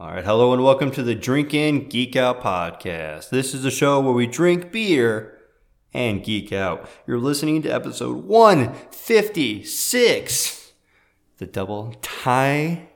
All 0.00 0.10
right, 0.10 0.24
hello 0.24 0.52
and 0.54 0.64
welcome 0.64 0.90
to 0.92 1.02
the 1.02 1.14
Drink 1.14 1.52
In 1.52 1.86
Geek 1.86 2.16
Out 2.16 2.40
podcast. 2.40 3.28
This 3.28 3.52
is 3.52 3.66
a 3.66 3.70
show 3.70 4.00
where 4.00 4.14
we 4.14 4.26
drink 4.26 4.72
beer 4.72 5.36
and 5.92 6.24
geek 6.24 6.54
out. 6.54 6.88
You're 7.06 7.18
listening 7.18 7.60
to 7.60 7.68
episode 7.68 8.24
156, 8.24 10.72
the 11.36 11.44
double 11.44 11.94
Thai 12.00 12.88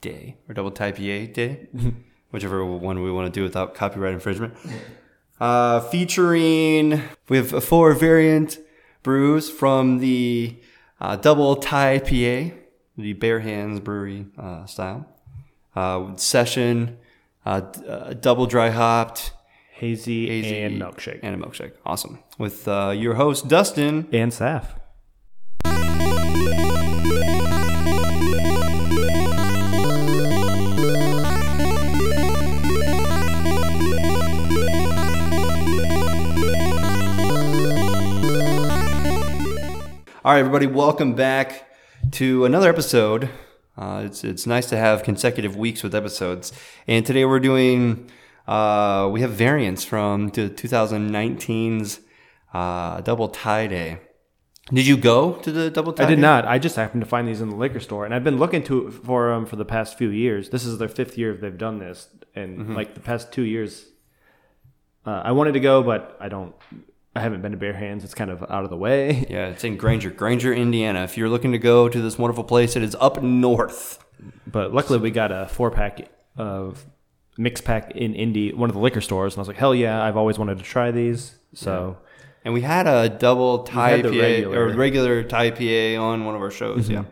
day 0.00 0.36
or 0.48 0.54
double 0.54 0.70
Thai 0.70 0.92
PA 0.92 1.32
day, 1.32 1.66
whichever 2.30 2.64
one 2.64 3.02
we 3.02 3.10
want 3.10 3.26
to 3.26 3.40
do 3.40 3.42
without 3.42 3.74
copyright 3.74 4.14
infringement. 4.14 4.54
Uh, 5.40 5.80
featuring 5.80 7.02
we 7.28 7.38
have 7.38 7.64
four 7.64 7.94
variant 7.94 8.58
brews 9.02 9.50
from 9.50 9.98
the 9.98 10.56
uh, 11.00 11.16
double 11.16 11.56
Thai 11.56 11.98
PA, 11.98 12.54
the 12.96 13.12
Bare 13.14 13.40
Hands 13.40 13.80
Brewery 13.80 14.26
uh, 14.38 14.66
style 14.66 15.11
uh, 15.74 16.16
session, 16.16 16.98
uh, 17.44 17.62
uh, 17.88 18.12
double 18.14 18.46
dry 18.46 18.70
hopped, 18.70 19.32
Hazy, 19.72 20.28
hazy, 20.28 20.60
and 20.60 20.80
milkshake. 20.80 21.18
and 21.22 21.34
a 21.42 21.44
milkshake. 21.44 21.72
Awesome. 21.84 22.20
With 22.38 22.68
uh, 22.68 22.94
your 22.96 23.14
host 23.14 23.48
Dustin. 23.48 24.06
And 24.12 24.30
Saf. 24.30 24.66
All 40.24 40.30
right, 40.32 40.38
everybody, 40.38 40.68
welcome 40.68 41.14
back 41.14 41.66
to 42.12 42.44
another 42.44 42.68
episode. 42.68 43.28
Uh, 43.76 44.02
it's 44.04 44.22
it's 44.24 44.46
nice 44.46 44.66
to 44.68 44.76
have 44.76 45.02
consecutive 45.02 45.56
weeks 45.56 45.82
with 45.82 45.94
episodes, 45.94 46.52
and 46.86 47.06
today 47.06 47.24
we're 47.24 47.40
doing 47.40 48.10
uh, 48.46 49.08
we 49.10 49.20
have 49.22 49.30
variants 49.32 49.82
from 49.84 50.28
the 50.28 50.50
2019's 50.50 52.00
uh, 52.52 53.00
double 53.00 53.28
Thai 53.28 53.66
day. 53.68 53.98
Did 54.72 54.86
you 54.86 54.96
go 54.96 55.32
to 55.36 55.50
the 55.50 55.70
double 55.70 55.92
Thai? 55.92 56.04
I 56.04 56.08
did 56.08 56.16
day? 56.16 56.20
not. 56.22 56.46
I 56.46 56.58
just 56.58 56.76
happened 56.76 57.02
to 57.02 57.08
find 57.08 57.26
these 57.26 57.40
in 57.40 57.48
the 57.50 57.56
liquor 57.56 57.80
store, 57.80 58.04
and 58.04 58.14
I've 58.14 58.24
been 58.24 58.38
looking 58.38 58.62
to 58.64 58.90
for 58.90 59.30
them 59.32 59.46
for 59.46 59.56
the 59.56 59.64
past 59.64 59.96
few 59.98 60.10
years. 60.10 60.50
This 60.50 60.64
is 60.66 60.78
their 60.78 60.88
fifth 60.88 61.16
year 61.16 61.34
they've 61.34 61.56
done 61.56 61.78
this, 61.78 62.08
and 62.34 62.58
Mm-hmm. 62.58 62.74
like 62.74 62.94
the 62.94 63.00
past 63.00 63.32
two 63.32 63.42
years, 63.42 63.86
uh, 65.06 65.22
I 65.24 65.32
wanted 65.32 65.52
to 65.52 65.60
go, 65.60 65.82
but 65.82 66.16
I 66.20 66.28
don't. 66.28 66.54
I 67.14 67.20
haven't 67.20 67.42
been 67.42 67.52
to 67.52 67.58
Bare 67.58 67.74
Hands. 67.74 68.02
It's 68.04 68.14
kind 68.14 68.30
of 68.30 68.42
out 68.44 68.64
of 68.64 68.70
the 68.70 68.76
way. 68.76 69.26
Yeah, 69.30 69.48
it's 69.48 69.64
in 69.64 69.76
Granger, 69.76 70.10
Granger, 70.10 70.52
Indiana. 70.52 71.04
If 71.04 71.16
you're 71.16 71.28
looking 71.28 71.52
to 71.52 71.58
go 71.58 71.88
to 71.88 72.00
this 72.00 72.18
wonderful 72.18 72.44
place, 72.44 72.74
it 72.76 72.82
is 72.82 72.96
up 73.00 73.22
north. 73.22 73.98
But 74.46 74.72
luckily, 74.72 74.98
we 74.98 75.10
got 75.10 75.30
a 75.32 75.46
four 75.48 75.70
pack 75.70 76.08
of 76.36 76.84
mix 77.38 77.60
pack 77.60 77.90
in 77.92 78.14
Indy, 78.14 78.52
one 78.52 78.70
of 78.70 78.74
the 78.74 78.80
liquor 78.80 79.00
stores, 79.00 79.34
and 79.34 79.38
I 79.38 79.42
was 79.42 79.48
like, 79.48 79.56
hell 79.56 79.74
yeah! 79.74 80.02
I've 80.02 80.16
always 80.16 80.38
wanted 80.38 80.58
to 80.58 80.64
try 80.64 80.90
these. 80.90 81.34
So 81.54 81.98
And 82.44 82.54
we 82.54 82.60
had 82.62 82.86
a 82.86 83.08
double 83.08 83.64
the 83.64 83.70
PA 83.72 83.84
regular. 83.86 84.58
or 84.58 84.72
regular 84.74 85.22
Thai 85.22 85.50
PA 85.50 86.02
on 86.02 86.24
one 86.24 86.34
of 86.34 86.40
our 86.40 86.50
shows. 86.50 86.88
Yeah, 86.88 87.04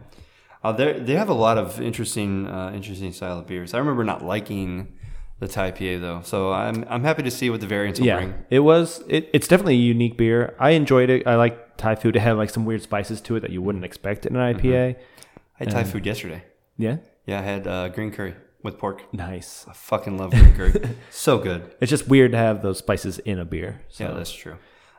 uh, 0.64 0.73
they 0.73 0.92
they 1.01 1.14
have 1.14 1.29
a 1.29 1.35
lot 1.35 1.59
of 1.59 1.81
interesting 1.81 2.47
uh, 2.47 2.73
interesting 2.75 3.12
style 3.12 3.39
of 3.39 3.47
beers. 3.47 3.75
I 3.75 3.79
remember 3.79 4.05
not 4.05 4.25
liking 4.25 4.97
the 5.41 5.48
Thai 5.48 5.70
PA 5.72 5.98
though, 5.98 6.20
so 6.22 6.52
I'm 6.52 6.84
I'm 6.88 7.02
happy 7.02 7.22
to 7.24 7.30
see 7.30 7.50
what 7.50 7.60
the 7.60 7.66
variants 7.66 7.98
will 7.98 8.06
yeah, 8.06 8.16
bring. 8.16 8.34
it 8.50 8.60
was. 8.60 9.02
It, 9.08 9.28
it's 9.33 9.48
definitely 9.48 9.74
a 9.74 9.78
unique 9.78 10.16
beer. 10.16 10.55
I 10.60 10.70
enjoyed 10.70 11.10
it. 11.10 11.27
I 11.27 11.34
like 11.36 11.77
Thai 11.77 11.94
food. 11.96 12.14
It 12.14 12.20
had 12.20 12.36
like 12.36 12.50
some 12.50 12.64
weird 12.66 12.83
spices 12.83 13.20
to 13.22 13.36
it 13.36 13.41
that 13.41 13.50
you 13.50 13.61
wouldn't 13.62 13.84
expect 13.84 14.27
in 14.27 14.36
an 14.36 14.55
IPA. 14.55 14.96
I 14.96 15.64
had 15.64 15.70
Thai 15.70 15.84
food 15.84 16.06
yesterday. 16.06 16.44
Yeah, 16.77 16.98
Yeah, 17.27 17.41
I 17.41 17.42
had 17.42 17.66
uh, 17.66 17.88
green 17.88 18.11
curry 18.11 18.34
with 18.62 18.78
pork. 18.78 19.02
nice. 19.12 19.66
I 19.68 19.72
fucking 19.72 20.16
love 20.16 20.30
green 20.30 20.55
curry. 20.55 20.72
so 21.11 21.38
good. 21.38 21.74
It's 21.80 21.91
just 21.91 22.08
weird 22.08 22.33
to 22.33 22.38
have 22.38 22.62
those 22.62 22.78
spices 22.78 23.18
in 23.20 23.38
a 23.38 23.44
beer. 23.44 23.83
So. 23.88 24.05
Yeah, 24.05 24.12
that's 24.12 24.33
true. 24.33 24.56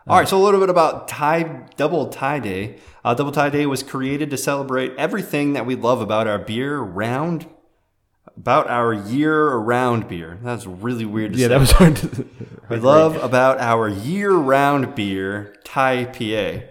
All 0.07 0.17
right, 0.17 0.27
so 0.27 0.35
a 0.35 0.43
little 0.43 0.59
bit 0.59 0.69
about 0.71 1.07
Thai 1.07 1.67
Double 1.77 2.07
Thai 2.07 2.39
Day. 2.39 2.77
Uh, 3.05 3.13
Double 3.13 3.31
Thai 3.31 3.51
Day 3.51 3.67
was 3.67 3.83
created 3.83 4.31
to 4.31 4.37
celebrate 4.37 4.93
everything 4.97 5.53
that 5.53 5.67
we 5.67 5.75
love 5.75 6.01
about 6.01 6.25
our 6.27 6.39
beer 6.39 6.79
round, 6.79 7.47
about 8.37 8.69
our 8.69 8.93
year-round 8.93 10.07
beer. 10.07 10.39
That's 10.41 10.65
really 10.65 11.05
weird 11.05 11.33
to 11.33 11.39
yeah, 11.39 11.45
say. 11.45 11.49
that 11.49 11.59
was 11.59 11.71
hard. 11.71 11.95
To, 11.97 12.27
we 12.69 12.75
love 12.77 13.15
about 13.21 13.59
our 13.59 13.87
year-round 13.87 14.95
beer, 14.95 15.55
Thai 15.63 16.05
PA, 16.05 16.65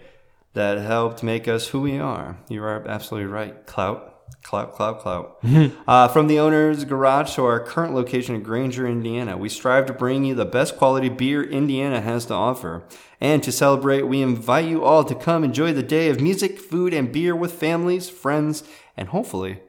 that 0.55 0.79
helped 0.79 1.23
make 1.23 1.47
us 1.47 1.69
who 1.69 1.81
we 1.83 1.99
are. 1.99 2.39
You 2.49 2.65
are 2.65 2.87
absolutely 2.89 3.31
right. 3.31 3.67
Clout. 3.67 4.07
Clout, 4.43 4.73
clout, 4.73 5.01
clout. 5.01 5.39
uh, 5.87 6.09
from 6.09 6.27
the 6.27 6.39
owner's 6.39 6.85
garage 6.85 7.35
to 7.35 7.45
our 7.45 7.61
current 7.61 7.95
location 7.95 8.35
in 8.35 8.43
Granger, 8.43 8.87
Indiana, 8.87 9.37
we 9.37 9.51
strive 9.51 9.85
to 9.87 9.93
bring 9.93 10.25
you 10.25 10.35
the 10.35 10.47
best 10.47 10.79
quality 10.79 11.11
beer 11.11 11.43
Indiana 11.43 12.01
has 12.01 12.25
to 12.27 12.35
offer. 12.35 12.85
And 13.21 13.43
to 13.43 13.53
celebrate, 13.53 14.03
we 14.03 14.23
invite 14.23 14.67
you 14.67 14.83
all 14.83 15.05
to 15.05 15.15
come 15.15 15.45
enjoy 15.45 15.75
the 15.75 15.83
day 15.83 16.09
of 16.09 16.23
music, 16.23 16.59
food, 16.59 16.95
and 16.95 17.13
beer 17.13 17.37
with 17.37 17.53
families, 17.53 18.09
friends, 18.09 18.65
and 18.97 19.09
hopefully 19.09 19.61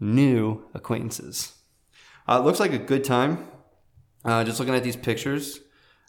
new 0.00 0.64
acquaintances. 0.74 1.54
Uh, 2.28 2.40
it 2.40 2.44
looks 2.44 2.60
like 2.60 2.72
a 2.72 2.78
good 2.78 3.04
time. 3.04 3.48
Uh, 4.24 4.42
just 4.42 4.58
looking 4.58 4.74
at 4.74 4.82
these 4.82 4.96
pictures, 4.96 5.60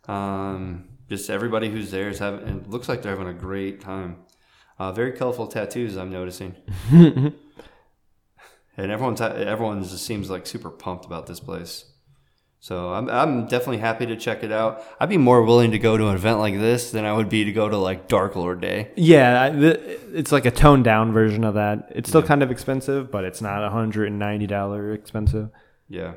um, 0.08 0.90
just 1.08 1.30
everybody 1.30 1.70
who's 1.70 1.92
there 1.92 2.10
is 2.10 2.20
having. 2.20 2.48
It 2.48 2.70
looks 2.70 2.90
like 2.90 3.02
they're 3.02 3.16
having 3.16 3.28
a 3.28 3.34
great 3.34 3.80
time. 3.80 4.18
Uh, 4.80 4.92
very 4.92 5.12
colorful 5.12 5.48
tattoos, 5.48 5.96
I'm 5.96 6.12
noticing. 6.12 6.56
and 6.92 7.34
everyone's 8.78 9.22
everyone 9.22 9.84
just 9.84 10.06
seems 10.06 10.30
like 10.30 10.48
super 10.48 10.72
pumped 10.72 11.06
about 11.06 11.28
this 11.28 11.40
place. 11.40 11.86
So 12.68 12.92
I'm 12.92 13.10
I'm 13.10 13.46
definitely 13.48 13.78
happy 13.78 14.06
to 14.08 14.18
check 14.18 14.44
it 14.44 14.52
out. 14.52 14.84
I'd 15.00 15.08
be 15.08 15.18
more 15.18 15.42
willing 15.44 15.72
to 15.72 15.80
go 15.80 15.96
to 15.96 16.08
an 16.10 16.16
event 16.16 16.40
like 16.40 16.56
this 16.56 16.92
than 16.92 17.06
I 17.06 17.14
would 17.14 17.30
be 17.30 17.46
to 17.46 17.54
go 17.54 17.70
to 17.70 17.78
like 17.78 18.10
Dark 18.10 18.36
Lord 18.36 18.60
Day. 18.60 18.92
yeah, 18.98 19.42
I- 19.44 19.50
the, 19.52 20.18
it's 20.20 20.34
like 20.34 20.46
a 20.46 20.52
toned 20.52 20.84
down 20.84 21.14
version 21.14 21.46
of 21.46 21.54
that. 21.54 21.90
It's 21.96 22.10
still 22.10 22.24
kind 22.24 22.44
of 22.44 22.52
expensive, 22.52 23.10
but 23.10 23.24
it's 23.24 23.42
not 23.42 23.72
hundred 23.72 24.08
and 24.10 24.20
ninety 24.20 24.48
dollar 24.48 24.92
expensive. 24.92 25.50
Yeah. 25.88 26.16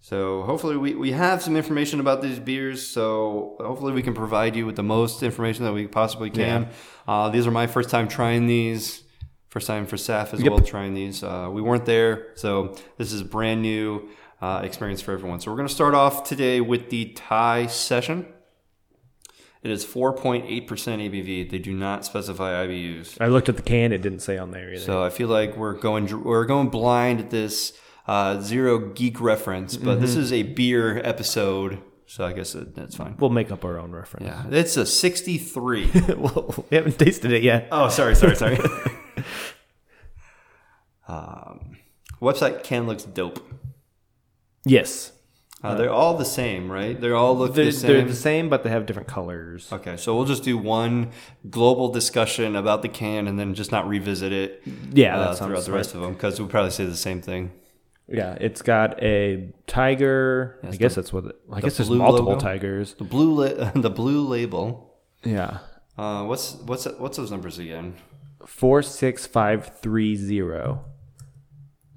So 0.00 0.42
hopefully 0.42 0.76
we, 0.76 0.94
we 0.94 1.10
have 1.12 1.42
some 1.42 1.56
information 1.56 1.98
about 1.98 2.22
these 2.22 2.38
beers. 2.38 2.86
So 2.86 3.56
hopefully 3.60 3.92
we 3.92 4.02
can 4.02 4.14
provide 4.14 4.54
you 4.54 4.64
with 4.64 4.76
the 4.76 4.84
most 4.84 5.24
information 5.24 5.64
that 5.64 5.72
we 5.72 5.88
possibly 5.88 6.30
can. 6.30 6.68
Uh, 7.08 7.30
these 7.30 7.48
are 7.48 7.50
my 7.50 7.66
first 7.66 7.90
time 7.90 8.06
trying 8.06 8.46
these. 8.46 9.02
First 9.48 9.66
time 9.66 9.86
for 9.86 9.96
Saf 9.96 10.32
as 10.34 10.40
Yep. 10.40 10.50
well 10.52 10.60
trying 10.60 10.94
these. 10.94 11.24
Uh, 11.24 11.48
we 11.50 11.60
weren't 11.62 11.84
there, 11.86 12.28
so 12.36 12.76
this 12.98 13.12
is 13.12 13.22
brand 13.24 13.60
new 13.62 14.08
uh, 14.40 14.60
experience 14.62 15.00
for 15.00 15.12
everyone. 15.12 15.40
So 15.40 15.50
we're 15.50 15.56
going 15.56 15.68
to 15.68 15.74
start 15.74 15.94
off 15.94 16.24
today 16.24 16.60
with 16.60 16.90
the 16.90 17.06
Thai 17.12 17.66
session. 17.66 18.26
It 19.62 19.72
is 19.72 19.84
4.8% 19.84 20.44
ABV. 20.66 21.50
They 21.50 21.58
do 21.58 21.74
not 21.74 22.04
specify 22.04 22.66
IBUs. 22.66 23.20
I 23.20 23.26
looked 23.26 23.48
at 23.48 23.56
the 23.56 23.62
can; 23.62 23.92
it 23.92 24.02
didn't 24.02 24.20
say 24.20 24.38
on 24.38 24.52
there 24.52 24.72
either. 24.72 24.80
So 24.80 25.02
I 25.02 25.10
feel 25.10 25.28
like 25.28 25.56
we're 25.56 25.74
going 25.74 26.22
we're 26.22 26.44
going 26.44 26.68
blind 26.68 27.18
at 27.18 27.30
this 27.30 27.72
uh, 28.06 28.40
zero 28.40 28.78
geek 28.78 29.20
reference, 29.20 29.76
but 29.76 30.00
this 30.00 30.14
is 30.14 30.32
a 30.32 30.42
beer 30.42 31.00
episode, 31.04 31.82
so 32.06 32.24
I 32.24 32.32
guess 32.32 32.54
it, 32.54 32.74
that's 32.74 32.96
fine. 32.96 33.16
we'll 33.18 33.30
make 33.30 33.50
up 33.50 33.64
our 33.64 33.78
own 33.78 33.92
reference. 33.92 34.26
Yeah, 34.26 34.44
it's 34.50 34.76
a 34.78 34.86
63. 34.86 35.90
well, 36.16 36.64
we 36.70 36.76
haven't 36.76 36.98
tasted 36.98 37.32
it 37.32 37.42
yet. 37.42 37.68
oh, 37.70 37.90
sorry, 37.90 38.14
sorry, 38.14 38.34
sorry. 38.34 38.56
um, 41.08 41.76
website 42.22 42.62
can 42.62 42.86
looks 42.86 43.04
dope. 43.04 43.42
Yes, 44.68 45.12
Uh, 45.60 45.74
they're 45.74 45.90
all 45.92 46.16
the 46.16 46.24
same, 46.24 46.70
right? 46.70 47.00
They 47.00 47.10
all 47.10 47.36
look 47.36 47.54
they're, 47.54 47.64
the 47.64 47.72
same. 47.72 47.88
they're 47.90 48.04
the 48.04 48.14
same, 48.14 48.48
but 48.48 48.62
they 48.62 48.70
have 48.70 48.86
different 48.86 49.08
colors. 49.08 49.68
Okay, 49.72 49.96
so 49.96 50.14
we'll 50.14 50.24
just 50.34 50.44
do 50.44 50.56
one 50.56 51.10
global 51.50 51.88
discussion 51.88 52.54
about 52.54 52.82
the 52.82 52.88
can, 52.88 53.26
and 53.26 53.38
then 53.40 53.54
just 53.54 53.72
not 53.72 53.88
revisit 53.88 54.32
it. 54.32 54.62
Yeah, 54.92 55.18
uh, 55.18 55.34
throughout 55.34 55.64
the 55.64 55.72
rest 55.72 55.94
of 55.96 56.00
them, 56.02 56.12
because 56.12 56.38
we'll 56.38 56.48
probably 56.48 56.70
say 56.70 56.84
the 56.84 56.94
same 56.96 57.20
thing. 57.20 57.50
Yeah, 58.06 58.38
it's 58.40 58.62
got 58.62 59.02
a 59.02 59.52
tiger. 59.66 60.60
I 60.62 60.76
guess 60.76 60.94
that's 60.94 61.12
what. 61.12 61.24
It, 61.26 61.36
I 61.52 61.60
guess 61.60 61.76
there's 61.76 61.90
multiple 61.90 62.32
logo? 62.34 62.40
tigers. 62.40 62.94
The 62.94 63.04
blue, 63.04 63.32
la- 63.44 63.70
the 63.74 63.90
blue 63.90 64.26
label. 64.26 64.94
Yeah, 65.24 65.58
Uh, 65.98 66.22
what's 66.24 66.54
what's 66.66 66.84
what's 66.98 67.16
those 67.16 67.30
numbers 67.32 67.58
again? 67.58 67.96
four 68.46 68.80
six 68.82 69.26
five 69.26 69.80
three 69.82 70.14
zero. 70.14 70.84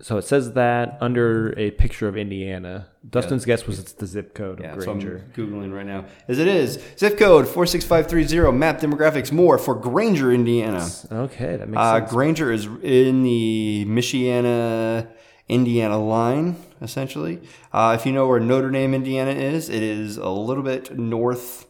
So 0.01 0.17
it 0.17 0.23
says 0.23 0.53
that 0.53 0.97
under 0.99 1.53
a 1.59 1.71
picture 1.71 2.07
of 2.07 2.17
Indiana. 2.17 2.87
Dustin's 3.07 3.45
guess 3.45 3.67
was 3.67 3.77
it's 3.79 3.93
the 3.93 4.07
zip 4.07 4.33
code 4.33 4.59
of 4.59 4.65
Yeah, 4.65 4.71
so 4.79 4.91
I'm 4.91 4.99
Granger. 4.99 5.25
googling 5.35 5.71
right 5.73 5.85
now. 5.85 6.05
As 6.27 6.39
it 6.39 6.47
is 6.47 6.79
zip 6.97 7.17
code 7.19 7.47
four 7.47 7.65
six 7.65 7.85
five 7.85 8.07
three 8.07 8.23
zero. 8.23 8.51
Map 8.51 8.79
demographics 8.79 9.31
more 9.31 9.57
for 9.57 9.75
Granger, 9.75 10.31
Indiana. 10.31 10.87
Okay, 11.11 11.55
that 11.55 11.69
makes 11.69 11.79
Uh, 11.79 11.99
sense. 11.99 12.11
Granger 12.11 12.51
is 12.51 12.65
in 12.81 13.23
the 13.23 13.85
Michiana, 13.87 15.07
Indiana 15.47 16.03
line, 16.03 16.55
essentially. 16.81 17.39
Uh, 17.71 17.95
if 17.99 18.05
you 18.05 18.11
know 18.11 18.27
where 18.27 18.39
Notre 18.39 18.71
Dame, 18.71 18.93
Indiana 18.93 19.31
is, 19.31 19.69
it 19.69 19.83
is 19.83 20.17
a 20.17 20.29
little 20.29 20.63
bit 20.63 20.97
north 20.97 21.67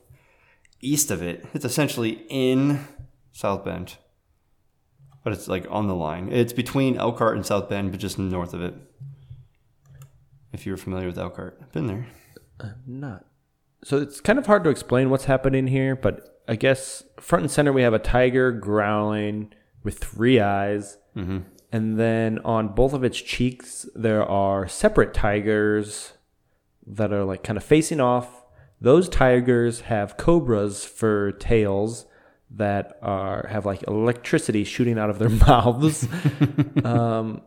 east 0.82 1.12
of 1.12 1.22
it. 1.22 1.46
It's 1.54 1.66
essentially 1.66 2.26
in 2.30 2.86
South 3.32 3.64
Bend, 3.66 3.98
but 5.24 5.34
it's 5.34 5.48
like 5.48 5.66
on 5.70 5.88
the 5.88 5.96
line. 5.96 6.30
It's 6.32 6.54
between 6.54 6.98
Elkhart 6.98 7.36
and 7.36 7.46
South 7.46 7.70
Bend, 7.70 7.92
but 7.92 8.00
just 8.00 8.18
north 8.18 8.54
of 8.54 8.62
it. 8.62 8.74
If 10.52 10.66
you're 10.66 10.78
familiar 10.78 11.08
with 11.08 11.18
Elkhart, 11.18 11.72
been 11.72 11.88
there. 11.88 12.08
I'm 12.60 12.76
not. 12.86 13.26
So 13.84 13.98
it's 13.98 14.22
kind 14.22 14.38
of 14.38 14.46
hard 14.46 14.64
to 14.66 14.70
explain 14.70 15.10
what's 15.10 15.26
happening 15.26 15.68
here, 15.68 15.96
but 15.96 16.42
I 16.48 16.56
guess 16.56 17.04
front 17.20 17.44
and 17.44 17.52
center 17.52 17.72
we 17.72 17.82
have 17.82 17.94
a 17.94 18.00
tiger 18.00 18.52
growling 18.52 19.54
with 19.84 19.98
three 19.98 20.40
eyes. 20.40 20.98
Mm-hmm. 21.16 21.40
And 21.72 22.00
then 22.00 22.40
on 22.40 22.76
both 22.76 22.94
of 22.94 23.04
its 23.04 23.20
cheeks, 23.22 23.88
there 23.96 24.24
are 24.24 24.68
separate 24.68 25.14
tigers 25.14 26.14
that 26.86 27.14
are 27.14 27.24
like 27.24 27.44
kind 27.44 27.58
of 27.58 27.64
facing 27.64 28.02
off. 28.02 28.44
Those 28.80 29.08
tigers 29.08 29.82
have 29.82 30.18
cobras 30.18 30.84
for 30.84 31.32
tails 31.32 32.06
that 32.56 32.98
are 33.02 33.48
have 33.50 33.66
like 33.66 33.84
electricity 33.88 34.64
shooting 34.64 34.98
out 35.00 35.10
of 35.10 35.20
their 35.20 35.30
mouths. 35.48 36.08
um, 36.84 37.42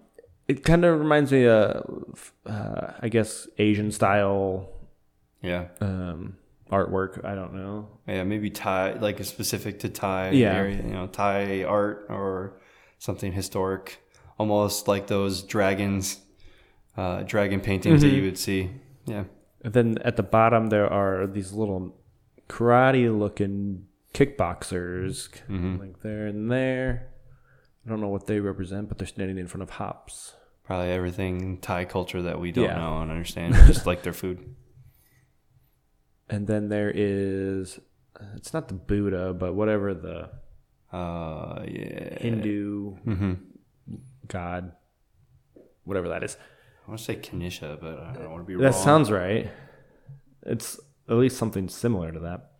it 0.48 0.62
kind 0.64 0.84
of 0.84 0.98
reminds 0.98 1.32
me 1.32 1.46
of, 1.46 2.32
uh, 2.46 2.92
I 3.00 3.08
guess, 3.08 3.48
Asian 3.58 3.90
style 3.92 4.68
Yeah. 5.42 5.66
um, 5.80 6.36
artwork. 6.70 7.24
I 7.24 7.34
don't 7.34 7.54
know. 7.54 7.88
Yeah, 8.06 8.24
maybe 8.24 8.50
Thai, 8.50 8.94
like 8.94 9.22
specific 9.24 9.78
to 9.80 9.88
Thai 9.88 10.30
Yeah. 10.30 10.54
area, 10.54 10.76
you 10.76 10.92
know, 10.92 11.06
Thai 11.06 11.64
art 11.64 12.06
or 12.10 12.60
something 12.98 13.32
historic, 13.32 14.00
almost 14.38 14.86
like 14.88 15.06
those 15.06 15.42
dragons, 15.42 16.20
uh, 16.96 17.22
dragon 17.22 17.60
paintings 17.60 18.02
that 18.02 18.08
you 18.10 18.22
would 18.24 18.38
see. 18.38 18.70
Yeah. 19.06 19.24
And 19.62 19.72
then 19.72 19.98
at 20.04 20.16
the 20.16 20.22
bottom 20.22 20.66
there 20.68 20.86
are 20.92 21.26
these 21.26 21.52
little 21.52 21.94
karate-looking 22.48 23.86
kickboxers, 24.14 25.28
like 25.80 26.00
there 26.00 26.26
and 26.26 26.50
there. 26.50 27.08
I 27.84 27.90
don't 27.90 28.00
know 28.00 28.08
what 28.08 28.26
they 28.26 28.40
represent, 28.40 28.88
but 28.88 28.96
they're 28.98 29.06
standing 29.06 29.36
in 29.36 29.46
front 29.46 29.62
of 29.62 29.70
hops. 29.70 30.34
Probably 30.64 30.90
everything 30.90 31.58
Thai 31.58 31.84
culture 31.84 32.22
that 32.22 32.40
we 32.40 32.50
don't 32.52 32.64
Yeah. 32.64 32.78
know 32.78 33.00
and 33.02 33.10
understand, 33.10 33.54
just 33.66 33.86
like 33.86 34.02
their 34.02 34.14
food. 34.14 34.38
And 36.30 36.46
then 36.46 36.70
there 36.70 36.90
is, 36.94 37.78
it's 38.34 38.54
not 38.54 38.68
the 38.68 38.74
Buddha, 38.74 39.34
but 39.34 39.54
whatever 39.54 39.92
the 39.92 40.30
Uh, 40.90 41.64
yeah. 41.68 42.18
Hindu 42.18 42.96
Mm-hmm. 43.04 43.32
god, 44.28 44.72
whatever 45.84 46.08
that 46.08 46.22
is. 46.24 46.38
I 46.86 46.90
want 46.90 46.98
to 46.98 47.04
say 47.04 47.16
Kanisha, 47.16 47.78
but 47.80 47.98
I 47.98 48.14
don't 48.14 48.30
want 48.30 48.42
to 48.42 48.46
be 48.46 48.54
That 48.54 48.72
wrong. 48.72 48.84
sounds 48.84 49.10
right. 49.10 49.50
It's 50.46 50.78
at 51.10 51.16
least 51.16 51.36
something 51.36 51.68
similar 51.68 52.10
to 52.12 52.20
that. 52.20 52.52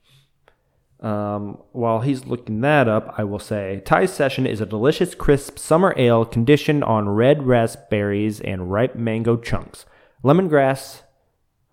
Um, 1.05 1.59
while 1.73 2.01
he's 2.01 2.25
looking 2.25 2.63
that 2.63 2.89
up, 2.89 3.15
I 3.19 3.25
will 3.25 3.39
say 3.39 3.83
Thai 3.85 4.07
Session 4.07 4.47
is 4.47 4.63
a 4.63 4.67
delicious, 4.67 5.15
crisp 5.15 5.59
summer 5.59 5.93
ale 5.99 6.25
conditioned 6.25 6.83
on 6.83 7.11
red 7.11 7.47
raspberries 7.47 8.41
and 8.41 8.73
ripe 8.73 8.97
mango 8.97 9.37
chunks. 9.37 9.85
Lemongrass, 10.25 11.03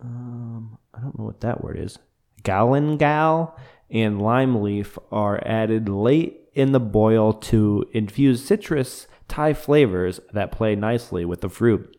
um, 0.04 0.78
I 0.94 1.00
don't 1.00 1.18
know 1.18 1.24
what 1.24 1.40
that 1.40 1.64
word 1.64 1.80
is, 1.80 1.98
galangal, 2.44 3.58
and 3.90 4.22
lime 4.22 4.62
leaf 4.62 4.98
are 5.14 5.42
added 5.48 5.88
late 5.88 6.50
in 6.54 6.74
the 6.74 6.82
boil 6.82 7.32
to 7.32 7.86
infuse 7.94 8.44
citrus 8.44 9.08
Thai 9.30 9.54
flavors 9.54 10.20
that 10.34 10.52
play 10.52 10.76
nicely 10.76 11.24
with 11.24 11.40
the 11.40 11.48
fruit. 11.48 11.96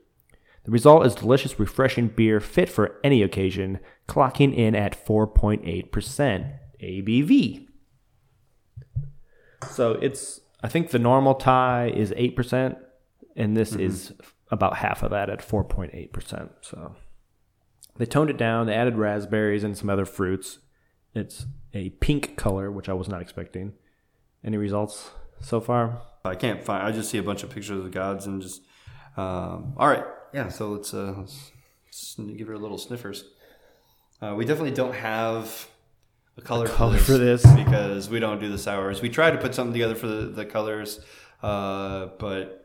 The 0.64 0.70
result 0.70 1.06
is 1.06 1.14
delicious, 1.14 1.58
refreshing 1.58 2.08
beer 2.08 2.40
fit 2.40 2.68
for 2.68 3.00
any 3.02 3.22
occasion, 3.22 3.80
clocking 4.06 4.54
in 4.54 4.74
at 4.74 5.06
4.8% 5.06 6.58
ABV. 6.82 7.66
So 9.70 9.92
it's, 9.92 10.40
I 10.62 10.68
think 10.68 10.90
the 10.90 10.98
normal 10.98 11.34
Thai 11.34 11.92
is 11.94 12.10
8%, 12.10 12.76
and 13.36 13.56
this 13.56 13.74
is 13.74 14.12
about 14.50 14.76
half 14.76 15.02
of 15.02 15.10
that 15.10 15.30
at 15.30 15.40
4.8%. 15.40 16.50
So 16.60 16.96
they 17.96 18.06
toned 18.06 18.30
it 18.30 18.36
down, 18.36 18.66
they 18.66 18.74
added 18.74 18.98
raspberries 18.98 19.64
and 19.64 19.76
some 19.76 19.88
other 19.88 20.04
fruits. 20.04 20.58
It's 21.14 21.46
a 21.74 21.90
pink 21.90 22.36
color, 22.36 22.70
which 22.70 22.88
I 22.88 22.92
was 22.92 23.08
not 23.08 23.22
expecting. 23.22 23.72
Any 24.44 24.56
results 24.56 25.10
so 25.40 25.60
far? 25.60 26.02
I 26.24 26.34
can't 26.34 26.62
find. 26.64 26.86
I 26.86 26.92
just 26.92 27.10
see 27.10 27.18
a 27.18 27.22
bunch 27.22 27.42
of 27.42 27.50
pictures 27.50 27.78
of 27.78 27.84
the 27.84 27.90
gods 27.90 28.26
and 28.26 28.40
just. 28.40 28.62
Um, 29.16 29.74
all 29.76 29.88
right, 29.88 30.04
yeah. 30.32 30.48
So 30.48 30.70
let's, 30.70 30.94
uh, 30.94 31.14
let's 31.16 32.16
give 32.36 32.48
her 32.48 32.54
a 32.54 32.58
little 32.58 32.78
sniffers. 32.78 33.24
Uh, 34.20 34.34
we 34.36 34.44
definitely 34.44 34.70
don't 34.72 34.94
have 34.94 35.68
a 36.36 36.40
color, 36.42 36.66
color 36.66 36.98
for, 36.98 37.04
for 37.12 37.18
this 37.18 37.42
this. 37.42 37.52
because 37.54 38.08
we 38.08 38.18
don't 38.20 38.40
do 38.40 38.50
the 38.50 38.58
sours. 38.58 39.02
We 39.02 39.08
tried 39.10 39.32
to 39.32 39.38
put 39.38 39.54
something 39.54 39.72
together 39.72 39.94
for 39.94 40.06
the, 40.06 40.26
the 40.26 40.44
colors, 40.46 41.00
uh, 41.42 42.06
but 42.18 42.64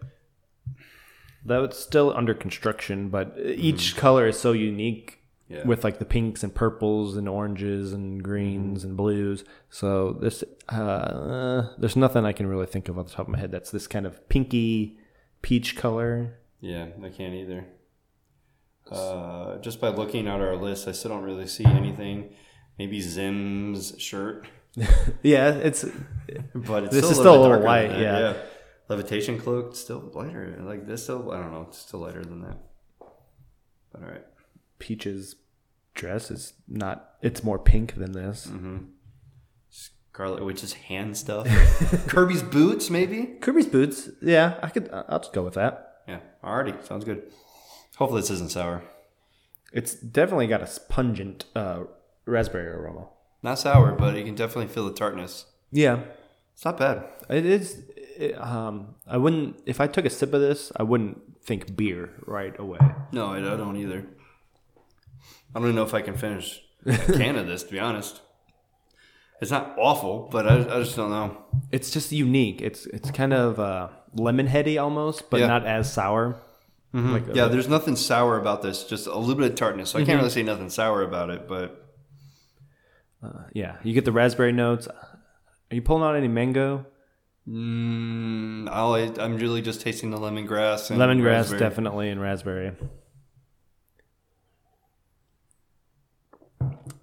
That's 1.45 1.77
still 1.79 2.13
under 2.15 2.33
construction, 2.33 3.09
but 3.09 3.35
each 3.39 3.95
color 3.95 4.27
is 4.27 4.39
so 4.39 4.51
unique 4.53 5.19
Yeah. 5.49 5.65
with 5.65 5.83
like 5.83 5.99
the 5.99 6.05
pinks 6.05 6.43
and 6.43 6.53
purples 6.53 7.15
and 7.17 7.27
oranges 7.29 7.93
and 7.93 8.21
greens 8.23 8.83
and 8.83 8.95
blues. 8.97 9.43
So 9.69 10.13
this, 10.13 10.43
uh, 10.71 10.75
uh, 10.75 11.69
there's 11.77 11.95
nothing 11.95 12.25
I 12.25 12.33
can 12.33 12.47
really 12.47 12.65
think 12.65 12.89
of 12.89 12.97
off 12.99 13.07
the 13.07 13.13
top 13.13 13.27
of 13.27 13.31
my 13.33 13.39
head 13.39 13.51
that's 13.51 13.71
this 13.71 13.87
kind 13.87 14.05
of 14.05 14.27
pinky 14.29 14.97
peach 15.41 15.75
color. 15.77 16.37
yeah, 16.61 16.87
I 17.03 17.09
can't 17.09 17.33
either. 17.33 17.65
Uh, 18.89 19.57
just 19.59 19.81
by 19.81 19.89
looking 19.89 20.27
at 20.27 20.39
our 20.39 20.55
list, 20.55 20.87
I 20.87 20.93
still 20.93 21.11
don't 21.11 21.23
really 21.23 21.47
see 21.47 21.65
anything. 21.65 22.29
Maybe 22.77 23.01
Zim's 23.01 23.93
shirt, 23.99 24.47
Yeah, 25.23 25.49
it's 25.49 25.83
but 26.53 26.83
it's 26.83 26.93
This 26.93 27.05
still 27.05 27.11
is 27.11 27.17
a 27.17 27.21
still 27.21 27.39
a 27.39 27.41
little 27.41 27.59
light, 27.61 27.89
that, 27.89 27.99
yeah. 27.99 28.33
Levitation 28.89 29.39
cloak 29.39 29.75
still 29.75 30.11
lighter. 30.13 30.55
Like 30.61 30.85
this, 30.87 31.03
still 31.03 31.31
I 31.31 31.37
don't 31.41 31.51
know. 31.51 31.65
It's 31.67 31.79
still 31.79 32.01
lighter 32.01 32.23
than 32.23 32.41
that. 32.43 32.57
But 33.91 34.01
all 34.03 34.07
right. 34.09 34.25
peach's 34.79 35.35
dress 35.95 36.29
is 36.31 36.53
not. 36.67 37.15
It's 37.21 37.43
more 37.43 37.57
pink 37.59 37.95
than 37.95 38.11
this. 38.11 38.47
Scarlet 39.69 40.45
Witch's 40.45 40.73
hand 40.73 41.17
stuff. 41.17 41.47
Kirby's 42.07 42.41
boots, 42.43 42.89
maybe. 42.89 43.25
Kirby's 43.41 43.67
boots. 43.67 44.09
Yeah, 44.21 44.57
I 44.63 44.69
could. 44.69 44.89
I'll 44.91 45.19
just 45.19 45.33
go 45.33 45.43
with 45.43 45.55
that. 45.55 45.95
Yeah, 46.07 46.19
alrighty, 46.43 46.81
sounds 46.85 47.03
good. 47.03 47.23
Hopefully 47.97 48.21
this 48.21 48.31
isn't 48.31 48.51
sour. 48.51 48.83
It's 49.73 49.93
definitely 49.95 50.47
got 50.47 50.61
a 50.61 50.79
pungent 50.89 51.45
uh, 51.55 51.83
raspberry 52.27 52.67
aroma. 52.67 53.07
Not 53.43 53.59
sour, 53.59 53.91
but 53.93 54.15
you 54.17 54.23
can 54.23 54.35
definitely 54.35 54.67
feel 54.73 54.85
the 54.85 54.93
tartness. 54.93 55.45
Yeah, 55.71 56.01
It's 56.53 56.65
not 56.65 56.77
bad. 56.77 57.03
It 57.29 57.45
is. 57.45 57.83
It, 58.17 58.39
um, 58.41 58.95
I 59.05 59.17
wouldn't. 59.17 59.61
If 59.65 59.79
I 59.79 59.87
took 59.87 60.05
a 60.05 60.09
sip 60.09 60.33
of 60.33 60.41
this, 60.41 60.71
I 60.75 60.83
wouldn't 60.83 61.21
think 61.43 61.75
beer 61.75 62.09
right 62.25 62.57
away. 62.59 62.79
No, 63.11 63.27
I, 63.27 63.39
don't 63.39 63.77
either. 63.77 64.05
I 65.53 65.59
don't 65.59 65.63
even 65.63 65.75
know 65.75 65.83
if 65.83 65.93
I 65.93 66.01
can 66.01 66.17
finish 66.17 66.61
a 66.85 66.97
can 67.13 67.35
of 67.35 67.47
this. 67.47 67.63
To 67.63 67.71
be 67.71 67.79
honest, 67.79 68.21
it's 69.41 69.51
not 69.51 69.75
awful, 69.77 70.29
but 70.31 70.47
I, 70.47 70.55
I 70.61 70.79
just 70.83 70.95
don't 70.95 71.11
know. 71.11 71.37
It's 71.71 71.91
just 71.91 72.11
unique. 72.11 72.61
It's 72.61 72.85
it's 72.87 73.11
kind 73.11 73.33
of 73.33 73.59
uh, 73.59 73.89
lemon 74.13 74.47
heady 74.47 74.77
almost, 74.77 75.29
but 75.29 75.39
Yeah. 75.39 75.47
not 75.47 75.65
as 75.65 75.91
sour. 75.91 76.41
Like, 76.93 77.25
Yeah, 77.35 77.43
uh, 77.43 77.47
there's 77.49 77.67
nothing 77.67 77.95
sour 77.95 78.39
about 78.39 78.63
this. 78.63 78.83
Just 78.83 79.05
a 79.05 79.15
little 79.15 79.35
bit 79.35 79.51
of 79.51 79.55
tartness. 79.55 79.91
So 79.91 79.99
I 79.99 80.05
can't 80.05 80.17
really 80.17 80.31
say 80.31 80.41
nothing 80.41 80.71
sour 80.71 81.03
about 81.03 81.29
it, 81.29 81.47
but 81.47 81.86
uh, 83.23 83.43
yeah. 83.53 83.77
You 83.83 83.93
get 83.93 84.05
the 84.05 84.11
raspberry 84.11 84.51
notes. 84.51 84.87
Are 84.87 85.75
you 85.75 85.81
pulling 85.81 86.03
out 86.03 86.15
any 86.15 86.27
mango? 86.27 86.85
mm, 87.47 88.67
I'll, 88.69 88.93
I'm 89.21 89.37
really 89.37 89.61
just 89.61 89.81
tasting 89.81 90.11
the 90.11 90.17
lemongrass. 90.17 90.89
And 90.91 90.99
Lemongrass, 90.99 91.23
raspberry. 91.25 91.59
definitely, 91.59 92.09
and 92.09 92.21
raspberry. 92.21 92.73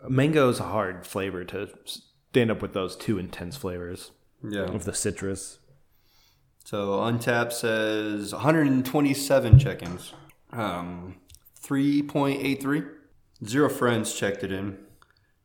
Mango 0.08 0.48
is 0.50 0.60
a 0.60 0.64
hard 0.64 1.06
flavor 1.06 1.44
to 1.44 1.68
stand 1.86 2.50
up 2.50 2.60
with 2.60 2.74
those 2.74 2.96
two 2.96 3.18
intense 3.18 3.56
flavors 3.56 4.10
Yeah. 4.42 4.64
of 4.64 4.84
the 4.84 4.92
citrus. 4.94 5.58
So 6.64 6.98
Untappd 7.00 7.52
says 7.52 8.32
127 8.32 9.58
check-ins, 9.58 10.12
um, 10.52 11.16
3.83. 11.62 12.86
Zero 13.44 13.68
friends 13.68 14.14
checked 14.14 14.42
it 14.44 14.52
in. 14.52 14.78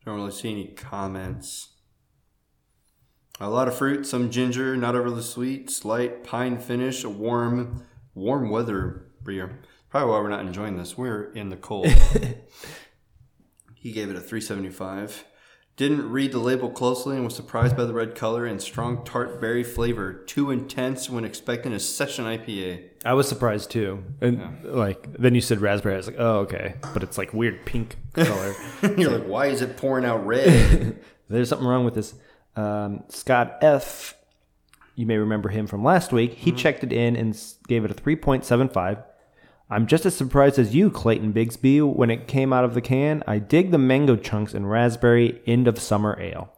Don't 0.04 0.16
really 0.16 0.30
see 0.30 0.50
any 0.50 0.68
comments. 0.68 1.68
A 3.38 3.48
lot 3.48 3.68
of 3.68 3.76
fruit, 3.76 4.06
some 4.06 4.30
ginger, 4.30 4.76
not 4.76 4.94
overly 4.94 5.22
sweet, 5.22 5.70
slight 5.70 6.24
pine 6.24 6.58
finish, 6.58 7.04
a 7.04 7.08
warm, 7.08 7.86
warm 8.14 8.50
weather 8.50 9.06
beer. 9.24 9.60
Probably 9.88 10.10
why 10.10 10.20
we're 10.20 10.28
not 10.28 10.46
enjoying 10.46 10.76
this. 10.76 10.96
We're 10.96 11.32
in 11.32 11.48
the 11.48 11.56
cold. 11.56 11.86
he 13.74 13.92
gave 13.92 14.10
it 14.10 14.16
a 14.16 14.20
375. 14.20 15.24
Didn't 15.80 16.10
read 16.10 16.32
the 16.32 16.38
label 16.38 16.68
closely 16.68 17.16
and 17.16 17.24
was 17.24 17.34
surprised 17.34 17.74
by 17.74 17.86
the 17.86 17.94
red 17.94 18.14
color 18.14 18.44
and 18.44 18.60
strong 18.60 19.02
tart 19.02 19.40
berry 19.40 19.64
flavor. 19.64 20.12
Too 20.12 20.50
intense 20.50 21.08
when 21.08 21.24
expecting 21.24 21.72
a 21.72 21.80
session 21.80 22.26
IPA. 22.26 22.82
I 23.02 23.14
was 23.14 23.26
surprised 23.26 23.70
too. 23.70 24.04
And 24.20 24.62
like 24.62 25.10
then 25.14 25.34
you 25.34 25.40
said 25.40 25.62
raspberry, 25.62 25.94
I 25.94 25.96
was 25.96 26.06
like, 26.06 26.16
oh 26.18 26.40
okay. 26.40 26.74
But 26.92 27.02
it's 27.02 27.16
like 27.16 27.32
weird 27.32 27.64
pink 27.64 27.96
color. 28.12 28.54
You're 28.98 29.10
like, 29.10 29.26
why 29.26 29.46
is 29.46 29.62
it 29.62 29.78
pouring 29.78 30.04
out 30.04 30.26
red? 30.26 31.02
There's 31.30 31.48
something 31.48 31.66
wrong 31.66 31.86
with 31.86 31.94
this. 31.94 32.12
Um, 32.56 33.04
Scott 33.08 33.56
F. 33.62 34.18
You 34.96 35.06
may 35.06 35.16
remember 35.16 35.48
him 35.48 35.66
from 35.66 35.82
last 35.82 36.12
week. 36.12 36.34
He 36.34 36.52
checked 36.52 36.84
it 36.84 36.92
in 36.92 37.16
and 37.16 37.34
gave 37.68 37.86
it 37.86 37.90
a 37.90 37.94
3.75. 37.94 39.02
I'm 39.70 39.86
just 39.86 40.04
as 40.04 40.16
surprised 40.16 40.58
as 40.58 40.74
you, 40.74 40.90
Clayton 40.90 41.32
Bigsby, 41.32 41.80
when 41.94 42.10
it 42.10 42.26
came 42.26 42.52
out 42.52 42.64
of 42.64 42.74
the 42.74 42.80
can. 42.80 43.22
I 43.26 43.38
dig 43.38 43.70
the 43.70 43.78
mango 43.78 44.16
chunks 44.16 44.52
and 44.52 44.68
raspberry 44.68 45.40
end 45.46 45.68
of 45.68 45.78
summer 45.78 46.20
ale. 46.20 46.52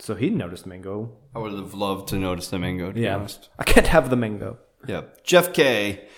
So 0.00 0.16
he 0.16 0.30
noticed 0.30 0.66
mango. 0.66 1.12
I 1.34 1.38
would 1.38 1.52
have 1.52 1.74
loved 1.74 2.08
to 2.08 2.16
notice 2.16 2.48
the 2.48 2.58
mango. 2.58 2.88
To 2.88 2.92
be 2.92 3.08
honest. 3.08 3.50
I 3.58 3.62
can't 3.62 3.86
have 3.86 4.10
the 4.10 4.16
mango. 4.16 4.58
Yeah, 4.88 5.02
Jeff 5.22 5.52
K. 5.52 6.08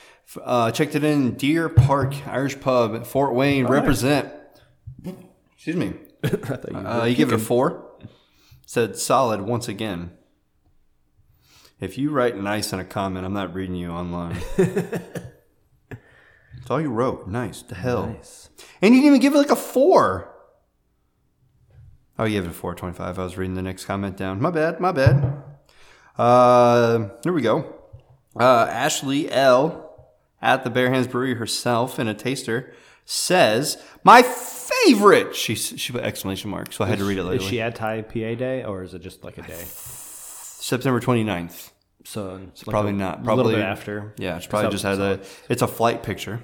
Uh, 0.42 0.70
checked 0.70 0.94
it 0.94 1.04
in 1.04 1.34
Deer 1.34 1.68
Park 1.68 2.26
Irish 2.26 2.58
Pub, 2.60 3.04
Fort 3.06 3.34
Wayne. 3.34 3.66
represent. 3.66 4.32
Excuse 5.54 5.76
me. 5.76 5.92
I 6.24 6.28
thought 6.28 6.70
you 6.70 6.76
Uh, 6.78 7.04
you 7.04 7.14
give 7.14 7.30
it 7.30 7.34
a 7.34 7.38
four. 7.38 7.84
Said 8.64 8.96
solid 8.96 9.42
once 9.42 9.68
again. 9.68 10.12
If 11.78 11.98
you 11.98 12.10
write 12.10 12.38
nice 12.38 12.72
in 12.72 12.78
a 12.78 12.84
comment, 12.84 13.26
I'm 13.26 13.34
not 13.34 13.52
reading 13.52 13.74
you 13.76 13.90
online. 13.90 14.38
That's 16.64 16.70
all 16.70 16.80
you 16.80 16.88
wrote. 16.88 17.28
Nice. 17.28 17.60
The 17.60 17.74
hell. 17.74 18.06
Nice. 18.06 18.48
And 18.80 18.94
you 18.94 19.02
didn't 19.02 19.08
even 19.16 19.20
give 19.20 19.34
it 19.34 19.36
like 19.36 19.50
a 19.50 19.56
four. 19.56 20.34
Oh, 22.18 22.24
you 22.24 22.40
gave 22.40 22.46
it 22.46 22.50
a 22.52 22.54
four 22.54 22.74
twenty-five. 22.74 23.18
I 23.18 23.22
was 23.22 23.36
reading 23.36 23.54
the 23.54 23.60
next 23.60 23.84
comment 23.84 24.16
down. 24.16 24.40
My 24.40 24.50
bad. 24.50 24.80
My 24.80 24.90
bad. 24.90 25.42
Uh, 26.16 27.08
here 27.22 27.34
we 27.34 27.42
go. 27.42 27.70
Uh, 28.34 28.66
Ashley 28.70 29.30
L 29.30 30.08
at 30.40 30.64
the 30.64 30.70
Bare 30.70 30.90
Hands 30.90 31.06
Brewery 31.06 31.34
herself 31.34 31.98
in 31.98 32.08
a 32.08 32.14
taster 32.14 32.72
says 33.04 33.76
my 34.02 34.22
favorite. 34.22 35.36
She 35.36 35.56
she 35.56 35.92
put 35.92 36.02
exclamation 36.02 36.48
mark, 36.48 36.72
so 36.72 36.82
I 36.82 36.88
had 36.88 36.98
to 36.98 37.04
read 37.04 37.18
it 37.18 37.22
Is 37.22 37.26
later. 37.26 37.42
she 37.44 37.60
at 37.60 37.74
Thai 37.74 38.00
PA 38.00 38.12
Day 38.36 38.64
or 38.64 38.82
is 38.82 38.94
it 38.94 39.02
just 39.02 39.22
like 39.22 39.36
a 39.36 39.42
day? 39.42 39.62
September 39.66 40.98
29th. 40.98 41.72
So 42.04 42.40
it's 42.48 42.66
like 42.66 42.72
Probably 42.72 42.92
a, 42.92 42.94
not. 42.94 43.20
a 43.20 43.22
Probably 43.22 43.44
little 43.44 43.60
bit 43.60 43.66
after. 43.66 44.14
Yeah, 44.16 44.38
it's 44.38 44.46
probably 44.46 44.70
just 44.70 44.84
had 44.84 44.98
a. 44.98 45.20
It's 45.50 45.60
a 45.60 45.68
flight 45.68 46.02
picture. 46.02 46.40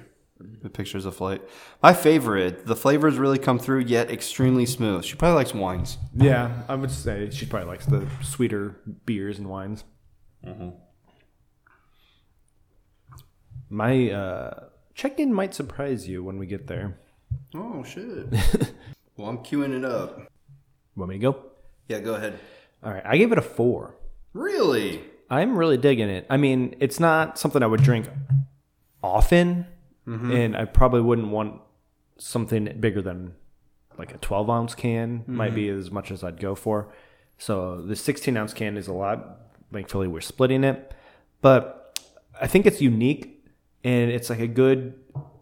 The 0.61 0.69
picture's 0.69 1.05
of 1.05 1.15
flight. 1.15 1.41
My 1.81 1.93
favorite. 1.93 2.65
The 2.65 2.75
flavors 2.75 3.17
really 3.17 3.39
come 3.39 3.59
through, 3.59 3.81
yet 3.81 4.11
extremely 4.11 4.65
smooth. 4.65 5.03
She 5.03 5.15
probably 5.15 5.35
likes 5.35 5.53
wines. 5.53 5.97
Yeah, 6.15 6.63
I 6.67 6.75
would 6.75 6.91
say 6.91 7.29
she 7.31 7.45
probably 7.45 7.67
likes 7.67 7.85
the 7.85 8.07
sweeter 8.21 8.79
beers 9.05 9.39
and 9.39 9.49
wines. 9.49 9.83
Mm-hmm. 10.45 10.69
My 13.69 14.11
uh, 14.11 14.63
check-in 14.93 15.33
might 15.33 15.53
surprise 15.53 16.07
you 16.07 16.23
when 16.23 16.37
we 16.37 16.45
get 16.45 16.67
there. 16.67 16.99
Oh 17.55 17.83
shit. 17.83 18.27
well, 19.17 19.29
I'm 19.29 19.39
queuing 19.39 19.77
it 19.77 19.85
up. 19.85 20.19
Want 20.95 21.09
me 21.09 21.15
to 21.15 21.19
go? 21.19 21.45
Yeah, 21.87 21.99
go 21.99 22.15
ahead. 22.15 22.39
All 22.83 22.91
right, 22.91 23.03
I 23.05 23.17
gave 23.17 23.31
it 23.31 23.37
a 23.37 23.41
four. 23.41 23.95
Really? 24.33 25.03
I'm 25.29 25.57
really 25.57 25.77
digging 25.77 26.09
it. 26.09 26.25
I 26.29 26.37
mean, 26.37 26.75
it's 26.79 26.99
not 26.99 27.37
something 27.39 27.63
I 27.63 27.67
would 27.67 27.83
drink 27.83 28.09
often, 29.03 29.65
and 30.05 30.57
I 30.57 30.65
probably 30.65 31.01
wouldn't 31.01 31.29
want 31.29 31.61
something 32.17 32.77
bigger 32.79 33.01
than 33.01 33.33
like 33.97 34.13
a 34.13 34.17
12 34.17 34.49
ounce 34.49 34.75
can. 34.75 35.23
Might 35.27 35.55
be 35.55 35.69
as 35.69 35.91
much 35.91 36.11
as 36.11 36.23
I'd 36.23 36.39
go 36.39 36.55
for. 36.55 36.91
So 37.37 37.81
the 37.81 37.95
16 37.95 38.35
ounce 38.37 38.53
can 38.53 38.77
is 38.77 38.87
a 38.87 38.93
lot. 38.93 39.39
Thankfully, 39.71 40.07
we're 40.07 40.21
splitting 40.21 40.63
it, 40.63 40.93
but 41.41 41.97
I 42.39 42.47
think 42.47 42.65
it's 42.65 42.81
unique, 42.81 43.45
and 43.83 44.11
it's 44.11 44.29
like 44.29 44.39
a 44.39 44.47
good, 44.47 44.95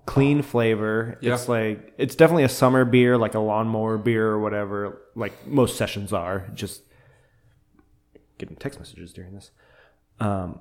clean 0.06 0.42
flavor. 0.42 1.18
Yeah. 1.22 1.34
It's 1.34 1.48
like 1.50 1.94
it's 1.98 2.16
definitely 2.16 2.44
a 2.44 2.50
summer 2.50 2.86
beer, 2.86 3.18
like 3.18 3.34
a 3.34 3.40
lawnmower 3.40 3.98
beer 3.98 4.28
or 4.28 4.40
whatever. 4.40 5.02
Like 5.16 5.48
most 5.48 5.78
sessions 5.78 6.14
are. 6.14 6.48
Just 6.54 6.84
getting 8.38 8.56
text 8.56 8.80
messages 8.80 9.14
during 9.14 9.34
this. 9.34 9.52
Um, 10.20 10.60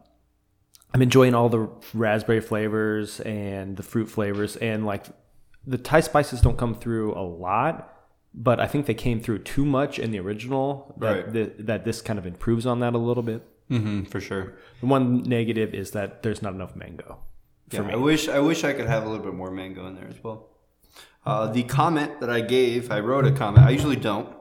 I'm 0.94 1.02
enjoying 1.02 1.34
all 1.34 1.48
the 1.48 1.68
raspberry 1.94 2.40
flavors 2.40 3.20
and 3.20 3.76
the 3.76 3.82
fruit 3.82 4.06
flavors, 4.08 4.56
and 4.56 4.86
like 4.86 5.06
the 5.66 5.76
Thai 5.78 6.00
spices 6.00 6.40
don't 6.40 6.56
come 6.56 6.74
through 6.74 7.14
a 7.14 7.20
lot, 7.22 7.94
but 8.32 8.58
I 8.58 8.66
think 8.66 8.86
they 8.86 8.94
came 8.94 9.20
through 9.20 9.40
too 9.40 9.64
much 9.66 9.98
in 9.98 10.10
the 10.12 10.18
original. 10.20 10.94
That 10.98 11.24
Right. 11.24 11.32
thi- 11.32 11.62
that 11.62 11.84
this 11.84 12.00
kind 12.00 12.18
of 12.18 12.26
improves 12.26 12.64
on 12.66 12.80
that 12.80 12.94
a 12.94 12.98
little 12.98 13.22
bit. 13.22 13.46
Mm-hmm, 13.70 14.04
for 14.04 14.18
sure. 14.20 14.54
The 14.80 14.86
one 14.86 15.22
negative 15.24 15.74
is 15.74 15.90
that 15.90 16.22
there's 16.22 16.40
not 16.40 16.54
enough 16.54 16.74
mango. 16.74 17.18
Yeah, 17.70 17.82
I 17.82 17.96
wish 17.96 18.26
I 18.30 18.38
wish 18.40 18.64
I 18.64 18.72
could 18.72 18.86
have 18.86 19.04
a 19.04 19.08
little 19.10 19.22
bit 19.24 19.34
more 19.34 19.50
mango 19.50 19.86
in 19.88 19.94
there 19.94 20.08
as 20.08 20.24
well. 20.24 20.48
Uh, 21.26 21.48
the 21.52 21.64
comment 21.64 22.20
that 22.20 22.30
I 22.30 22.40
gave, 22.40 22.90
I 22.90 23.00
wrote 23.00 23.26
a 23.26 23.32
comment. 23.32 23.66
I 23.66 23.70
usually 23.70 23.96
don't. 23.96 24.34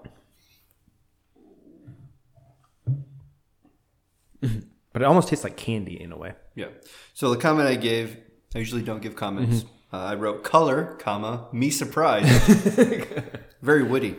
But 4.98 5.04
it 5.04 5.06
almost 5.10 5.27
tastes 5.27 5.44
like 5.44 5.58
candy 5.58 6.01
in 6.01 6.12
a 6.12 6.18
way. 6.18 6.34
Yeah. 6.56 6.70
So 7.13 7.30
the 7.30 7.38
comment 7.38 7.68
I 7.68 7.75
gave, 7.75 8.18
I 8.56 8.58
usually 8.58 8.82
don't 8.82 9.00
give 9.00 9.16
comments. 9.16 9.63
Uh, 9.94 9.98
I 9.98 10.16
wrote 10.16 10.44
color, 10.44 10.96
comma 11.00 11.50
me 11.54 11.70
surprised. 11.70 12.27
Very 13.62 13.84
witty. 13.84 14.16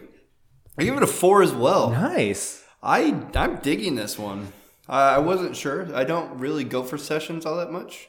I 0.79 0.85
give 0.85 0.97
it 0.97 1.03
a 1.03 1.09
four 1.09 1.43
as 1.43 1.53
well. 1.53 1.91
Nice. 1.91 2.63
I 2.81 3.21
I'm 3.35 3.57
digging 3.57 3.97
this 3.97 4.17
one. 4.21 4.53
I, 4.89 5.17
I 5.17 5.19
wasn't 5.19 5.57
sure. 5.57 5.93
I 5.93 6.05
don't 6.05 6.39
really 6.39 6.63
go 6.63 6.85
for 6.85 6.97
sessions 6.97 7.45
all 7.45 7.57
that 7.57 7.73
much, 7.73 8.09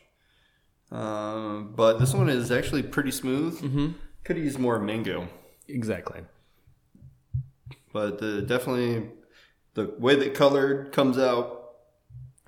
um, 0.92 1.74
but 1.76 1.98
this 1.98 2.14
one 2.14 2.30
is 2.30 2.52
actually 2.52 2.84
pretty 2.84 3.10
smooth. 3.10 3.60
Mm-hmm. 3.62 3.88
Could 4.24 4.38
use 4.38 4.60
more 4.60 4.78
mango, 4.78 5.28
Exactly. 5.68 6.22
but 7.92 8.20
the, 8.20 8.44
definitely 8.44 9.10
the 9.74 9.92
way 9.98 10.14
that 10.14 10.36
colored 10.36 10.92
comes 10.92 11.18
out. 11.18 11.56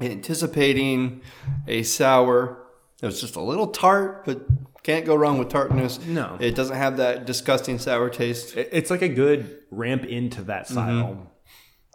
Anticipating 0.01 1.21
a 1.67 1.83
sour. 1.83 2.57
It 3.01 3.05
was 3.05 3.19
just 3.21 3.35
a 3.35 3.41
little 3.41 3.67
tart, 3.67 4.25
but 4.25 4.41
can't 4.83 5.05
go 5.05 5.15
wrong 5.15 5.37
with 5.37 5.49
tartness. 5.49 5.99
No. 6.05 6.37
it 6.39 6.55
doesn't 6.55 6.75
have 6.75 6.97
that 6.97 7.25
disgusting 7.25 7.77
sour 7.79 8.09
taste. 8.09 8.55
It's 8.57 8.89
like 8.89 9.01
a 9.01 9.09
good 9.09 9.59
ramp 9.71 10.05
into 10.05 10.43
that 10.43 10.67
style 10.67 11.31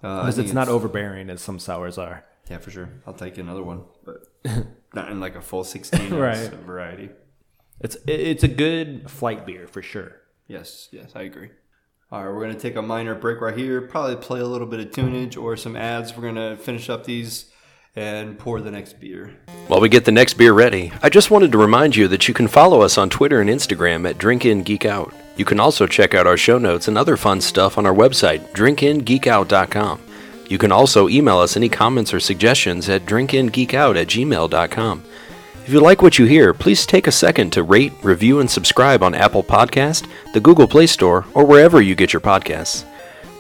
Uh, 0.02 0.20
because 0.20 0.36
think 0.36 0.46
it's 0.46 0.54
not 0.54 0.68
overbearing 0.68 1.30
as 1.30 1.40
some 1.40 1.58
sours 1.58 1.98
are. 1.98 2.25
Yeah, 2.50 2.58
for 2.58 2.70
sure. 2.70 2.88
I'll 3.06 3.14
take 3.14 3.38
another 3.38 3.62
one, 3.62 3.82
but 4.04 4.26
not 4.94 5.10
in 5.10 5.18
like 5.20 5.34
a 5.34 5.40
full 5.40 5.64
sixteen 5.64 6.14
Right. 6.14 6.48
variety. 6.52 7.10
It's 7.80 7.96
it's 8.06 8.44
a 8.44 8.48
good 8.48 9.10
flight 9.10 9.44
beer 9.46 9.66
for 9.66 9.82
sure. 9.82 10.20
Yes, 10.46 10.88
yes, 10.92 11.10
I 11.16 11.22
agree. 11.22 11.50
All 12.12 12.25
right, 12.25 12.32
we're 12.32 12.40
gonna 12.42 12.58
take 12.58 12.76
a 12.76 12.82
minor 12.82 13.16
break 13.16 13.40
right 13.40 13.56
here. 13.56 13.80
Probably 13.80 14.14
play 14.16 14.38
a 14.40 14.46
little 14.46 14.66
bit 14.68 14.78
of 14.78 14.90
tunage 14.92 15.36
or 15.36 15.56
some 15.56 15.75
ads. 15.76 16.16
We're 16.16 16.22
gonna 16.22 16.56
finish 16.56 16.88
up 16.88 17.04
these 17.04 17.50
and 17.96 18.38
pour 18.38 18.60
the 18.60 18.70
next 18.70 19.00
beer. 19.00 19.34
While 19.68 19.80
we 19.80 19.88
get 19.88 20.04
the 20.04 20.12
next 20.12 20.34
beer 20.34 20.52
ready, 20.52 20.92
I 21.02 21.08
just 21.08 21.30
wanted 21.30 21.50
to 21.52 21.58
remind 21.58 21.96
you 21.96 22.06
that 22.08 22.28
you 22.28 22.34
can 22.34 22.46
follow 22.46 22.82
us 22.82 22.98
on 22.98 23.10
Twitter 23.10 23.40
and 23.40 23.50
Instagram 23.50 24.08
at 24.08 24.18
Drink 24.18 24.44
In 24.44 24.62
Geek 24.62 24.84
Out. 24.84 25.14
You 25.36 25.44
can 25.44 25.58
also 25.58 25.86
check 25.86 26.14
out 26.14 26.26
our 26.26 26.36
show 26.36 26.58
notes 26.58 26.88
and 26.88 26.96
other 26.96 27.16
fun 27.16 27.40
stuff 27.40 27.76
on 27.78 27.86
our 27.86 27.94
website, 27.94 28.52
drinkingeekout.com. 28.52 30.00
You 30.48 30.58
can 30.58 30.70
also 30.70 31.08
email 31.08 31.38
us 31.38 31.56
any 31.56 31.68
comments 31.68 32.14
or 32.14 32.20
suggestions 32.20 32.88
at 32.88 33.04
drinkingeekout 33.04 34.00
at 34.00 34.06
gmail.com. 34.06 35.02
If 35.66 35.72
you 35.72 35.80
like 35.80 36.00
what 36.00 36.18
you 36.18 36.26
hear, 36.26 36.54
please 36.54 36.86
take 36.86 37.08
a 37.08 37.12
second 37.12 37.52
to 37.54 37.64
rate, 37.64 37.92
review, 38.04 38.38
and 38.38 38.48
subscribe 38.48 39.02
on 39.02 39.16
Apple 39.16 39.42
Podcast, 39.42 40.08
the 40.32 40.40
Google 40.40 40.68
Play 40.68 40.86
Store, 40.86 41.26
or 41.34 41.44
wherever 41.44 41.82
you 41.82 41.96
get 41.96 42.12
your 42.12 42.20
podcasts. 42.20 42.84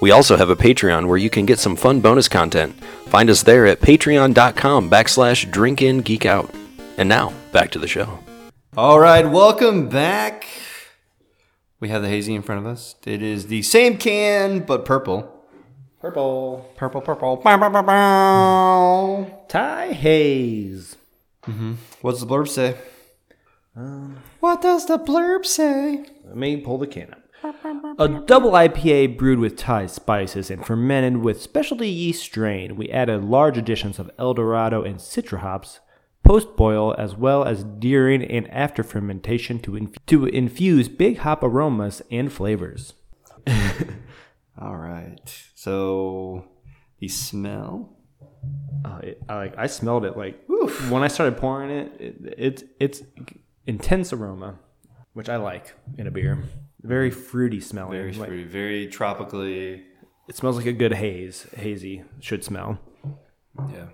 We 0.00 0.10
also 0.10 0.36
have 0.36 0.50
a 0.50 0.56
Patreon 0.56 1.08
where 1.08 1.16
you 1.16 1.30
can 1.30 1.46
get 1.46 1.58
some 1.58 1.76
fun 1.76 2.00
bonus 2.00 2.28
content. 2.28 2.78
Find 3.06 3.30
us 3.30 3.42
there 3.42 3.66
at 3.66 3.80
patreon.com 3.80 4.90
backslash 4.90 5.50
drinkingeekout. 5.50 6.54
And 6.98 7.08
now, 7.08 7.32
back 7.52 7.70
to 7.72 7.78
the 7.78 7.88
show. 7.88 8.18
All 8.76 9.00
right, 9.00 9.24
welcome 9.24 9.88
back. 9.88 10.46
We 11.80 11.88
have 11.88 12.02
the 12.02 12.08
hazy 12.08 12.34
in 12.34 12.42
front 12.42 12.60
of 12.60 12.66
us. 12.66 12.96
It 13.06 13.22
is 13.22 13.46
the 13.46 13.62
same 13.62 13.96
can 13.96 14.60
but 14.60 14.84
purple. 14.84 15.32
Purple. 16.00 16.70
Purple, 16.76 17.00
purple. 17.00 17.36
Bow, 17.36 17.56
bow, 17.56 17.70
bow, 17.70 17.82
bow. 17.82 19.44
Thai 19.48 19.92
haze. 19.92 20.96
Mm-hmm. 21.46 21.74
What 22.02 22.12
does 22.12 22.20
the 22.20 22.26
blurb 22.26 22.48
say? 22.48 22.76
Um. 23.74 24.22
what 24.40 24.62
does 24.62 24.86
the 24.86 24.98
blurb 24.98 25.44
say? 25.44 26.06
Let 26.24 26.36
me 26.36 26.56
pull 26.58 26.78
the 26.78 26.86
can 26.86 27.12
up. 27.12 27.25
A 27.98 28.08
double 28.26 28.52
IPA 28.52 29.18
brewed 29.18 29.38
with 29.38 29.56
Thai 29.56 29.86
spices 29.86 30.50
and 30.50 30.64
fermented 30.64 31.18
with 31.18 31.40
specialty 31.40 31.88
yeast 31.88 32.22
strain. 32.22 32.76
We 32.76 32.90
added 32.90 33.24
large 33.24 33.56
additions 33.56 33.98
of 33.98 34.10
Eldorado 34.18 34.82
and 34.82 34.96
Citra 34.96 35.38
hops 35.38 35.80
post 36.24 36.56
boil 36.56 36.94
as 36.98 37.14
well 37.14 37.44
as 37.44 37.62
during 37.62 38.22
and 38.24 38.50
after 38.50 38.82
fermentation 38.82 39.60
to, 39.60 39.76
inf- 39.76 40.04
to 40.06 40.26
infuse 40.26 40.88
big 40.88 41.18
hop 41.18 41.42
aromas 41.42 42.02
and 42.10 42.32
flavors. 42.32 42.94
All 44.60 44.76
right. 44.76 45.20
So 45.54 46.48
the 46.98 47.08
smell. 47.08 47.92
Uh, 48.84 49.00
it, 49.02 49.22
I 49.28 49.36
like 49.36 49.58
I 49.58 49.66
smelled 49.66 50.04
it 50.04 50.16
like 50.16 50.40
when 50.88 51.02
I 51.02 51.08
started 51.08 51.36
pouring 51.36 51.70
it, 51.70 52.00
it. 52.00 52.34
It's 52.38 52.64
it's 52.78 53.02
intense 53.66 54.12
aroma, 54.12 54.58
which 55.12 55.28
I 55.28 55.36
like 55.36 55.74
in 55.98 56.06
a 56.06 56.10
beer. 56.10 56.44
Very 56.86 57.10
fruity 57.10 57.60
smelling. 57.60 57.92
Very 57.92 58.12
Like, 58.12 58.28
fruity, 58.28 58.44
very 58.44 58.86
tropically. 58.86 59.82
it 60.28 60.36
smells 60.36 60.56
like 60.56 60.66
a 60.66 60.72
good 60.72 60.94
haze. 60.94 61.46
Hazy 61.56 62.04
should 62.20 62.44
smell. 62.44 62.78
Yeah. 63.72 63.86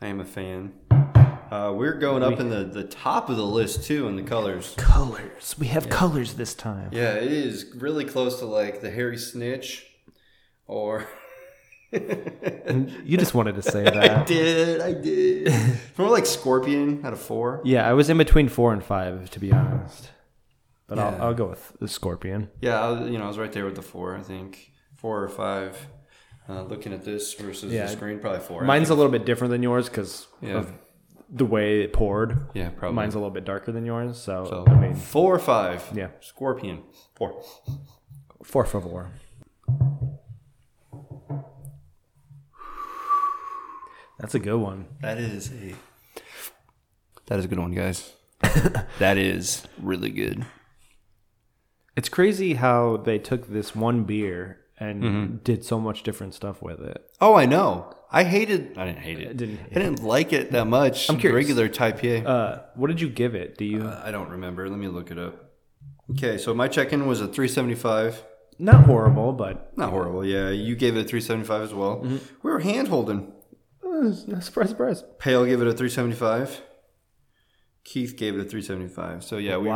I 0.00 0.06
am 0.06 0.20
a 0.20 0.24
fan. 0.24 0.72
Uh, 1.50 1.72
we're 1.74 1.94
going 1.98 2.22
up 2.22 2.38
in 2.40 2.50
the, 2.50 2.62
the 2.64 2.84
top 2.84 3.30
of 3.30 3.36
the 3.36 3.46
list 3.46 3.84
too 3.84 4.06
in 4.06 4.16
the 4.16 4.22
colors. 4.22 4.74
Colors. 4.76 5.56
We 5.58 5.68
have 5.68 5.88
colors 5.88 6.34
this 6.34 6.54
time. 6.54 6.90
Yeah, 6.92 7.14
it 7.14 7.32
is 7.32 7.72
really 7.76 8.04
close 8.04 8.38
to 8.40 8.44
like 8.44 8.80
the 8.82 8.90
hairy 8.90 9.16
snitch, 9.16 9.86
or 10.66 11.06
You 11.92 13.16
just 13.16 13.32
wanted 13.34 13.54
to 13.54 13.62
say 13.62 13.82
that. 13.84 13.96
I 13.96 14.24
did, 14.24 14.80
I 14.82 14.92
did. 14.92 15.52
More 15.96 16.10
like 16.10 16.26
scorpion 16.26 17.00
out 17.04 17.14
of 17.14 17.20
four. 17.20 17.62
yeah, 17.64 17.88
I 17.88 17.94
was 17.94 18.10
in 18.10 18.18
between 18.18 18.48
four 18.48 18.72
and 18.74 18.84
five, 18.84 19.30
to 19.30 19.40
be 19.40 19.50
honest. 19.52 20.10
But 20.88 20.98
Yeah. 20.98 21.08
I'll, 21.08 21.22
I'll 21.28 21.34
go 21.34 21.46
with 21.48 21.76
the 21.80 21.86
scorpion. 21.88 22.48
Yeah, 22.60 22.80
I 22.82 22.88
was, 22.90 23.10
you 23.10 23.18
know, 23.18 23.24
I 23.24 23.28
was 23.28 23.38
right 23.38 23.52
there 23.52 23.64
with 23.66 23.74
the 23.76 23.82
four. 23.82 24.16
I 24.16 24.22
think 24.22 24.72
four 24.96 25.22
or 25.22 25.28
five. 25.28 25.86
Uh, 26.48 26.62
looking 26.62 26.94
at 26.94 27.04
this 27.04 27.34
versus 27.34 27.70
Yeah. 27.72 27.84
the 27.84 27.92
screen, 27.92 28.20
probably 28.20 28.40
four. 28.40 28.62
Mine's 28.64 28.88
a 28.88 28.94
little 28.94 29.12
bit 29.12 29.26
different 29.26 29.50
than 29.50 29.62
yours 29.62 29.88
because 29.90 30.26
Yeah. 30.40 30.54
of 30.54 30.72
the 31.28 31.44
way 31.44 31.82
it 31.82 31.92
poured. 31.92 32.48
yeah, 32.54 32.70
probably. 32.70 32.96
Mine's 32.96 33.14
a 33.14 33.18
little 33.18 33.30
bit 33.30 33.44
darker 33.44 33.70
than 33.70 33.84
yours, 33.84 34.18
so, 34.18 34.46
so 34.48 34.64
I 34.66 34.74
mean, 34.80 34.94
four 34.94 35.34
or 35.34 35.38
five. 35.38 35.84
Yeah. 35.94 36.08
scorpion 36.20 36.84
four. 37.16 37.42
four 38.42 38.64
for 38.64 38.80
four. 38.80 39.10
That's 44.18 44.34
a 44.34 44.38
good 44.38 44.56
one. 44.56 44.86
That 45.00 45.18
is 45.18 45.52
a 45.52 45.74
that 47.26 47.38
is 47.38 47.44
a 47.44 47.48
good 47.48 47.58
one, 47.58 47.72
guys. 47.72 48.12
that 48.98 49.18
is 49.18 49.64
really 49.80 50.10
good. 50.10 50.44
It's 51.98 52.08
crazy 52.08 52.54
how 52.54 52.98
they 53.08 53.18
took 53.18 53.48
this 53.48 53.74
one 53.74 54.04
beer 54.04 54.40
and 54.78 55.02
Mm-hmm. 55.02 55.36
did 55.50 55.64
so 55.64 55.80
much 55.80 56.02
different 56.04 56.32
stuff 56.34 56.62
with 56.62 56.80
it. 56.80 56.98
Oh, 57.20 57.34
I 57.34 57.46
know. 57.46 57.92
I 58.12 58.22
hated. 58.24 58.78
I 58.78 58.86
didn't 58.86 59.00
hate 59.08 59.18
it. 59.18 59.36
Didn't 59.36 59.58
I 59.72 59.74
didn't 59.74 60.02
like 60.04 60.32
it 60.32 60.52
that 60.52 60.66
much. 60.66 61.10
I'm 61.10 61.18
curious. 61.18 61.34
Regular 61.48 61.68
Type 61.68 62.02
A. 62.04 62.24
Uh, 62.26 62.62
what 62.76 62.86
did 62.86 63.00
you 63.00 63.08
give 63.10 63.34
it? 63.34 63.58
Do 63.58 63.64
you 63.64 63.82
Uh, 63.82 64.00
I 64.04 64.10
don't 64.12 64.30
remember. 64.30 64.68
Let 64.70 64.78
me 64.78 64.86
look 64.88 65.10
it 65.10 65.18
up. 65.18 65.34
Okay, 66.12 66.38
so 66.38 66.54
my 66.54 66.68
check-in 66.68 67.06
was 67.06 67.20
a 67.20 67.26
375. 67.26 68.22
not 68.60 68.84
horrible, 68.86 69.32
but 69.32 69.76
Not 69.76 69.90
horrible. 69.90 70.24
Yeah, 70.24 70.50
you 70.50 70.74
gave 70.76 70.96
it 70.96 71.00
a 71.00 71.08
375 71.08 71.62
as 71.62 71.74
well. 71.74 71.96
Mm-hmm. 71.96 72.16
We 72.44 72.50
were 72.52 72.60
hand 72.60 72.88
holding. 72.88 73.20
uh, 73.84 74.12
surprise, 74.40 74.70
surprise. 74.70 75.02
Pale 75.18 75.44
gave 75.46 75.60
it 75.60 75.66
a 75.66 75.72
375. 75.74 76.62
Keith 77.84 78.16
gave 78.16 78.34
it 78.34 78.40
a 78.40 78.44
375. 78.44 79.24
So 79.24 79.36
yeah, 79.38 79.56
we 79.56 79.68
were, 79.68 79.74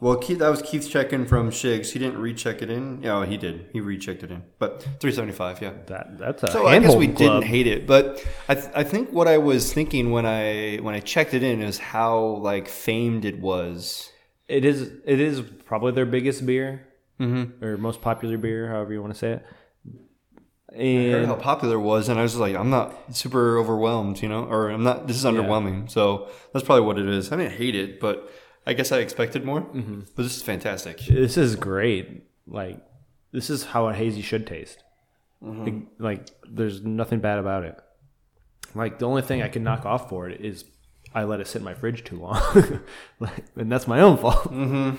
Well, 0.00 0.16
Keith, 0.16 0.38
that 0.38 0.48
was 0.48 0.62
Keith's 0.62 0.88
check-in 0.88 1.26
from 1.26 1.50
Shigs. 1.50 1.92
He 1.92 1.98
didn't 1.98 2.18
recheck 2.18 2.62
it 2.62 2.70
in. 2.70 3.02
Yeah, 3.02 3.24
he 3.26 3.36
did. 3.36 3.68
He 3.72 3.80
rechecked 3.80 4.22
it 4.22 4.30
in, 4.30 4.42
but 4.58 4.82
375. 4.82 5.62
Yeah. 5.62 5.72
that 5.86 6.18
that's 6.18 6.42
a 6.42 6.50
So 6.50 6.66
I 6.66 6.78
guess 6.78 6.94
we 6.94 7.06
club. 7.06 7.18
didn't 7.18 7.42
hate 7.44 7.66
it, 7.66 7.86
but 7.86 8.24
I, 8.48 8.54
th- 8.54 8.72
I 8.74 8.84
think 8.84 9.12
what 9.12 9.28
I 9.28 9.38
was 9.38 9.72
thinking 9.72 10.10
when 10.10 10.26
I 10.26 10.78
when 10.82 10.94
I 10.94 11.00
checked 11.00 11.34
it 11.34 11.42
in 11.42 11.62
is 11.62 11.78
how 11.78 12.18
like 12.18 12.68
famed 12.68 13.24
it 13.24 13.40
was. 13.40 14.10
It 14.48 14.64
is 14.64 14.90
it 15.04 15.20
is 15.20 15.42
probably 15.64 15.92
their 15.92 16.06
biggest 16.06 16.44
beer 16.44 16.88
mm-hmm. 17.20 17.64
or 17.64 17.76
most 17.76 18.00
popular 18.00 18.38
beer, 18.38 18.68
however 18.68 18.92
you 18.92 19.00
want 19.00 19.12
to 19.14 19.18
say 19.18 19.32
it. 19.32 19.46
I 20.72 20.76
heard 20.76 21.14
And 21.22 21.26
how 21.26 21.34
popular 21.34 21.76
it 21.76 21.80
was, 21.80 22.08
and 22.08 22.18
I 22.18 22.22
was 22.22 22.36
like, 22.36 22.54
I'm 22.54 22.70
not 22.70 23.16
super 23.16 23.58
overwhelmed, 23.58 24.22
you 24.22 24.28
know, 24.28 24.44
or 24.44 24.70
I'm 24.70 24.84
not. 24.84 25.08
This 25.08 25.16
is 25.16 25.24
underwhelming. 25.24 25.90
So 25.90 26.28
that's 26.52 26.64
probably 26.64 26.86
what 26.86 26.96
it 26.98 27.08
is. 27.08 27.32
I 27.32 27.36
didn't 27.36 27.54
hate 27.54 27.74
it, 27.74 27.98
but 27.98 28.30
I 28.66 28.74
guess 28.74 28.92
I 28.92 28.98
expected 28.98 29.44
more. 29.44 29.62
Mm-hmm. 29.62 30.00
But 30.14 30.22
this 30.22 30.36
is 30.36 30.42
fantastic. 30.42 30.98
this 30.98 31.36
is 31.36 31.56
great. 31.56 32.24
Like 32.46 32.80
this 33.32 33.50
is 33.50 33.64
how 33.64 33.88
a 33.88 33.94
hazy 33.94 34.22
should 34.22 34.46
taste. 34.46 34.82
Mm-hmm. 35.42 35.64
Like, 35.64 35.74
like, 35.98 36.30
there's 36.48 36.82
nothing 36.82 37.20
bad 37.20 37.38
about 37.38 37.64
it. 37.64 37.78
Like 38.74 38.98
the 38.98 39.06
only 39.06 39.22
thing 39.22 39.42
I 39.42 39.48
can 39.48 39.62
knock 39.62 39.86
off 39.86 40.08
for 40.08 40.28
it 40.28 40.40
is 40.40 40.64
I 41.14 41.24
let 41.24 41.40
it 41.40 41.46
sit 41.46 41.58
in 41.58 41.64
my 41.64 41.74
fridge 41.74 42.04
too 42.04 42.18
long, 42.18 42.80
like, 43.20 43.44
and 43.56 43.70
that's 43.70 43.88
my 43.88 44.00
own 44.00 44.16
fault. 44.16 44.44
Mm-hmm. 44.44 44.96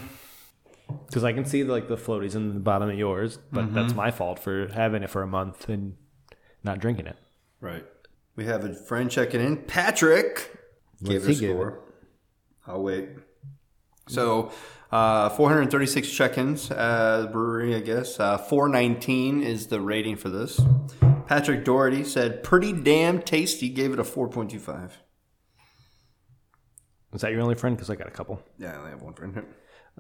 Because 1.08 1.24
I 1.24 1.32
can 1.32 1.46
see 1.46 1.63
like 1.63 1.88
the 1.88 1.96
floaties 1.96 2.36
in 2.36 2.53
the 2.53 2.60
bottom 2.60 2.89
of 2.89 2.98
yours, 2.98 3.38
but 3.51 3.66
mm-hmm. 3.66 3.75
that's 3.75 3.94
my 3.94 4.12
fault 4.12 4.40
for 4.40 4.68
having 4.74 5.03
it 5.03 5.09
for 5.09 5.22
a 5.22 5.27
month 5.27 5.70
and 5.70 5.96
not 6.64 6.79
drinking 6.79 7.07
it. 7.07 7.16
Right. 7.62 7.85
We 8.35 8.46
have 8.46 8.66
a 8.66 8.74
friend 8.74 9.09
checking 9.09 9.40
in. 9.40 9.57
Patrick 9.57 10.57
gave 11.01 11.24
it 11.24 11.25
a 11.25 11.27
give 11.40 11.51
score. 11.51 11.79
I'll 12.68 12.83
wait. 12.83 13.09
So, 14.07 14.51
uh, 14.92 15.29
436 15.29 16.11
check-ins 16.11 16.70
at 16.72 17.22
the 17.22 17.27
brewery, 17.27 17.75
I 17.75 17.79
guess. 17.79 18.20
Uh, 18.20 18.37
419 18.37 19.42
is 19.42 19.68
the 19.68 19.79
rating 19.79 20.16
for 20.18 20.29
this. 20.29 20.59
Patrick 21.27 21.64
Doherty 21.64 22.03
said, 22.03 22.44
"Pretty 22.44 22.74
damn 22.74 23.22
tasty." 23.22 23.70
Gave 23.70 23.94
it 23.94 24.00
a 24.00 24.03
4.25. 24.03 24.92
Is 27.14 27.22
that 27.22 27.31
your 27.31 27.42
only 27.42 27.55
friend? 27.55 27.75
Because 27.75 27.90
I 27.90 27.96
got 27.96 28.07
a 28.07 28.11
couple. 28.11 28.42
Yeah, 28.57 28.74
I 28.74 28.77
only 28.77 28.90
have 28.92 29.01
one 29.01 29.14
friend 29.14 29.33
here. 29.33 29.46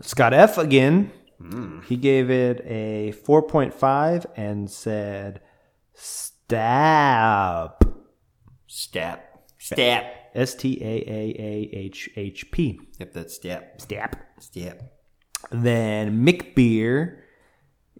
Scott 0.01 0.33
F 0.33 0.57
again. 0.57 1.11
He 1.87 1.97
gave 1.97 2.29
it 2.29 2.61
a 2.65 3.13
4.5 3.25 4.25
and 4.35 4.69
said 4.69 5.41
stab. 5.93 7.71
Stap. 8.67 9.41
Stap. 9.57 10.13
S 10.33 10.55
T 10.55 10.77
A 10.81 10.85
A 10.85 11.35
A 11.39 11.69
H 11.73 12.09
H 12.15 12.51
P. 12.51 12.79
Yep, 12.99 13.13
that's 13.13 13.33
stap. 13.35 13.81
Stab. 13.81 14.17
Stap. 14.39 14.81
Then 15.51 16.25
Mick 16.25 16.55
Beer 16.55 17.23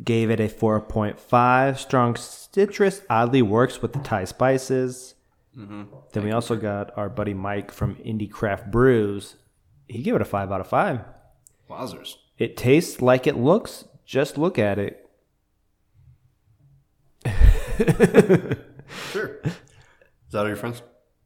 gave 0.04 0.30
it 0.32 0.40
a 0.40 0.48
4.5. 0.48 1.78
Strong 1.78 2.16
citrus 2.16 3.02
oddly 3.10 3.42
works 3.42 3.82
with 3.82 3.94
the 3.94 4.00
Thai 4.00 4.24
spices. 4.26 5.16
Mm-hmm. 5.58 5.84
Then 6.14 6.24
we 6.24 6.32
also 6.32 6.56
got 6.56 6.98
our 6.98 7.10
buddy 7.10 7.34
Mike 7.34 7.72
from 7.72 7.96
Indie 7.96 8.32
Craft 8.32 8.72
Brews. 8.72 9.36
He 9.88 10.02
gave 10.02 10.16
it 10.16 10.22
a 10.22 10.26
5 10.26 10.52
out 10.52 10.62
of 10.62 10.68
5. 10.68 11.02
Wowzers. 11.70 12.16
It 12.38 12.56
tastes 12.58 13.02
like 13.02 13.28
it 13.28 13.38
looks. 13.38 13.86
Just 14.06 14.38
look 14.38 14.58
at 14.58 14.80
it. 14.80 15.10
Sure. 19.12 19.42
Is 19.44 19.54
that 20.32 20.40
all 20.40 20.48
your 20.48 20.56
friends? 20.56 20.82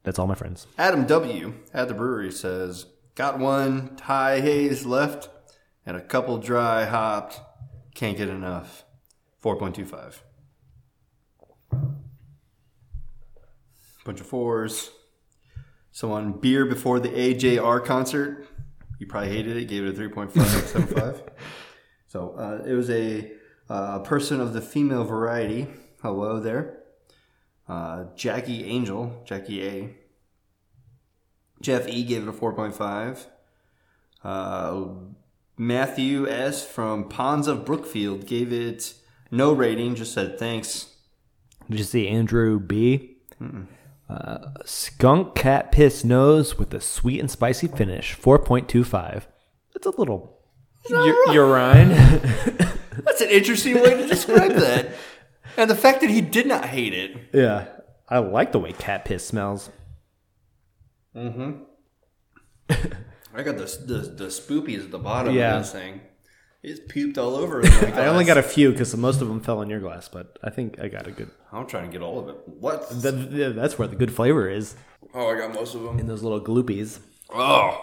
That's 0.06 0.20
all 0.20 0.28
my 0.28 0.36
friends. 0.36 0.68
Adam 0.78 1.06
W. 1.08 1.56
at 1.74 1.88
the 1.88 1.96
brewery 1.96 2.32
says, 2.32 2.86
Got 3.16 3.40
one 3.40 3.96
Thai 3.96 4.40
haze 4.40 4.86
left 4.86 5.30
and 5.84 5.98
a 5.98 6.02
couple 6.02 6.38
dry 6.38 6.86
hopped. 6.86 7.42
Can't 7.96 8.16
get 8.16 8.30
enough. 8.30 8.86
4.25. 9.44 10.20
Bunch 14.06 14.22
of 14.22 14.28
fours. 14.28 14.92
Someone 15.92 16.34
beer 16.34 16.66
before 16.66 17.00
the 17.00 17.10
AJR 17.10 17.84
concert. 17.84 18.48
You 19.00 19.08
probably 19.08 19.30
hated 19.30 19.58
it. 19.58 19.66
Gave 19.66 19.86
it 19.86 19.98
a 19.98 20.00
3.575. 20.00 21.30
so 22.08 22.36
uh, 22.38 22.64
it 22.64 22.74
was 22.74 22.92
a 22.92 23.32
uh, 23.70 24.00
person 24.00 24.40
of 24.40 24.54
the 24.54 24.62
female 24.62 25.04
variety. 25.04 25.68
Hello 26.04 26.40
there. 26.40 26.85
Uh, 27.68 28.06
Jackie 28.16 28.66
Angel, 28.66 29.22
Jackie 29.26 29.68
A. 29.68 29.96
Jeff 31.62 31.88
E 31.88 32.04
gave 32.04 32.24
it 32.24 32.28
a 32.30 32.34
4.5. 32.34 33.26
Uh, 34.24 34.86
Matthew 35.58 36.28
S 36.30 36.66
from 36.66 37.08
Ponds 37.10 37.48
of 37.48 37.66
Brookfield 37.66 38.26
gave 38.28 38.52
it 38.52 38.94
no 39.32 39.54
rating, 39.54 39.96
just 39.96 40.14
said 40.14 40.38
thanks. 40.38 40.94
Did 41.70 41.80
you 41.80 41.86
see 41.86 42.08
Andrew 42.08 42.60
B? 42.60 43.18
Uh, 44.10 44.38
skunk 44.66 45.34
cat 45.34 45.72
piss 45.72 46.04
nose 46.04 46.60
with 46.60 46.74
a 46.74 46.82
sweet 46.82 47.20
and 47.20 47.32
spicy 47.32 47.68
finish. 47.68 48.16
4.25. 48.18 49.24
That's 49.74 49.88
a 49.88 49.90
little 50.00 50.38
u- 50.90 51.26
urine. 51.32 51.90
That's 53.04 53.22
an 53.22 53.30
interesting 53.30 53.76
way 53.76 53.96
to 53.96 54.08
describe 54.08 54.54
that. 54.54 54.90
And 55.58 55.70
the 55.70 55.76
fact 55.76 56.02
that 56.02 56.10
he 56.10 56.22
did 56.22 56.48
not 56.48 56.66
hate 56.66 56.94
it. 56.94 57.18
yeah. 57.34 57.68
I 58.08 58.20
like 58.20 58.52
the 58.52 58.60
way 58.60 58.72
cat 58.72 59.04
piss 59.06 59.26
smells. 59.26 59.70
Mm-hmm. 61.16 61.64
I 63.36 63.42
got 63.44 63.58
the, 63.58 63.66
the, 63.86 63.98
the 64.16 64.26
spoopies 64.26 64.84
at 64.84 64.92
the 64.92 65.00
bottom 65.00 65.34
Yeah. 65.34 65.56
of 65.58 65.64
this 65.64 65.72
thing. 65.72 66.02
It's 66.62 66.80
puked 66.92 67.18
all 67.18 67.36
over. 67.36 67.62
the 67.62 67.94
I 67.96 68.08
only 68.08 68.26
got 68.26 68.38
a 68.38 68.44
few 68.44 68.72
because 68.72 68.96
most 68.96 69.22
of 69.22 69.28
them 69.28 69.40
fell 69.40 69.62
in 69.62 69.70
your 69.70 69.80
glass, 69.80 70.08
but 70.10 70.38
I 70.44 70.50
think 70.50 70.80
I 70.80 70.88
got 70.88 71.08
a 71.08 71.12
good. 71.12 71.30
I'm 71.52 71.66
trying 71.68 71.86
to 71.86 71.92
get 71.92 72.02
all 72.04 72.20
of 72.20 72.30
it. 72.30 72.38
What? 72.46 72.90
That, 73.02 73.32
yeah, 73.32 73.50
that's 73.50 73.78
where 73.80 73.88
the 73.88 73.96
good 73.96 74.12
flavor 74.14 74.50
is 74.50 74.76
Oh, 75.14 75.30
I 75.30 75.38
got 75.38 75.54
most 75.54 75.74
of 75.76 75.82
them. 75.84 75.98
in 76.00 76.08
those 76.08 76.22
little 76.24 76.42
gloopies. 76.42 77.00
Oh. 77.34 77.82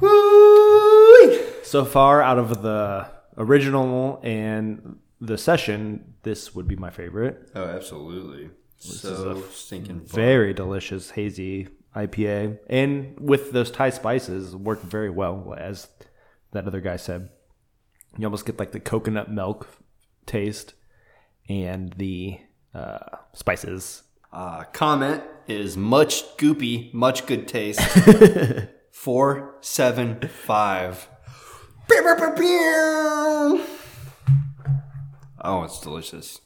Woo! 0.00 1.62
So 1.62 1.84
far, 1.84 2.22
out 2.22 2.38
of 2.38 2.62
the 2.62 3.06
original 3.38 4.20
and 4.22 4.98
the 5.22 5.38
session, 5.38 6.14
this 6.24 6.54
would 6.54 6.66
be 6.66 6.76
my 6.76 6.90
favorite. 6.90 7.50
Oh, 7.54 7.64
absolutely. 7.64 8.50
so 8.76 9.40
stinking 9.52 10.00
fun. 10.00 10.16
Very 10.16 10.52
delicious 10.52 11.10
hazy 11.10 11.68
IPA, 11.94 12.58
and 12.68 13.18
with 13.20 13.52
those 13.52 13.70
Thai 13.70 13.90
spices, 13.90 14.56
worked 14.56 14.82
very 14.84 15.10
well. 15.10 15.54
As 15.56 15.88
that 16.50 16.66
other 16.66 16.80
guy 16.80 16.96
said, 16.96 17.28
you 18.18 18.26
almost 18.26 18.44
get 18.46 18.58
like 18.58 18.72
the 18.72 18.80
coconut 18.80 19.30
milk 19.30 19.68
taste 20.26 20.74
and 21.48 21.92
the 21.96 22.38
uh, 22.74 22.98
spices 23.34 24.02
Uh, 24.32 24.64
comment 24.72 25.22
is 25.46 25.76
much 25.76 26.36
goopy, 26.38 26.92
much 26.94 27.26
good 27.26 27.46
taste. 27.46 27.80
Four 28.92 29.56
seven 29.60 30.20
five. 30.28 31.08
Oh, 35.42 35.64
it's 35.64 35.80
delicious. 35.80 36.40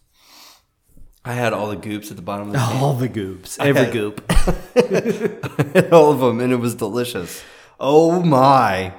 I 1.25 1.33
had 1.33 1.53
all 1.53 1.69
the 1.69 1.77
goops 1.77 2.11
at 2.11 2.17
the 2.17 2.23
bottom 2.23 2.49
of 2.49 2.53
the. 2.55 2.61
All 2.61 2.95
the 2.95 3.09
goops, 3.09 3.59
every 3.59 3.85
had- 3.85 3.93
goop. 3.93 4.23
all 5.93 6.13
of 6.13 6.21
them, 6.21 6.41
and 6.41 6.53
it 6.53 6.61
was 6.61 6.75
delicious. 6.75 7.43
Oh 7.79 8.23
my! 8.23 8.95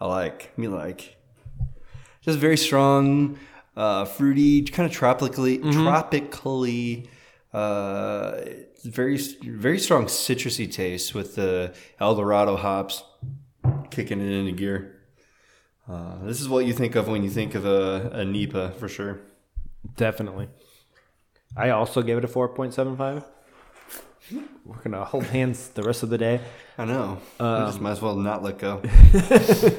I 0.00 0.06
like 0.06 0.56
me 0.58 0.68
like 0.68 1.16
just 2.20 2.38
very 2.38 2.56
strong, 2.56 3.38
uh, 3.76 4.04
fruity, 4.04 4.62
kind 4.62 4.90
of 4.90 4.94
tropically, 4.94 5.58
tropically, 5.58 7.08
uh, 7.54 8.40
very 8.84 9.16
very 9.42 9.78
strong 9.78 10.06
citrusy 10.06 10.70
taste 10.70 11.14
with 11.14 11.36
the 11.36 11.72
El 12.00 12.16
Dorado 12.16 12.56
hops 12.56 13.02
kicking 13.90 14.20
it 14.20 14.32
into 14.32 14.52
gear. 14.52 14.99
Uh, 15.90 16.24
this 16.24 16.40
is 16.40 16.48
what 16.48 16.64
you 16.66 16.72
think 16.72 16.94
of 16.94 17.08
when 17.08 17.24
you 17.24 17.30
think 17.30 17.54
of 17.54 17.64
a, 17.64 18.10
a 18.12 18.24
NEIPA 18.24 18.74
for 18.76 18.88
sure. 18.88 19.20
Definitely. 19.96 20.48
I 21.56 21.70
also 21.70 22.02
gave 22.02 22.16
it 22.18 22.24
a 22.24 22.28
4.75. 22.28 23.24
We're 24.64 24.76
going 24.76 24.92
to 24.92 25.04
hold 25.04 25.24
hands 25.24 25.68
the 25.70 25.82
rest 25.82 26.04
of 26.04 26.10
the 26.10 26.18
day. 26.18 26.40
I 26.78 26.84
know. 26.84 27.18
I 27.40 27.64
just 27.66 27.80
might 27.80 27.92
as 27.92 28.00
well 28.00 28.16
not 28.16 28.42
let 28.42 28.58
go. 28.58 28.82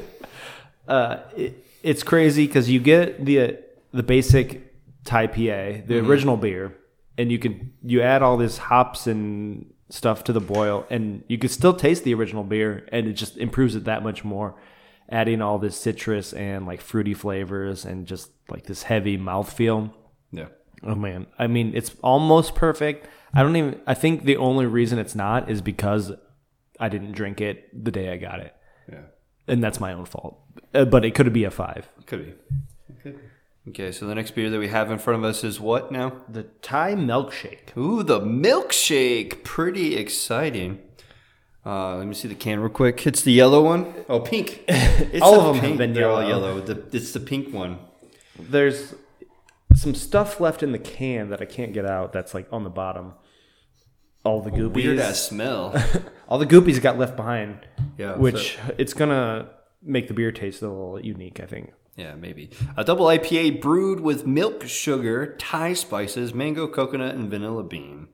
Uh, 0.88 1.21
it, 1.38 1.65
it's 1.84 2.04
crazy 2.04 2.47
because 2.47 2.69
you 2.69 2.80
get 2.80 3.24
the 3.24 3.60
the 3.93 4.04
basic 4.04 4.74
Thai 5.06 5.28
PA, 5.28 5.86
the 5.86 6.00
original 6.00 6.36
beer, 6.36 6.76
and 7.19 7.32
you 7.32 7.39
can 7.39 7.71
you 7.84 8.02
add 8.02 8.21
all 8.21 8.36
this 8.36 8.58
hops 8.58 9.08
and 9.08 9.71
stuff 9.89 10.24
to 10.26 10.34
the 10.34 10.41
boil, 10.41 10.86
and 10.89 11.24
you 11.28 11.38
can 11.38 11.50
still 11.50 11.74
taste 11.74 12.04
the 12.04 12.13
original 12.13 12.43
beer, 12.43 12.86
and 12.91 13.08
it 13.08 13.13
just 13.13 13.38
improves 13.38 13.76
it 13.76 13.86
that 13.86 14.04
much 14.04 14.24
more. 14.26 14.56
Adding 15.12 15.41
all 15.41 15.60
this 15.60 15.76
citrus 15.78 16.32
and 16.34 16.65
like 16.65 16.80
fruity 16.82 17.13
flavors 17.13 17.84
and 17.86 18.08
just 18.08 18.32
like 18.50 18.63
this 18.65 18.84
heavy 18.84 19.17
mouthfeel. 19.17 19.91
Yeah. 20.32 20.47
Oh 20.84 20.95
man, 20.95 21.28
I 21.38 21.47
mean, 21.47 21.74
it's 21.76 21.93
almost 22.02 22.56
perfect. 22.56 23.08
I 23.34 23.43
don't 23.43 23.56
even. 23.56 23.82
I 23.86 23.93
think 23.93 24.24
the 24.24 24.38
only 24.38 24.65
reason 24.65 24.97
it's 25.00 25.13
not 25.15 25.50
is 25.52 25.62
because 25.62 26.12
I 26.80 26.89
didn't 26.89 27.12
drink 27.12 27.41
it 27.41 27.84
the 27.86 27.91
day 27.91 28.12
I 28.12 28.17
got 28.17 28.39
it, 28.39 28.56
Yeah. 28.91 29.02
and 29.47 29.63
that's 29.63 29.80
my 29.80 29.93
own 29.93 30.06
fault. 30.06 30.39
Uh, 30.74 30.86
but 30.86 31.06
it 31.06 31.13
could 31.13 31.32
be 31.34 31.43
a 31.43 31.52
five. 31.52 31.88
Could 32.08 32.26
be. 32.26 32.34
Could 33.04 33.15
be. 33.17 33.21
Okay, 33.69 33.91
so 33.91 34.08
the 34.08 34.15
next 34.15 34.32
beer 34.32 34.50
that 34.50 34.58
we 34.58 34.69
have 34.69 34.89
in 34.89 34.97
front 34.97 35.19
of 35.24 35.30
us 35.30 35.43
is 35.43 35.60
what 35.60 35.91
now? 35.91 36.13
The 36.28 36.43
Thai 36.63 36.95
milkshake. 36.95 37.78
Ooh, 37.78 38.02
the 38.02 38.19
milkshake. 38.19 39.43
Pretty 39.43 39.95
exciting. 39.95 40.80
Uh, 41.65 41.97
let 41.97 42.08
me 42.08 42.13
see 42.15 42.28
the 42.28 42.36
can 42.36 42.60
real 42.60 42.69
quick. 42.69 43.06
It's 43.06 43.21
the 43.21 43.32
yellow 43.32 43.63
one. 43.63 43.93
Oh, 44.10 44.19
pink. 44.19 44.63
It's 44.67 45.21
All 45.21 45.34
the 45.34 45.39
of 45.39 45.45
them 45.45 45.56
have 45.56 45.63
pink- 45.63 45.78
been 45.78 45.93
they're 45.93 46.10
all 46.10 46.28
yellow. 46.28 46.56
yellow. 46.58 46.62
The, 46.62 46.95
it's 46.97 47.12
the 47.12 47.19
pink 47.19 47.54
one. 47.54 47.78
There's 48.39 48.95
some 49.76 49.93
stuff 49.93 50.39
left 50.39 50.63
in 50.63 50.71
the 50.71 50.80
can 50.80 51.30
that 51.30 51.41
I 51.41 51.45
can't 51.45 51.74
get 51.74 51.86
out. 51.86 52.13
That's 52.13 52.34
like 52.34 52.47
on 52.52 52.63
the 52.63 52.69
bottom. 52.69 53.13
All 54.24 54.41
the 54.41 54.52
goopies. 54.52 54.74
Weird 54.76 55.00
ass 55.00 55.19
smell. 55.21 55.74
All 56.30 56.38
the 56.39 56.45
goopies 56.45 56.80
got 56.82 56.97
left 57.00 57.15
behind. 57.15 57.65
Yeah, 57.97 58.15
Which 58.17 58.58
it's 58.78 58.93
gonna 58.93 59.50
make 59.82 60.08
the 60.08 60.13
beer 60.13 60.32
taste 60.32 60.62
a 60.62 60.67
little 60.69 61.00
unique. 61.04 61.39
I 61.39 61.45
think. 61.47 61.74
yeah, 61.97 62.13
maybe. 62.15 62.52
A 62.78 62.84
double 62.84 63.06
IPA 63.08 63.62
brewed 63.62 64.00
with 64.00 64.26
milk, 64.28 64.63
sugar, 64.67 65.36
Thai 65.39 65.74
spices, 65.74 66.34
mango, 66.34 66.67
coconut, 66.67 67.15
and 67.15 67.30
vanilla 67.32 67.63
bean. 67.63 68.08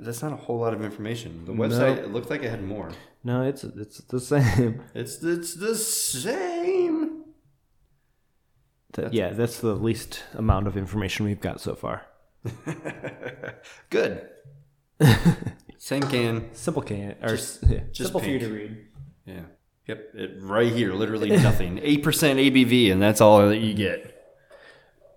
That's 0.00 0.20
not 0.22 0.32
a 0.32 0.36
whole 0.36 0.58
lot 0.58 0.74
of 0.74 0.82
information. 0.84 1.44
The 1.44 1.52
website 1.52 1.98
it 1.98 2.12
looked 2.12 2.28
like 2.30 2.42
it 2.42 2.50
had 2.50 2.62
more. 2.64 2.90
No, 3.22 3.42
it's 3.42 3.62
it's 3.64 3.98
the 3.98 4.20
same. 4.20 4.82
It's 4.94 5.22
it's 5.22 5.54
the 5.54 5.74
same. 5.76 7.24
That- 8.94 9.12
yeah, 9.12 9.30
that's 9.30 9.60
the 9.60 9.74
least 9.74 10.24
amount 10.34 10.66
of 10.66 10.76
information 10.76 11.26
we've 11.26 11.40
got 11.40 11.60
so 11.60 11.74
far. 11.74 12.02
Good. 13.90 14.28
Same 15.78 16.02
can. 16.02 16.48
Simple 16.54 16.82
can 16.82 17.16
or 17.22 17.34
s- 17.34 17.58
yeah, 17.68 17.80
just 17.92 18.04
simple 18.12 18.20
for 18.20 18.28
you 18.28 18.38
to 18.38 18.48
read. 18.48 18.76
Yeah. 19.26 19.40
Yep. 19.88 20.10
It, 20.14 20.30
right 20.40 20.72
here, 20.72 20.92
literally 20.94 21.30
nothing. 21.30 21.78
Eight 21.82 22.02
percent 22.02 22.38
ABV, 22.40 22.90
and 22.90 23.00
that's 23.02 23.20
all 23.20 23.46
that 23.48 23.58
you 23.58 23.74
get. 23.74 24.12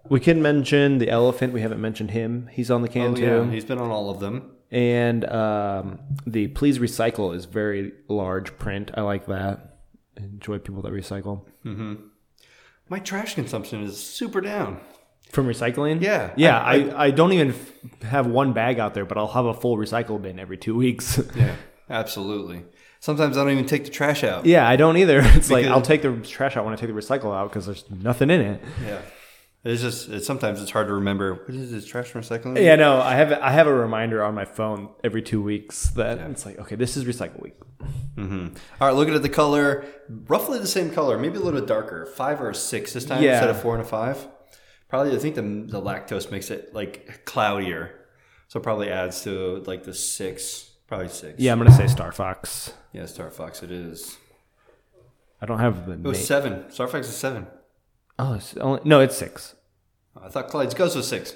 We 0.10 0.20
can 0.20 0.42
mention 0.42 0.98
the 0.98 1.10
elephant. 1.10 1.54
We 1.54 1.62
haven't 1.62 1.80
mentioned 1.82 2.12
him. 2.12 2.50
He's 2.52 2.70
on 2.70 2.82
the 2.82 2.88
can 2.90 3.12
Oh 3.12 3.16
too. 3.16 3.22
yeah, 3.24 3.52
he's 3.52 3.66
been 3.66 3.78
on 3.80 3.90
all 3.90 4.10
of 4.10 4.20
them. 4.20 4.52
And 4.72 5.26
um, 5.26 6.00
the 6.28 6.48
please 6.48 6.78
recycle 6.80 7.36
is 7.36 7.46
very 7.46 7.94
large 8.08 8.58
print. 8.58 8.92
I 8.96 9.02
like 9.02 9.26
that. 9.28 9.78
Enjoy 10.18 10.60
people 10.60 10.82
that 10.84 10.92
recycle. 10.94 11.42
My 12.90 13.00
trash 13.00 13.36
consumption 13.36 13.84
is 13.84 13.98
super 14.02 14.42
down. 14.42 14.80
From 15.32 15.46
recycling? 15.46 16.02
Yeah, 16.02 16.32
Yeah, 16.36 16.60
I- 16.60 16.74
I, 16.90 17.04
I, 17.06 17.12
don't 17.12 17.34
even 17.34 17.50
f- 17.50 18.02
have 18.02 18.26
one 18.26 18.52
bag 18.54 18.80
out 18.80 18.96
there, 18.96 19.06
but 19.06 19.16
I'll 19.20 19.28
have 19.28 19.46
a 19.46 19.54
full 19.54 19.78
recycle 19.78 20.20
bin 20.20 20.40
every 20.40 20.58
two 20.58 20.76
weeks. 20.76 21.20
Yeah, 21.36 21.54
absolutely. 21.88 22.66
Sometimes 23.00 23.38
I 23.38 23.44
don't 23.44 23.52
even 23.54 23.68
take 23.68 23.84
the 23.86 23.92
trash 23.92 24.24
out. 24.24 24.48
yeah, 24.48 24.68
I 24.68 24.76
don't 24.76 24.98
either. 24.98 25.22
It's 25.24 25.52
like 25.52 25.68
I'll 25.68 25.84
take 25.84 26.02
the 26.02 26.14
trash 26.22 26.58
out 26.58 26.66
when 26.66 26.74
I 26.74 26.78
take 26.78 26.90
the 26.90 26.96
recycle 27.00 27.34
out 27.36 27.50
because 27.52 27.68
there's 27.68 27.86
nothing 27.92 28.32
in 28.32 28.42
it. 28.42 28.62
Yeah. 28.84 29.02
It's 29.64 29.82
just 29.82 30.08
it's, 30.10 30.26
sometimes 30.26 30.62
it's 30.62 30.72
hard 30.72 30.88
to 30.88 30.94
remember. 30.94 31.34
What 31.34 31.50
is 31.54 31.72
this 31.72 31.86
trash 31.86 32.14
recycling? 32.14 32.64
Yeah, 32.64 32.76
no, 32.76 33.02
I 33.02 33.16
have 33.16 33.32
I 33.34 33.52
have 33.52 33.68
a 33.68 33.74
reminder 33.74 34.24
on 34.24 34.34
my 34.34 34.46
phone 34.46 34.90
every 35.04 35.22
two 35.22 35.42
weeks 35.42 35.90
that 35.92 36.18
it's 36.20 36.46
like, 36.46 36.58
okay, 36.60 36.76
this 36.76 36.96
is 36.96 37.04
recycle 37.04 37.42
week. 37.42 37.56
Mm-hmm. 38.16 38.56
All 38.80 38.88
right, 38.88 38.96
looking 38.96 39.14
at 39.16 39.22
the 39.22 39.28
color, 39.30 39.86
roughly 40.08 40.60
the 40.60 40.68
same 40.68 40.90
color, 40.92 41.18
maybe 41.18 41.38
a 41.38 41.42
little 41.42 41.60
bit 41.60 41.68
darker. 41.68 42.06
Five 42.06 42.40
or 42.42 42.50
a 42.52 42.56
six 42.56 42.94
this 42.94 43.04
time 43.06 43.22
Yeah. 43.22 43.32
instead 43.34 43.50
of 43.50 43.62
four 43.62 43.76
and 43.76 43.84
a 43.84 43.88
five. 43.88 44.26
Probably, 44.88 45.14
I 45.14 45.20
think 45.20 45.36
the 45.36 45.42
the 45.42 45.82
lactose 45.82 46.32
makes 46.32 46.50
it 46.52 46.74
like 46.74 47.26
cloudier, 47.26 48.06
so 48.48 48.60
it 48.60 48.64
probably 48.64 48.90
adds 48.90 49.22
to 49.24 49.62
like 49.68 49.84
the 49.84 49.94
six, 49.94 50.72
probably 50.88 51.10
six. 51.10 51.38
Yeah, 51.38 51.52
I'm 51.52 51.58
gonna 51.60 51.72
say 51.72 51.88
Star 51.88 52.14
Fox. 52.14 52.72
yeah, 52.94 53.06
Star 53.08 53.30
Fox. 53.30 53.62
It 53.62 53.72
is. 53.72 54.18
I 55.42 55.46
don't 55.46 55.60
have 55.60 55.86
the 55.86 55.94
It 55.94 56.04
was 56.04 56.18
name. 56.18 56.26
seven. 56.26 56.72
Star 56.72 56.88
Fox 56.88 57.08
is 57.10 57.16
seven. 57.16 57.46
Oh, 58.20 58.34
it's 58.34 58.56
only, 58.58 58.82
no, 58.84 59.00
it's 59.00 59.16
six. 59.16 59.56
I 60.22 60.28
thought 60.28 60.50
Clyde's 60.50 60.74
Ghost 60.74 60.98
was 60.98 61.08
six. 61.08 61.36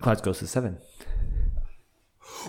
Clyde's 0.00 0.20
Ghost 0.20 0.40
is 0.40 0.48
seven. 0.48 0.78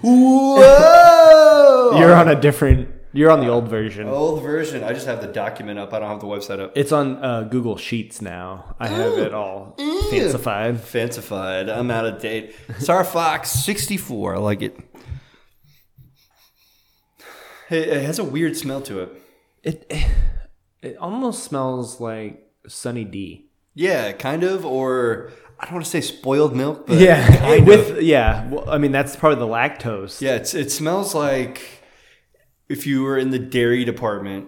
Whoa! 0.03 1.97
You're 1.97 2.13
on 2.13 2.29
a 2.29 2.39
different. 2.39 2.87
You're 3.13 3.31
on 3.31 3.39
the 3.39 3.47
old 3.47 3.67
version. 3.67 4.07
old 4.07 4.43
version. 4.43 4.83
I 4.83 4.93
just 4.93 5.07
have 5.07 5.21
the 5.21 5.27
document 5.27 5.79
up. 5.79 5.91
I 5.91 5.99
don't 5.99 6.09
have 6.09 6.19
the 6.21 6.27
website 6.27 6.59
up. 6.59 6.71
It's 6.75 6.91
on 6.91 7.17
uh, 7.17 7.41
Google 7.43 7.77
Sheets 7.77 8.21
now. 8.21 8.75
I 8.79 8.87
have 8.87 9.17
it 9.17 9.33
all 9.33 9.75
fancified. 10.11 10.79
Fancified. 10.79 11.67
I'm 11.67 11.89
out 11.89 12.05
of 12.05 12.21
date. 12.21 12.55
Star 12.77 13.03
Fox 13.03 13.49
64. 13.49 14.35
I 14.35 14.37
like 14.37 14.61
it. 14.61 14.79
It, 17.71 17.87
it 17.87 18.05
has 18.05 18.19
a 18.19 18.23
weird 18.23 18.55
smell 18.55 18.81
to 18.83 18.99
it. 18.99 19.11
It 19.63 19.91
it 20.83 20.95
almost 20.97 21.43
smells 21.43 21.99
like 21.99 22.50
Sunny 22.67 23.03
D. 23.03 23.47
Yeah, 23.73 24.11
kind 24.11 24.43
of. 24.43 24.65
Or 24.65 25.31
I 25.59 25.65
don't 25.65 25.73
want 25.75 25.85
to 25.85 25.91
say 25.91 26.01
spoiled 26.01 26.55
milk, 26.55 26.87
but 26.87 26.97
Yeah, 26.97 27.59
with 27.63 27.91
of. 27.97 28.01
yeah. 28.03 28.47
Well, 28.49 28.69
I 28.69 28.77
mean, 28.77 28.91
that's 28.91 29.15
probably 29.15 29.39
the 29.39 29.51
lactose. 29.51 30.21
Yeah, 30.21 30.35
it's, 30.35 30.53
it 30.53 30.71
smells 30.71 31.13
like 31.15 31.83
if 32.69 32.85
you 32.87 33.03
were 33.03 33.17
in 33.17 33.29
the 33.31 33.39
dairy 33.39 33.83
department, 33.85 34.47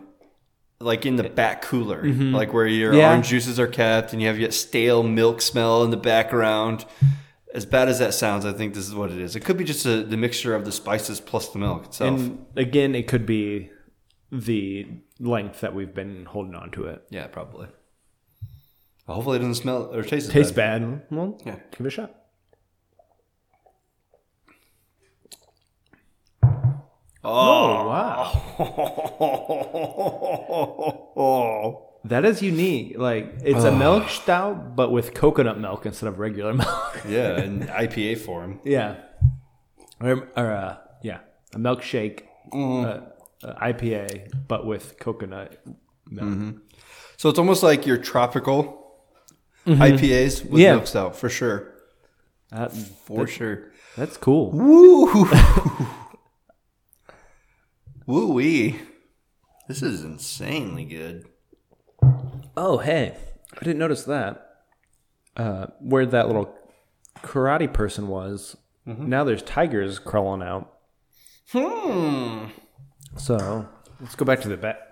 like 0.80 1.06
in 1.06 1.16
the 1.16 1.24
back 1.24 1.62
cooler, 1.62 2.04
like 2.04 2.52
where 2.54 2.68
your 2.68 2.92
Mm-hmm. 2.92 3.00
Yeah. 3.00 3.10
orange 3.12 3.28
juices 3.30 3.60
are 3.60 3.68
kept 3.68 4.12
and 4.14 4.22
you 4.22 4.28
have 4.28 4.38
your 4.40 4.52
stale 4.52 5.04
milk 5.04 5.42
smell 5.42 5.84
in 5.84 5.92
the 5.92 5.98
background. 5.98 6.86
As 7.54 7.66
bad 7.68 7.88
as 7.88 8.00
that 8.00 8.14
sounds, 8.16 8.46
I 8.46 8.52
think 8.52 8.74
this 8.74 8.88
is 8.88 8.96
what 8.96 9.12
it 9.12 9.20
is. 9.20 9.36
It 9.36 9.42
could 9.46 9.58
be 9.58 9.64
just 9.64 9.86
a, 9.86 10.04
the 10.04 10.18
mixture 10.18 10.56
of 10.56 10.66
the 10.66 10.72
spices 10.72 11.22
plus 11.22 11.50
the 11.50 11.60
milk 11.60 11.86
itself. 11.86 12.20
And 12.20 12.46
again, 12.56 12.96
it 12.96 13.08
could 13.08 13.26
be 13.28 13.70
the 14.32 14.88
length 15.20 15.62
that 15.62 15.76
we've 15.76 15.94
been 15.94 16.26
holding 16.26 16.56
on 16.56 16.72
to 16.72 16.86
it. 16.86 17.04
yeah, 17.12 17.28
probably. 17.28 17.68
Hopefully, 19.08 19.38
it 19.38 19.40
doesn't 19.40 19.56
smell 19.56 19.94
or 19.94 20.04
taste 20.04 20.32
Tastes 20.32 20.52
bad. 20.52 20.82
bad. 20.82 21.02
Well, 21.12 21.40
Yeah. 21.46 21.56
give 21.72 21.86
it 21.86 21.88
a 21.88 21.92
shot. 21.92 22.16
Oh, 27.26 27.88
wow. 27.88 28.32
That 32.06 32.26
is 32.26 32.42
unique. 32.42 32.98
Like 32.98 33.36
it's 33.46 33.64
a 33.64 33.72
milk 33.72 34.10
stout, 34.10 34.76
but 34.76 34.92
with 34.92 35.14
coconut 35.14 35.58
milk 35.58 35.86
instead 35.86 36.08
of 36.08 36.20
regular 36.20 36.54
milk. 36.64 37.02
yeah, 37.08 37.42
in 37.42 37.62
IPA 37.62 38.18
form. 38.18 38.60
yeah. 38.66 38.98
Or, 40.02 40.28
or 40.36 40.52
uh, 40.52 40.76
yeah, 41.02 41.20
a 41.56 41.60
milkshake, 41.60 42.24
uh, 42.52 42.58
uh, 42.58 43.02
IPA, 43.62 44.34
but 44.50 44.66
with 44.66 45.00
coconut 45.00 45.64
milk. 46.10 46.56
So 47.16 47.30
it's 47.30 47.40
almost 47.40 47.64
like 47.64 47.86
your 47.88 47.98
tropical 47.98 48.83
IPAs 49.66 50.46
with 50.46 50.62
Yeah. 50.62 50.74
milk 50.76 50.88
stout 50.88 51.16
for 51.16 51.30
sure. 51.30 51.70
That- 52.52 52.72
For 52.72 53.26
sure. 53.28 53.72
That's 53.96 54.18
cool. 54.18 54.52
Woo! 54.52 55.26
Woo 58.06 58.34
wee. 58.34 58.80
This 59.68 59.82
is 59.82 60.04
insanely 60.04 60.86
good. 60.86 61.26
Oh, 62.58 62.78
hey. 62.80 63.16
I 63.56 63.60
didn't 63.64 63.80
notice 63.80 64.04
that. 64.04 64.50
Uh, 65.38 65.68
where 65.80 66.06
that 66.06 66.28
little 66.28 66.54
karate 67.22 67.72
person 67.72 68.08
was, 68.08 68.56
now 68.86 69.24
there's 69.24 69.42
tigers 69.42 69.98
crawling 70.00 70.42
out. 70.44 70.74
Hmm. 71.52 72.46
So 73.18 73.68
let's 74.02 74.16
go 74.16 74.26
back 74.26 74.42
to 74.42 74.50
the 74.50 74.58
back. 74.58 74.92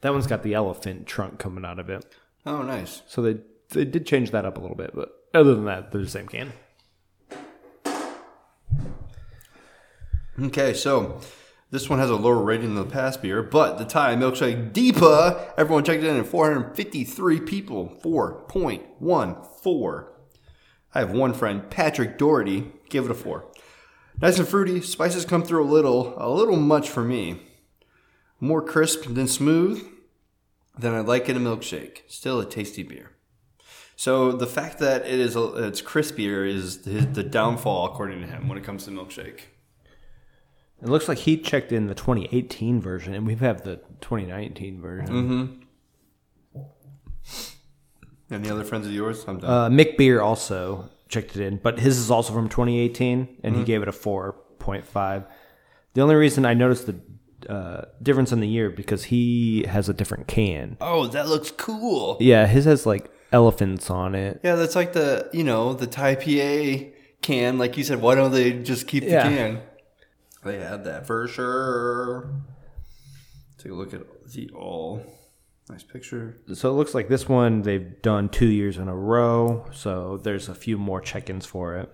That 0.00 0.12
one's 0.12 0.26
got 0.26 0.42
the 0.42 0.54
elephant 0.54 1.06
trunk 1.06 1.38
coming 1.38 1.64
out 1.64 1.78
of 1.78 1.90
it. 1.90 2.06
Oh, 2.46 2.62
nice. 2.62 3.02
So 3.06 3.20
they 3.20 3.40
they 3.70 3.84
did 3.84 4.06
change 4.06 4.30
that 4.32 4.44
up 4.44 4.58
a 4.58 4.60
little 4.60 4.76
bit, 4.76 4.90
but 4.94 5.10
other 5.34 5.54
than 5.54 5.64
that, 5.66 5.92
they're 5.92 6.02
the 6.02 6.08
same 6.08 6.26
can. 6.26 6.52
Okay, 10.40 10.74
so 10.74 11.20
this 11.70 11.90
one 11.90 11.98
has 11.98 12.10
a 12.10 12.16
lower 12.16 12.42
rating 12.42 12.74
than 12.74 12.88
the 12.88 12.92
past 12.92 13.22
beer, 13.22 13.42
but 13.42 13.78
the 13.78 13.84
Thai 13.84 14.16
milkshake 14.16 14.72
DIPA, 14.72 15.52
everyone 15.56 15.84
checked 15.84 16.02
it 16.02 16.08
in 16.08 16.16
at 16.16 16.26
453 16.26 17.40
people, 17.40 17.96
4.14. 18.02 20.06
I 20.92 20.98
have 20.98 21.12
one 21.12 21.34
friend, 21.34 21.70
Patrick 21.70 22.18
Doherty, 22.18 22.72
give 22.88 23.04
it 23.04 23.10
a 23.10 23.14
4. 23.14 23.46
Nice 24.20 24.38
and 24.38 24.48
fruity, 24.48 24.80
spices 24.80 25.24
come 25.24 25.44
through 25.44 25.62
a 25.62 25.70
little, 25.70 26.14
a 26.16 26.28
little 26.30 26.56
much 26.56 26.88
for 26.88 27.04
me. 27.04 27.42
More 28.40 28.62
crisp 28.62 29.04
than 29.04 29.28
smooth 29.28 29.86
than 30.78 30.94
I'd 30.94 31.06
like 31.06 31.28
in 31.28 31.36
a 31.36 31.40
milkshake. 31.40 32.02
Still 32.08 32.40
a 32.40 32.46
tasty 32.46 32.82
beer. 32.82 33.10
So 33.96 34.32
the 34.32 34.46
fact 34.46 34.78
that 34.78 35.02
it 35.02 35.20
is 35.20 35.36
a, 35.36 35.66
it's 35.66 35.82
crispier 35.82 36.48
is 36.48 36.82
the, 36.82 37.00
the 37.00 37.22
downfall 37.22 37.84
according 37.84 38.22
to 38.22 38.26
him 38.26 38.48
when 38.48 38.56
it 38.56 38.64
comes 38.64 38.84
to 38.86 38.90
milkshake. 38.90 39.40
It 40.82 40.88
looks 40.88 41.06
like 41.06 41.18
he 41.18 41.36
checked 41.36 41.72
in 41.72 41.86
the 41.88 41.94
2018 41.94 42.80
version, 42.80 43.12
and 43.12 43.26
we 43.26 43.34
have 43.34 43.62
the 43.62 43.76
2019 44.00 44.80
version. 44.80 45.66
Any 48.30 48.48
other 48.48 48.64
friends 48.64 48.86
of 48.86 48.92
yours? 48.92 49.24
I'm 49.28 49.40
done. 49.40 49.50
Uh, 49.50 49.68
Mick 49.68 49.98
Beer 49.98 50.22
also 50.22 50.88
checked 51.08 51.36
it 51.36 51.42
in, 51.44 51.58
but 51.58 51.80
his 51.80 51.98
is 51.98 52.10
also 52.10 52.32
from 52.32 52.48
2018, 52.48 53.40
and 53.42 53.56
he 53.56 53.64
gave 53.64 53.82
it 53.82 53.88
a 53.88 53.92
4.5. 53.92 55.26
The 55.92 56.00
only 56.00 56.14
reason 56.14 56.46
I 56.46 56.54
noticed 56.54 56.86
the 56.86 56.98
uh, 57.48 57.82
difference 58.02 58.32
in 58.32 58.40
the 58.40 58.48
year 58.48 58.70
because 58.70 59.04
he 59.04 59.64
has 59.68 59.88
a 59.88 59.94
different 59.94 60.26
can. 60.28 60.76
oh, 60.80 61.06
that 61.08 61.28
looks 61.28 61.50
cool. 61.50 62.16
Yeah, 62.20 62.46
his 62.46 62.64
has 62.64 62.86
like 62.86 63.10
elephants 63.32 63.90
on 63.90 64.14
it. 64.14 64.40
Yeah, 64.42 64.56
that's 64.56 64.74
like 64.76 64.92
the 64.92 65.28
you 65.32 65.44
know 65.44 65.72
the 65.74 65.86
Thai 65.86 66.14
PA 66.16 66.90
can. 67.22 67.58
Like 67.58 67.76
you 67.76 67.84
said, 67.84 68.00
why 68.00 68.14
don't 68.14 68.32
they 68.32 68.52
just 68.52 68.86
keep 68.86 69.04
the 69.04 69.10
Yeah. 69.10 69.22
can? 69.28 69.60
They 70.44 70.58
had 70.58 70.84
that 70.84 71.06
for 71.06 71.26
sure. 71.28 72.30
Take 73.58 73.72
a 73.72 73.74
look 73.74 73.92
at 73.92 74.00
the 74.32 74.50
all. 74.54 75.02
Nice 75.68 75.82
picture. 75.84 76.40
So 76.54 76.70
it 76.70 76.72
looks 76.74 76.94
like 76.94 77.08
this 77.08 77.28
one 77.28 77.62
they've 77.62 78.00
done 78.02 78.28
two 78.30 78.46
years 78.48 78.78
in 78.78 78.88
a 78.88 78.96
row. 78.96 79.66
So 79.72 80.16
there's 80.16 80.48
a 80.48 80.54
few 80.54 80.78
more 80.78 81.00
check-ins 81.00 81.46
for 81.46 81.76
it. 81.76 81.90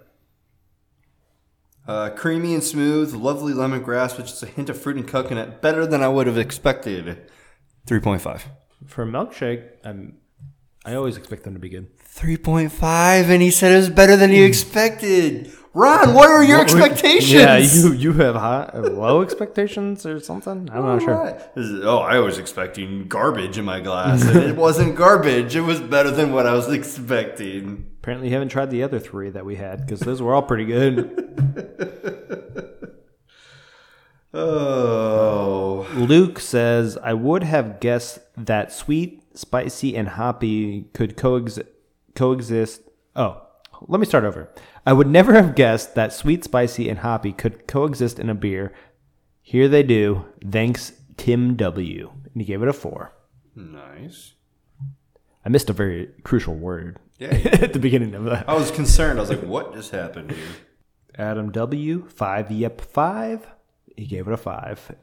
Uh, 1.87 2.11
creamy 2.11 2.53
and 2.55 2.64
smooth, 2.64 3.14
lovely 3.14 3.53
lemongrass 3.53 4.16
with 4.16 4.27
just 4.27 4.42
a 4.42 4.46
hint 4.46 4.68
of 4.68 4.81
fruit 4.81 4.96
and 4.96 5.07
coconut. 5.07 5.62
Better 5.62 5.87
than 5.87 6.03
I 6.03 6.09
would 6.09 6.27
have 6.27 6.38
expected. 6.38 7.31
Three 7.87 8.01
point 8.01 8.22
five. 8.22 8.44
For 8.87 9.03
a 9.03 9.07
milkshake, 9.07 9.68
I'm, 9.85 10.16
I 10.85 10.94
always 10.94 11.16
expect 11.16 11.44
them 11.44 11.55
to 11.55 11.61
be 11.61 11.68
good. 11.68 11.88
3.5 12.16 12.83
and 13.29 13.42
he 13.42 13.51
said 13.51 13.72
it 13.72 13.77
was 13.77 13.90
better 13.90 14.16
than 14.16 14.31
he 14.31 14.42
expected. 14.42 15.53
Ron, 15.75 16.14
what 16.14 16.31
are 16.31 16.42
your 16.42 16.61
expectations? 16.61 17.31
Yeah, 17.31 17.59
you 17.59 17.92
you 17.92 18.12
have 18.14 18.35
high, 18.35 18.70
low 18.75 19.20
expectations 19.20 20.07
or 20.07 20.18
something. 20.20 20.70
I'm 20.72 20.83
not 20.83 21.03
sure. 21.03 21.38
Is- 21.55 21.85
oh, 21.85 21.99
I 21.99 22.18
was 22.20 22.38
expecting 22.38 23.09
garbage 23.09 23.59
in 23.59 23.66
my 23.66 23.81
glass, 23.81 24.22
and 24.25 24.38
it 24.38 24.57
wasn't 24.57 24.96
garbage. 24.96 25.55
It 25.55 25.61
was 25.61 25.79
better 25.81 26.11
than 26.11 26.33
what 26.33 26.46
I 26.46 26.55
was 26.55 26.72
expecting. 26.72 27.90
Apparently, 28.06 28.28
you 28.28 28.34
haven't 28.34 28.50
tried 28.50 28.70
the 28.70 28.84
other 28.84 29.00
three 29.00 29.30
that 29.30 29.44
we 29.44 29.56
had 29.56 29.80
because 29.84 29.98
those 29.98 30.22
were 30.22 30.32
all 30.32 30.42
pretty 30.42 30.64
good. 30.64 31.02
Oh, 34.32 35.88
Luke 35.94 36.38
says, 36.38 36.96
"I 36.98 37.14
would 37.14 37.42
have 37.42 37.80
guessed 37.80 38.18
that 38.36 38.70
sweet, 38.70 39.22
spicy, 39.36 39.96
and 39.96 40.08
hoppy 40.08 40.82
could 40.92 41.16
coexist." 41.16 41.68
Coexist. 42.14 42.82
Oh, 43.16 43.42
let 43.88 43.98
me 43.98 44.04
start 44.06 44.24
over. 44.24 44.50
I 44.84 44.92
would 44.92 45.08
never 45.08 45.32
have 45.32 45.56
guessed 45.56 45.94
that 45.94 46.12
sweet, 46.12 46.44
spicy, 46.44 46.88
and 46.90 46.98
hoppy 46.98 47.32
could 47.32 47.66
coexist 47.66 48.18
in 48.20 48.28
a 48.30 48.34
beer. 48.34 48.72
Here 49.40 49.68
they 49.68 49.82
do. 49.82 50.26
Thanks, 50.48 50.92
Tim 51.16 51.56
W. 51.56 52.12
And 52.32 52.42
he 52.42 52.46
gave 52.46 52.62
it 52.62 52.68
a 52.68 52.72
four. 52.74 53.14
nice. 53.56 54.34
I 55.44 55.48
missed 55.48 55.70
a 55.70 55.72
very 55.72 56.10
crucial 56.22 56.54
word 56.54 56.98
Yeah, 57.18 57.29
at 57.52 57.72
the 57.72 57.79
beginning 57.79 58.14
of 58.14 58.24
that. 58.24 58.48
I 58.48 58.55
was 58.55 58.70
concerned. 58.70 59.18
I 59.18 59.22
was 59.22 59.31
like, 59.31 59.42
"What 59.42 59.74
just 59.74 59.90
happened 59.90 60.33
here?" 60.33 60.48
Adam 61.16 61.50
W. 61.52 62.07
Five. 62.09 62.50
Yep, 62.50 62.81
five. 62.81 63.46
He 63.96 64.07
gave 64.07 64.26
it 64.29 64.33
a 64.33 64.37
five. 64.37 64.94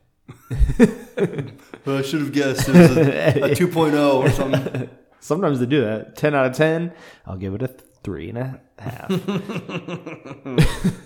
Well, 1.86 1.98
I 1.98 2.02
should 2.02 2.22
have 2.22 2.32
guessed 2.32 2.70
it 2.70 2.76
was 2.76 2.98
a, 2.98 3.42
a 3.42 3.50
2.0 3.56 4.16
or 4.16 4.30
something. 4.30 4.90
Sometimes 5.20 5.60
they 5.60 5.66
do 5.66 5.82
that. 5.82 6.16
10 6.16 6.34
out 6.34 6.46
of 6.46 6.54
10, 6.54 6.94
I'll 7.26 7.38
give 7.38 7.54
it 7.56 7.62
a 7.62 7.68
three 7.68 8.30
and 8.30 8.38
a 8.38 8.62
half. 8.80 9.10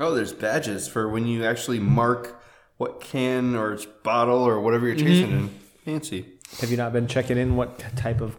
Oh, 0.00 0.14
there's 0.14 0.32
badges 0.32 0.86
for 0.86 1.08
when 1.08 1.26
you 1.26 1.44
actually 1.44 1.80
mark 1.80 2.40
what 2.76 3.00
can 3.00 3.56
or 3.56 3.72
its 3.72 3.84
bottle 3.84 4.38
or 4.38 4.60
whatever 4.60 4.86
you're 4.86 4.94
mm-hmm. 4.94 5.06
chasing 5.06 5.32
in. 5.32 5.48
Fancy. 5.84 6.24
Have 6.60 6.70
you 6.70 6.76
not 6.76 6.92
been 6.92 7.08
checking 7.08 7.36
in 7.36 7.56
what 7.56 7.80
type 7.96 8.20
of. 8.20 8.36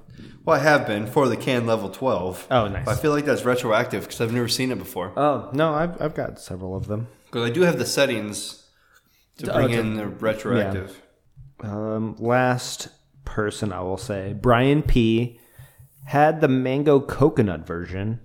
Well, 0.50 0.60
I 0.60 0.64
have 0.64 0.88
been 0.88 1.06
for 1.08 1.28
the 1.28 1.38
can 1.38 1.66
level 1.66 1.90
12. 1.90 2.48
Oh, 2.50 2.68
nice. 2.68 2.86
But 2.86 2.98
I 2.98 3.02
feel 3.02 3.12
like 3.12 3.26
that's 3.26 3.46
retroactive 3.46 4.04
because 4.04 4.20
I've 4.22 4.34
never 4.34 4.48
seen 4.48 4.72
it 4.72 4.78
before. 4.80 5.14
Oh, 5.16 5.50
no, 5.54 5.74
I've, 5.74 6.02
I've 6.02 6.16
got 6.16 6.40
several 6.40 6.76
of 6.76 6.88
them. 6.88 7.08
Because 7.26 7.50
I 7.50 7.54
do 7.54 7.62
have 7.62 7.78
the 7.78 7.86
settings 7.86 8.68
to 9.38 9.52
Oh, 9.52 9.56
bring 9.58 9.70
to- 9.70 9.80
in 9.80 9.94
the 9.96 10.08
retroactive. 10.08 11.02
Um, 11.62 12.16
last 12.20 12.88
person 13.26 13.72
I 13.74 13.82
will 13.82 13.98
say 13.98 14.34
Brian 14.34 14.82
P. 14.82 15.40
had 16.06 16.42
the 16.42 16.48
mango 16.48 17.00
coconut 17.00 17.68
version. 17.68 18.20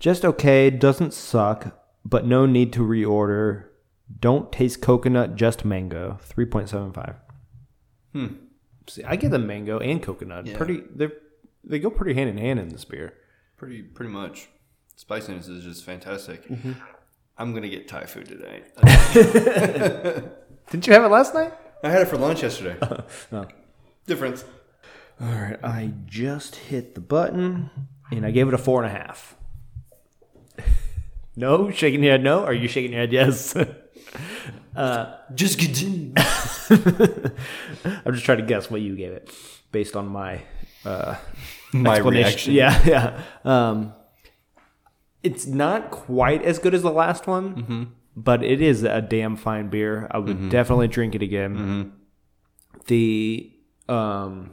Just 0.00 0.24
okay, 0.24 0.70
doesn't 0.70 1.14
suck, 1.14 1.78
but 2.04 2.26
no 2.26 2.46
need 2.46 2.72
to 2.72 2.80
reorder. 2.80 3.66
Don't 4.20 4.50
taste 4.50 4.80
coconut, 4.82 5.36
just 5.36 5.64
mango. 5.64 6.18
3.75. 6.28 7.14
Hmm. 8.12 8.26
See, 8.88 9.04
I 9.04 9.16
get 9.16 9.30
the 9.30 9.38
mango 9.38 9.78
and 9.78 10.02
coconut. 10.02 10.46
Yeah. 10.46 10.56
Pretty 10.56 10.82
they 10.94 11.08
they 11.66 11.78
go 11.78 11.90
pretty 11.90 12.14
hand 12.14 12.30
in 12.30 12.38
hand 12.38 12.58
in 12.58 12.68
this 12.68 12.84
beer. 12.84 13.14
Pretty, 13.56 13.82
pretty 13.82 14.12
much. 14.12 14.48
Spiciness 14.96 15.48
is 15.48 15.64
just 15.64 15.84
fantastic. 15.84 16.48
Mm-hmm. 16.48 16.72
I'm 17.36 17.52
gonna 17.52 17.68
get 17.68 17.88
Thai 17.88 18.06
food 18.06 18.26
today. 18.26 18.62
Didn't 20.70 20.86
you 20.86 20.92
have 20.92 21.04
it 21.04 21.08
last 21.08 21.34
night? 21.34 21.52
I 21.82 21.90
had 21.90 22.02
it 22.02 22.08
for 22.08 22.16
lunch 22.16 22.42
yesterday. 22.42 22.76
No. 23.32 23.46
Difference. 24.06 24.44
All 25.20 25.28
right, 25.28 25.58
I 25.62 25.92
just 26.06 26.56
hit 26.56 26.94
the 26.94 27.00
button 27.00 27.70
and 28.10 28.24
I 28.26 28.30
gave 28.30 28.48
it 28.48 28.54
a 28.54 28.58
four 28.58 28.82
and 28.82 28.92
a 28.92 28.98
half. 28.98 29.36
no, 31.36 31.70
shaking 31.70 32.02
your 32.02 32.12
head. 32.12 32.22
No, 32.22 32.44
are 32.44 32.52
you 32.52 32.68
shaking 32.68 32.92
your 32.92 33.00
head? 33.00 33.12
Yes. 33.12 33.54
Just 35.34 35.58
continue. 35.58 36.12
I'm 38.06 38.12
just 38.12 38.24
trying 38.24 38.38
to 38.38 38.44
guess 38.46 38.70
what 38.70 38.80
you 38.80 38.96
gave 38.96 39.12
it 39.12 39.30
based 39.72 39.96
on 39.96 40.06
my 40.08 40.42
uh, 40.84 41.16
My 41.72 41.98
reaction. 41.98 42.52
Yeah, 42.54 42.80
yeah. 42.86 43.22
Um, 43.44 43.92
it's 45.22 45.46
not 45.46 45.90
quite 45.90 46.42
as 46.42 46.58
good 46.58 46.74
as 46.74 46.82
the 46.82 46.90
last 46.92 47.26
one, 47.26 47.54
Mm-hmm. 47.56 47.82
but 48.16 48.42
it 48.44 48.60
is 48.60 48.82
a 48.82 49.00
damn 49.00 49.36
fine 49.36 49.68
beer. 49.70 50.06
I 50.10 50.18
would 50.18 50.50
definitely 50.50 50.88
drink 50.88 51.14
it 51.14 51.22
again. 51.22 51.56
Mm-hmm. 51.56 51.88
The 52.86 53.50
um, 53.88 54.52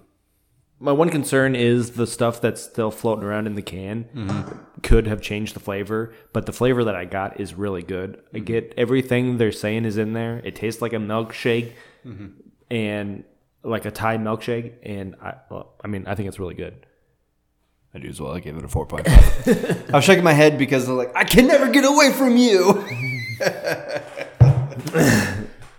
my 0.79 0.91
one 0.91 1.09
concern 1.09 1.55
is 1.55 1.91
the 1.91 2.07
stuff 2.07 2.41
that's 2.41 2.61
still 2.61 2.89
floating 2.91 3.23
around 3.23 3.47
in 3.47 3.55
the 3.55 3.61
can 3.61 4.05
Mm-hmm. 4.15 4.57
could 4.81 5.07
have 5.07 5.21
changed 5.21 5.55
the 5.55 5.59
flavor, 5.59 6.13
but 6.33 6.45
the 6.45 6.53
flavor 6.53 6.83
that 6.85 6.95
I 6.95 7.05
got 7.05 7.39
is 7.39 7.53
really 7.53 7.83
good. 7.83 8.21
I 8.33 8.37
Mm-hmm. 8.37 8.45
get 8.45 8.73
everything 8.77 9.37
they're 9.37 9.51
saying 9.51 9.85
is 9.85 9.97
in 9.97 10.13
there. 10.13 10.41
It 10.43 10.55
tastes 10.55 10.81
like 10.81 10.93
a 10.93 10.97
milkshake 10.97 11.73
Mm-hmm. 12.05 12.27
and 12.71 13.23
like 13.63 13.85
a 13.85 13.91
Thai 13.91 14.17
milkshake, 14.17 14.73
and 14.83 15.15
I, 15.21 15.35
well, 15.49 15.73
I 15.83 15.87
mean, 15.87 16.05
I 16.07 16.15
think 16.15 16.27
it's 16.27 16.39
really 16.39 16.55
good. 16.55 16.85
I 17.93 17.99
do 17.99 18.07
as 18.07 18.21
well. 18.21 18.33
I 18.33 18.39
gave 18.39 18.55
it 18.57 18.63
a 18.63 18.67
4.5. 18.67 19.89
I 19.93 19.97
was 19.97 20.05
shaking 20.05 20.23
my 20.23 20.33
head 20.33 20.57
because 20.57 20.87
I'm 20.87 20.95
like, 20.95 21.11
I 21.15 21.25
can 21.25 21.47
never 21.47 21.69
get 21.69 21.83
away 21.83 22.11
from 22.13 22.37
you. 22.37 22.69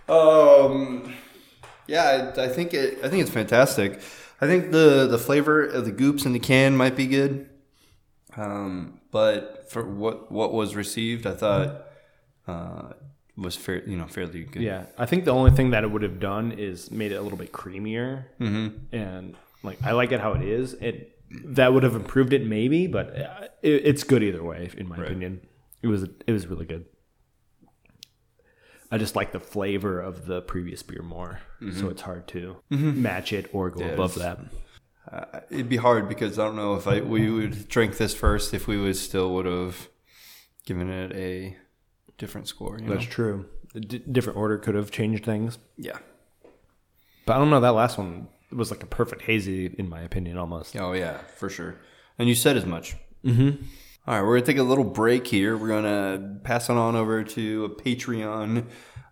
um, 0.13 1.13
yeah, 1.87 2.31
I, 2.37 2.43
I 2.43 2.47
think 2.49 2.73
it. 2.73 2.99
I 3.03 3.09
think 3.09 3.21
it's 3.21 3.31
fantastic. 3.31 3.99
I 4.39 4.47
think 4.47 4.71
the 4.71 5.07
the 5.07 5.17
flavor 5.17 5.65
of 5.65 5.85
the 5.85 5.91
goops 5.91 6.25
in 6.25 6.33
the 6.33 6.39
can 6.39 6.75
might 6.75 6.95
be 6.95 7.07
good, 7.07 7.49
um, 8.35 8.99
but 9.11 9.71
for 9.71 9.83
what 9.83 10.31
what 10.31 10.53
was 10.53 10.75
received, 10.75 11.25
I 11.25 11.33
thought 11.33 11.85
uh, 12.47 12.93
was 13.35 13.55
fair, 13.55 13.87
you 13.87 13.97
know, 13.97 14.07
fairly 14.07 14.43
good. 14.43 14.61
Yeah, 14.61 14.85
I 14.97 15.05
think 15.05 15.25
the 15.25 15.31
only 15.31 15.51
thing 15.51 15.71
that 15.71 15.83
it 15.83 15.91
would 15.91 16.03
have 16.03 16.19
done 16.19 16.51
is 16.51 16.91
made 16.91 17.11
it 17.11 17.15
a 17.15 17.21
little 17.21 17.37
bit 17.37 17.51
creamier, 17.51 18.25
mm-hmm. 18.39 18.95
and 18.95 19.35
like 19.63 19.83
I 19.83 19.91
like 19.91 20.11
it 20.11 20.19
how 20.19 20.33
it 20.33 20.43
is. 20.43 20.73
It 20.73 21.17
that 21.45 21.73
would 21.73 21.83
have 21.83 21.95
improved 21.95 22.33
it 22.33 22.45
maybe, 22.45 22.87
but 22.87 23.19
uh, 23.19 23.47
it, 23.61 23.81
it's 23.85 24.03
good 24.03 24.23
either 24.23 24.43
way 24.43 24.69
in 24.77 24.87
my 24.87 24.97
opinion. 24.97 25.41
It 25.81 25.87
was 25.87 26.03
it 26.03 26.31
was 26.31 26.47
really 26.47 26.65
good. 26.65 26.85
I 28.91 28.99
just 28.99 29.15
like 29.15 29.31
the 29.31 29.39
flavor 29.39 29.99
of 29.99 30.27
the 30.27 30.41
previous 30.41 30.83
beer 30.83 31.01
more, 31.01 31.39
so 31.75 31.89
it's 31.89 32.03
hard 32.03 32.27
to 32.29 32.57
match 32.69 33.33
it 33.33 33.49
or 33.51 33.71
go 33.71 33.87
above 33.87 34.15
that. 34.15 34.39
Uh, 35.11 35.39
it'd 35.49 35.67
be 35.67 35.77
hard 35.77 36.07
because 36.07 36.37
I 36.37 36.45
don't 36.45 36.55
know 36.55 36.75
if 36.75 36.87
I 36.87 37.01
we 37.01 37.29
would 37.29 37.67
drink 37.67 37.97
this 37.97 38.13
first 38.13 38.53
if 38.53 38.67
we 38.67 38.77
would 38.77 38.95
still 38.95 39.33
would 39.33 39.47
have 39.47 39.89
given 40.65 40.89
it 40.89 41.11
a 41.13 41.57
different 42.23 42.47
score. 42.47 42.77
You 42.79 42.85
know? 42.87 42.93
That's 42.93 43.05
true. 43.05 43.45
A 43.75 43.79
d- 43.79 44.03
different 44.15 44.37
order 44.37 44.57
could 44.57 44.75
have 44.75 44.89
changed 44.91 45.25
things, 45.25 45.57
Yeah. 45.77 45.97
but 47.25 47.33
I 47.35 47.37
don't 47.39 47.49
know. 47.49 47.59
That 47.59 47.73
last 47.73 47.97
one 47.97 48.27
was 48.51 48.69
like 48.71 48.83
a 48.83 48.85
perfect 48.87 49.23
hazy, 49.23 49.65
in 49.77 49.89
my 49.89 50.01
opinion, 50.01 50.37
almost. 50.37 50.75
Oh 50.75 50.93
yeah, 50.93 51.17
for 51.37 51.49
sure. 51.49 51.75
And 52.19 52.29
you 52.29 52.35
said 52.35 52.55
as 52.55 52.65
much. 52.65 52.95
Mm-hmm. 53.25 53.63
All 54.05 54.15
right, 54.15 54.21
we're 54.21 54.35
gonna 54.37 54.45
take 54.45 54.57
a 54.57 54.63
little 54.71 54.83
break 54.83 55.25
here. 55.27 55.57
We're 55.57 55.69
gonna 55.69 56.39
pass 56.43 56.69
it 56.69 56.77
on 56.77 56.95
over 56.95 57.23
to 57.23 57.65
a 57.65 57.69
Patreon 57.69 58.65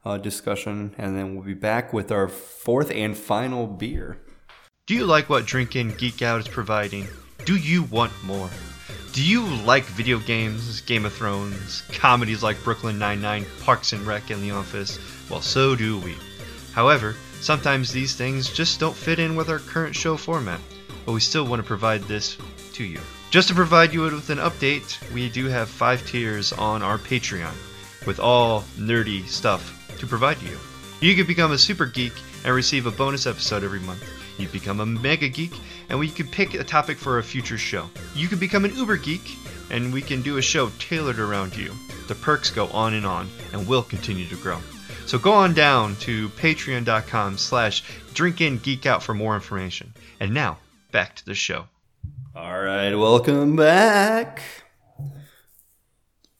uh, 0.05 0.17
discussion, 0.17 0.93
and 0.97 1.17
then 1.17 1.35
we'll 1.35 1.45
be 1.45 1.53
back 1.53 1.93
with 1.93 2.11
our 2.11 2.27
fourth 2.27 2.91
and 2.91 3.17
final 3.17 3.65
beer. 3.67 4.19
Do 4.87 4.93
you 4.95 5.05
like 5.05 5.29
what 5.29 5.45
Drink 5.45 5.75
In 5.75 5.89
Geek 5.95 6.21
Out 6.21 6.39
is 6.41 6.47
providing? 6.47 7.07
Do 7.45 7.55
you 7.55 7.83
want 7.83 8.11
more? 8.23 8.49
Do 9.13 9.21
you 9.21 9.45
like 9.65 9.83
video 9.83 10.19
games, 10.19 10.79
Game 10.81 11.03
of 11.05 11.11
Thrones, 11.11 11.83
comedies 11.89 12.41
like 12.41 12.63
Brooklyn 12.63 12.97
Nine-Nine, 12.97 13.45
Parks 13.61 13.91
and 13.91 14.07
Rec, 14.07 14.29
and 14.29 14.41
The 14.41 14.51
Office? 14.51 14.99
Well, 15.29 15.41
so 15.41 15.75
do 15.75 15.99
we. 15.99 16.15
However, 16.71 17.17
sometimes 17.41 17.91
these 17.91 18.15
things 18.15 18.49
just 18.49 18.79
don't 18.79 18.95
fit 18.95 19.19
in 19.19 19.35
with 19.35 19.49
our 19.49 19.59
current 19.59 19.93
show 19.97 20.15
format, 20.15 20.61
but 21.05 21.11
we 21.11 21.19
still 21.19 21.45
want 21.45 21.61
to 21.61 21.67
provide 21.67 22.03
this 22.03 22.37
to 22.71 22.85
you. 22.85 23.01
Just 23.31 23.49
to 23.49 23.53
provide 23.53 23.93
you 23.93 24.03
with 24.03 24.29
an 24.29 24.37
update, 24.37 24.97
we 25.11 25.27
do 25.27 25.47
have 25.47 25.67
five 25.67 26.07
tiers 26.07 26.53
on 26.53 26.81
our 26.81 26.97
Patreon 26.97 27.53
with 28.07 28.21
all 28.21 28.61
nerdy 28.77 29.27
stuff 29.27 29.77
to 29.99 30.07
provide 30.07 30.41
you. 30.41 30.57
You 31.01 31.17
can 31.17 31.27
become 31.27 31.51
a 31.51 31.57
super 31.57 31.85
geek 31.85 32.13
and 32.45 32.55
receive 32.55 32.85
a 32.85 32.91
bonus 32.91 33.27
episode 33.27 33.65
every 33.65 33.81
month. 33.81 34.09
You 34.37 34.47
become 34.47 34.79
a 34.79 34.85
mega 34.85 35.29
geek 35.29 35.53
and 35.89 35.99
we 35.99 36.09
could 36.09 36.31
pick 36.31 36.53
a 36.53 36.63
topic 36.63 36.97
for 36.97 37.19
a 37.19 37.23
future 37.23 37.57
show. 37.57 37.89
You 38.15 38.27
could 38.27 38.39
become 38.39 38.65
an 38.65 38.75
uber 38.75 38.97
geek 38.97 39.37
and 39.69 39.93
we 39.93 40.01
can 40.01 40.21
do 40.21 40.37
a 40.37 40.41
show 40.41 40.69
tailored 40.79 41.19
around 41.19 41.55
you. 41.55 41.73
The 42.07 42.15
perks 42.15 42.49
go 42.49 42.67
on 42.67 42.93
and 42.93 43.05
on 43.05 43.29
and 43.53 43.67
will 43.67 43.83
continue 43.83 44.27
to 44.27 44.35
grow. 44.35 44.59
So 45.05 45.17
go 45.17 45.33
on 45.33 45.53
down 45.53 45.95
to 45.97 46.29
patreon.com 46.29 47.37
slash 47.37 47.83
drinkingeekout 48.13 49.01
for 49.01 49.13
more 49.13 49.35
information. 49.35 49.93
And 50.19 50.33
now, 50.33 50.57
back 50.91 51.15
to 51.17 51.25
the 51.25 51.35
show. 51.35 51.65
All 52.35 52.61
right, 52.61 52.95
welcome 52.95 53.55
back. 53.55 54.41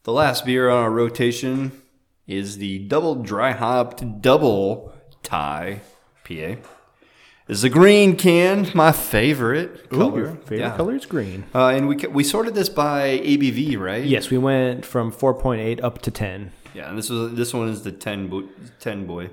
The 0.04 0.14
last 0.14 0.46
beer 0.46 0.70
on 0.70 0.84
our 0.84 0.92
rotation 0.92 1.72
is 2.28 2.58
the 2.58 2.80
double 2.80 3.16
dry 3.16 3.52
hopped 3.52 4.22
double 4.22 4.94
Thai 5.22 5.82
PA. 6.24 6.56
Is 7.52 7.62
the 7.64 7.70
green 7.70 8.16
can 8.16 8.68
my 8.74 8.92
favorite 8.94 9.90
color? 9.90 10.18
your 10.20 10.36
favorite 10.48 10.60
Yeah. 10.60 10.78
color 10.78 10.96
is 10.96 11.06
green. 11.06 11.44
Uh, 11.54 11.68
and 11.76 11.88
we 11.90 11.96
we 12.18 12.24
sorted 12.24 12.56
this 12.56 12.70
by 12.70 13.20
ABV, 13.32 13.78
right? 13.78 14.06
Yes, 14.06 14.30
we 14.30 14.38
went 14.38 14.86
from 14.86 15.12
4.8 15.12 15.84
up 15.84 16.02
to 16.04 16.12
10. 16.12 16.52
Yeah, 16.74 16.88
and 16.90 16.98
this 16.98 17.10
was 17.10 17.34
this 17.34 17.54
one 17.54 17.68
is 17.68 17.82
the 17.84 17.92
10 17.92 18.28
boy. 18.28 18.44
10 18.80 19.06
boy. 19.06 19.30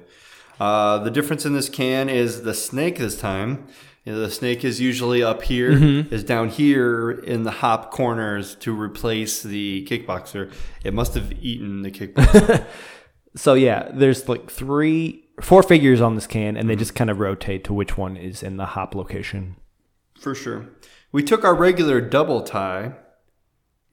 Uh, 0.58 0.98
the 0.98 1.10
difference 1.12 1.46
in 1.46 1.52
this 1.54 1.68
can 1.68 2.08
is 2.08 2.42
the 2.42 2.54
snake 2.54 2.98
this 2.98 3.16
time. 3.16 3.68
You 4.04 4.14
know, 4.14 4.20
the 4.20 4.30
snake 4.30 4.64
is 4.64 4.80
usually 4.80 5.22
up 5.22 5.42
here, 5.42 5.70
is 6.10 6.24
down 6.24 6.48
here 6.48 7.10
in 7.12 7.42
the 7.44 7.50
hop 7.62 7.90
corners 7.92 8.56
to 8.56 8.72
replace 8.72 9.42
the 9.42 9.86
kickboxer. 9.88 10.50
It 10.82 10.92
must 10.94 11.14
have 11.14 11.30
eaten 11.40 11.82
the 11.82 11.90
kickboxer. 11.92 12.64
So 13.36 13.54
yeah, 13.54 13.90
there's 13.94 14.28
like 14.28 14.50
three, 14.50 15.27
four 15.40 15.62
figures 15.62 16.00
on 16.00 16.14
this 16.14 16.26
can, 16.26 16.56
and 16.56 16.68
they 16.68 16.74
mm-hmm. 16.74 16.80
just 16.80 16.94
kind 16.94 17.10
of 17.10 17.18
rotate 17.20 17.64
to 17.64 17.72
which 17.72 17.96
one 17.96 18.16
is 18.16 18.42
in 18.42 18.56
the 18.56 18.66
hop 18.66 18.94
location. 18.94 19.56
for 20.18 20.34
sure. 20.34 20.66
We 21.12 21.22
took 21.22 21.44
our 21.44 21.54
regular 21.54 22.00
double 22.00 22.42
Thai 22.42 22.92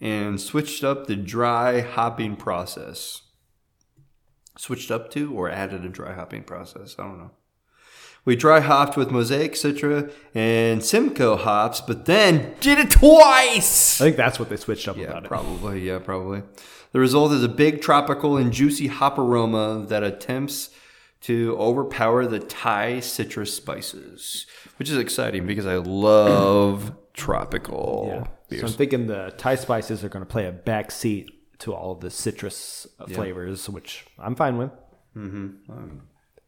and 0.01 0.39
switched 0.41 0.83
up 0.83 1.07
the 1.07 1.15
dry 1.15 1.79
hopping 1.81 2.35
process. 2.35 3.21
Switched 4.57 4.91
up 4.91 5.09
to 5.11 5.33
or 5.33 5.49
added 5.49 5.85
a 5.85 5.89
dry 5.89 6.13
hopping 6.13 6.43
process. 6.43 6.95
I 6.99 7.03
don't 7.03 7.17
know. 7.17 7.31
We 8.25 8.35
dry 8.35 8.59
hopped 8.59 8.97
with 8.97 9.11
Mosaic 9.11 9.53
Citra 9.53 10.11
and 10.33 10.83
Simcoe 10.83 11.35
hops, 11.37 11.79
but 11.79 12.05
then 12.05 12.55
did 12.59 12.79
it 12.79 12.89
twice. 12.89 14.01
I 14.01 14.05
think 14.05 14.17
that's 14.17 14.39
what 14.39 14.49
they 14.49 14.57
switched 14.57 14.87
up 14.87 14.97
Yeah, 14.97 15.09
about 15.09 15.25
it. 15.25 15.27
probably. 15.27 15.81
Yeah, 15.81 15.99
probably. 15.99 16.41
The 16.91 16.99
result 16.99 17.33
is 17.33 17.43
a 17.43 17.49
big 17.49 17.81
tropical 17.81 18.35
and 18.35 18.51
juicy 18.51 18.87
hop 18.87 19.19
aroma 19.19 19.85
that 19.87 20.03
attempts 20.03 20.69
to 21.21 21.55
overpower 21.57 22.25
the 22.25 22.39
Thai 22.39 22.99
citrus 22.99 23.53
spices, 23.53 24.45
which 24.77 24.89
is 24.89 24.97
exciting 24.97 25.47
because 25.47 25.65
I 25.65 25.77
love 25.77 26.95
tropical 27.13 28.05
Yeah. 28.07 28.23
So 28.23 28.29
beers. 28.49 28.63
I'm 28.63 28.77
thinking 28.77 29.07
the 29.07 29.33
Thai 29.37 29.55
spices 29.55 30.03
are 30.03 30.09
going 30.09 30.23
to 30.23 30.29
play 30.31 30.45
a 30.45 30.51
backseat 30.51 31.27
to 31.59 31.73
all 31.73 31.93
of 31.93 32.01
the 32.01 32.11
citrus 32.11 32.85
uh, 32.99 33.07
flavors, 33.07 33.67
which 33.69 34.05
I'm 34.19 34.35
fine 34.35 34.57
with. 34.57 34.71
Mm-hmm. 35.15 35.71
Um, 35.71 36.01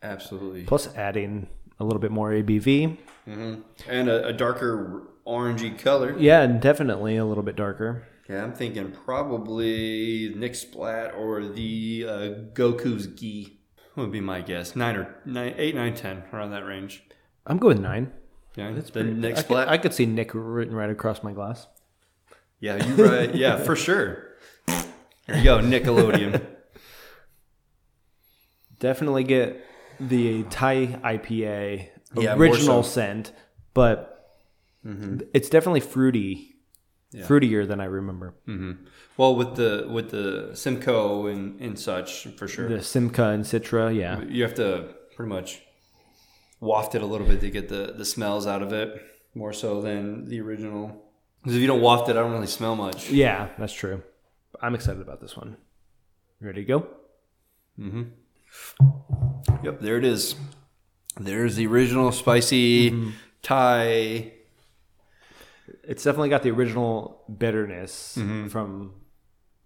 Absolutely. 0.03 0.63
Plus 0.63 0.93
adding 0.95 1.47
a 1.80 1.84
little 1.84 1.99
bit 1.99 2.12
more 2.12 2.32
ABV. 2.32 2.97
And 3.25 3.63
a, 4.10 4.27
a 4.27 4.34
darker 4.34 5.08
orangey 5.25 5.77
color. 5.77 6.15
Yeah, 6.17 6.41
and 6.41 6.62
definitely 6.62 7.17
a 7.17 7.25
little 7.25 7.43
bit 7.43 7.56
darker. 7.56 8.08
Yeah, 8.30 8.43
I'm 8.43 8.53
thinking 8.53 8.91
probably 8.91 10.34
Nick 10.36 10.56
Splat 10.56 11.13
or 11.15 11.45
the 11.45 12.06
uh, 12.08 12.13
Goku's 12.53 13.08
Gi 13.08 13.56
would 13.97 14.12
be 14.12 14.21
my 14.21 14.41
guess. 14.41 14.75
Nine 14.75 14.95
or 14.95 15.15
nine, 15.25 15.53
eight, 15.57 15.75
nine, 15.75 15.95
ten, 15.95 16.23
around 16.31 16.51
that 16.51 16.65
range. 16.65 17.03
I'm 17.45 17.57
going 17.57 17.81
nine. 17.81 18.13
Yeah, 18.55 18.71
that's 18.71 18.89
the 18.89 19.03
Nick 19.03 19.38
I 19.38 19.41
could. 19.43 19.67
I 19.67 19.77
could 19.77 19.93
see 19.93 20.05
Nick 20.05 20.31
written 20.33 20.75
right 20.75 20.89
across 20.89 21.23
my 21.23 21.31
glass. 21.31 21.67
Yeah, 22.60 22.83
you 22.83 23.05
right. 23.05 23.33
yeah, 23.36 23.57
for 23.57 23.75
sure. 23.75 24.23
There 24.65 25.38
you 25.38 25.43
go, 25.43 25.60
Nickelodeon. 25.60 26.45
Definitely 28.79 29.23
get 29.23 29.63
the 29.99 30.43
Thai 30.43 30.99
IPA 31.03 31.89
Yeah, 32.15 32.36
original 32.36 32.83
so. 32.83 32.89
scent, 32.89 33.31
but 33.73 34.39
mm-hmm. 34.86 35.19
it's 35.33 35.49
definitely 35.49 35.81
fruity, 35.81 36.55
fruitier 37.13 37.67
than 37.67 37.79
I 37.79 37.85
remember. 37.85 38.33
well, 39.17 39.35
with 39.35 39.55
the 39.55 39.87
with 39.89 40.11
the 40.11 40.51
Simcoe 40.55 41.27
and, 41.27 41.59
and 41.61 41.79
such, 41.79 42.27
for 42.37 42.47
sure. 42.47 42.67
The 42.69 42.83
Simcoe 42.83 43.31
and 43.31 43.43
Citra, 43.43 43.95
yeah. 43.95 44.21
You 44.21 44.43
have 44.43 44.55
to 44.55 44.95
pretty 45.15 45.29
much 45.29 45.61
waft 46.59 46.95
it 46.95 47.01
a 47.01 47.05
little 47.05 47.27
bit 47.27 47.39
to 47.41 47.49
get 47.49 47.69
the, 47.69 47.93
the 47.95 48.05
smells 48.05 48.47
out 48.47 48.61
of 48.61 48.73
it, 48.73 49.01
more 49.35 49.53
so 49.53 49.81
than 49.81 50.27
the 50.27 50.41
original. 50.41 51.03
Because 51.41 51.55
if 51.55 51.61
you 51.61 51.67
don't 51.67 51.81
waft 51.81 52.09
it, 52.09 52.17
I 52.17 52.21
don't 52.21 52.31
really 52.31 52.47
smell 52.47 52.75
much. 52.75 53.09
Yeah, 53.09 53.49
that's 53.57 53.73
true. 53.73 54.03
I'm 54.61 54.75
excited 54.75 55.01
about 55.01 55.21
this 55.21 55.37
one. 55.37 55.57
You 56.41 56.47
ready 56.47 56.63
to 56.63 56.67
go? 56.67 56.87
Mm-hmm. 57.79 58.03
Yep, 59.63 59.81
there 59.81 59.97
it 59.97 60.05
is. 60.05 60.35
There's 61.19 61.55
the 61.55 61.67
original 61.67 62.11
spicy 62.11 63.13
Thai. 63.41 64.33
It's 65.83 66.03
definitely 66.03 66.29
got 66.29 66.43
the 66.43 66.51
original 66.51 67.23
bitterness 67.37 68.17
Mm-hmm. 68.19 68.47
from 68.47 68.93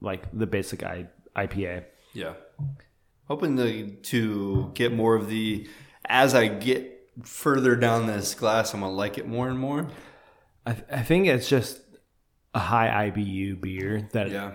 like 0.01 0.25
the 0.37 0.47
basic 0.47 0.83
I- 0.83 1.07
IPA. 1.35 1.85
Yeah. 2.13 2.33
Hoping 3.27 3.55
to, 3.57 3.89
to 3.91 4.71
get 4.73 4.93
more 4.93 5.15
of 5.15 5.29
the. 5.29 5.67
As 6.05 6.33
I 6.35 6.47
get 6.47 7.09
further 7.23 7.75
down 7.75 8.07
this 8.07 8.33
glass, 8.33 8.73
I'm 8.73 8.81
going 8.81 8.91
to 8.91 8.95
like 8.95 9.17
it 9.17 9.27
more 9.27 9.47
and 9.47 9.57
more. 9.59 9.87
I, 10.65 10.73
th- 10.73 10.85
I 10.91 11.01
think 11.03 11.27
it's 11.27 11.47
just 11.47 11.79
a 12.53 12.59
high 12.59 13.09
IBU 13.09 13.61
beer 13.61 14.09
that 14.13 14.29
Yeah. 14.29 14.51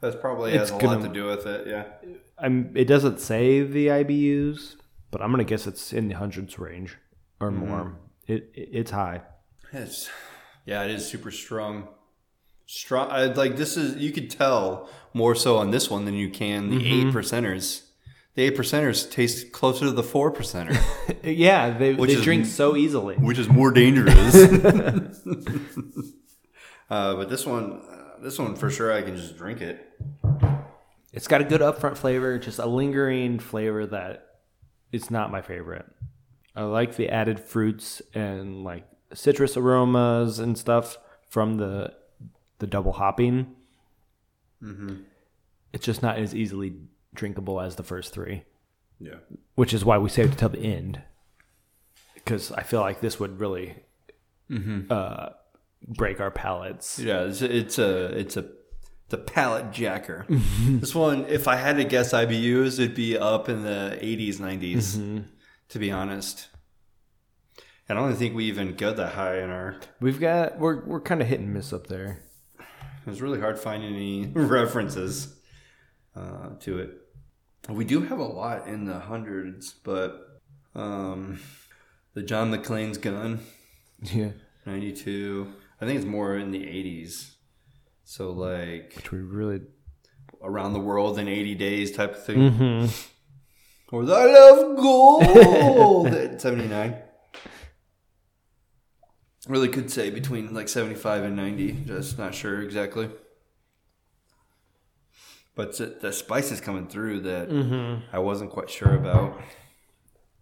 That's 0.00 0.16
probably 0.16 0.52
has 0.56 0.70
a 0.70 0.78
gonna- 0.78 0.98
lot 1.00 1.02
to 1.06 1.12
do 1.12 1.26
with 1.26 1.46
it. 1.46 1.66
Yeah. 1.66 1.84
I'm. 2.38 2.72
It 2.74 2.86
doesn't 2.86 3.20
say 3.20 3.62
the 3.62 3.88
IBUs, 3.88 4.76
but 5.10 5.20
I'm 5.20 5.30
gonna 5.30 5.44
guess 5.44 5.66
it's 5.66 5.92
in 5.92 6.08
the 6.08 6.14
hundreds 6.14 6.58
range 6.58 6.96
or 7.38 7.50
Mm-hmm. 7.50 7.68
more. 7.68 7.96
It, 8.26 8.50
it 8.54 8.68
it's 8.72 8.90
high. 8.92 9.20
It's 9.72 10.08
yeah, 10.70 10.84
it 10.84 10.92
is 10.92 11.06
super 11.06 11.30
strong. 11.32 11.88
Strong. 12.66 13.10
I, 13.10 13.24
like 13.24 13.56
this 13.56 13.76
is 13.76 13.96
you 13.96 14.12
could 14.12 14.30
tell 14.30 14.88
more 15.12 15.34
so 15.34 15.56
on 15.58 15.72
this 15.72 15.90
one 15.90 16.04
than 16.04 16.14
you 16.14 16.30
can 16.30 16.70
the 16.70 16.88
eight 16.88 17.08
percenters. 17.12 17.82
The 18.36 18.44
eight 18.44 18.56
percenters 18.56 19.10
taste 19.10 19.50
closer 19.50 19.86
to 19.86 19.90
the 19.90 20.04
four 20.04 20.30
percenter, 20.32 20.78
Yeah, 21.24 21.76
they, 21.76 21.94
Which 21.94 22.10
they 22.12 22.16
is- 22.18 22.22
drink 22.22 22.46
so 22.46 22.76
easily. 22.76 23.16
which 23.16 23.38
is 23.38 23.48
more 23.48 23.72
dangerous. 23.72 24.34
uh, 26.90 27.14
but 27.16 27.28
this 27.28 27.44
one, 27.44 27.82
uh, 27.90 28.20
this 28.22 28.38
one 28.38 28.54
for 28.54 28.70
sure, 28.70 28.92
I 28.92 29.02
can 29.02 29.16
just 29.16 29.36
drink 29.36 29.60
it. 29.60 29.84
It's 31.12 31.26
got 31.26 31.40
a 31.40 31.44
good 31.44 31.60
upfront 31.60 31.96
flavor, 31.96 32.38
just 32.38 32.60
a 32.60 32.66
lingering 32.66 33.40
flavor 33.40 33.84
that 33.86 34.28
it's 34.92 35.10
not 35.10 35.32
my 35.32 35.42
favorite. 35.42 35.86
I 36.54 36.62
like 36.62 36.94
the 36.94 37.08
added 37.08 37.40
fruits 37.40 38.00
and 38.14 38.62
like 38.62 38.84
citrus 39.12 39.56
aromas 39.56 40.38
and 40.38 40.56
stuff 40.56 40.98
from 41.28 41.56
the 41.56 41.94
the 42.58 42.66
double 42.66 42.92
hopping. 42.92 43.54
Mm-hmm. 44.62 44.96
It's 45.72 45.84
just 45.84 46.02
not 46.02 46.18
as 46.18 46.34
easily 46.34 46.74
drinkable 47.14 47.60
as 47.60 47.76
the 47.76 47.82
first 47.82 48.12
three, 48.12 48.44
Yeah. 48.98 49.16
which 49.54 49.72
is 49.72 49.84
why 49.84 49.98
we 49.98 50.08
saved 50.10 50.34
it 50.34 50.38
till 50.38 50.50
the 50.50 50.58
end. 50.58 51.00
Because 52.14 52.52
I 52.52 52.62
feel 52.62 52.80
like 52.80 53.00
this 53.00 53.18
would 53.18 53.40
really 53.40 53.76
mm-hmm. 54.50 54.82
uh, 54.90 55.30
break 55.86 56.20
our 56.20 56.30
palates. 56.30 56.98
Yeah, 56.98 57.22
it's, 57.22 57.40
it's 57.40 57.78
a 57.78 58.06
it's 58.18 58.36
a 58.36 58.46
it's 59.06 59.14
a 59.14 59.18
palate 59.18 59.72
jacker. 59.72 60.26
this 60.28 60.94
one, 60.94 61.24
if 61.28 61.48
I 61.48 61.56
had 61.56 61.76
to 61.76 61.84
guess 61.84 62.12
IBUs, 62.12 62.78
it'd 62.78 62.94
be 62.94 63.16
up 63.16 63.48
in 63.48 63.62
the 63.62 63.98
80s, 64.00 64.36
90s. 64.36 64.76
Mm-hmm. 64.76 65.18
To 65.70 65.78
be 65.78 65.90
honest, 65.90 66.48
I 67.90 67.94
don't 67.94 68.14
think 68.14 68.36
we 68.36 68.44
even 68.44 68.76
go 68.76 68.92
that 68.92 69.14
high 69.14 69.40
in 69.40 69.50
our. 69.50 69.76
We've 70.00 70.20
got 70.20 70.60
we're 70.60 70.84
we're 70.84 71.00
kind 71.00 71.20
of 71.20 71.26
hit 71.26 71.40
and 71.40 71.52
miss 71.52 71.72
up 71.72 71.88
there. 71.88 72.22
It 72.58 73.10
was 73.10 73.20
really 73.20 73.40
hard 73.40 73.58
finding 73.58 73.92
any 73.92 74.26
references 74.32 75.34
uh, 76.14 76.50
to 76.60 76.78
it. 76.78 76.98
We 77.68 77.84
do 77.84 78.02
have 78.02 78.20
a 78.20 78.24
lot 78.24 78.68
in 78.68 78.84
the 78.84 79.00
hundreds, 79.00 79.72
but 79.72 80.40
um, 80.76 81.40
the 82.14 82.22
John 82.22 82.52
McClane's 82.52 82.96
gun, 82.96 83.40
Yeah, 84.02 84.30
92. 84.66 85.52
I 85.80 85.86
think 85.86 85.96
it's 85.96 86.06
more 86.06 86.36
in 86.36 86.52
the 86.52 86.62
80s. 86.62 87.32
So 88.04 88.30
like 88.30 88.92
which 88.94 89.10
we 89.10 89.18
really 89.18 89.62
around 90.42 90.74
the 90.74 90.80
world 90.80 91.18
in 91.18 91.26
80 91.26 91.54
days 91.56 91.90
type 91.90 92.12
of 92.12 92.24
thing. 92.24 92.88
Or 93.90 94.04
the 94.04 94.14
I 94.14 94.26
love 94.26 94.76
gold 94.76 96.06
at 96.14 96.40
79. 96.40 96.96
Really 99.50 99.68
could 99.68 99.90
say 99.90 100.10
between 100.10 100.54
like 100.54 100.68
75 100.68 101.24
and 101.24 101.34
90. 101.34 101.72
Just 101.86 102.18
not 102.18 102.36
sure 102.36 102.62
exactly. 102.62 103.10
But 105.56 105.76
the- 106.00 106.12
spice 106.12 106.52
is 106.52 106.60
coming 106.60 106.86
through 106.86 107.22
that 107.22 107.50
mm-hmm. 107.50 108.04
I 108.14 108.20
wasn't 108.20 108.50
quite 108.50 108.70
sure 108.70 108.94
about. 108.94 109.40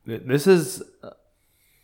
This 0.05 0.47
is 0.47 0.83
uh, 1.03 1.11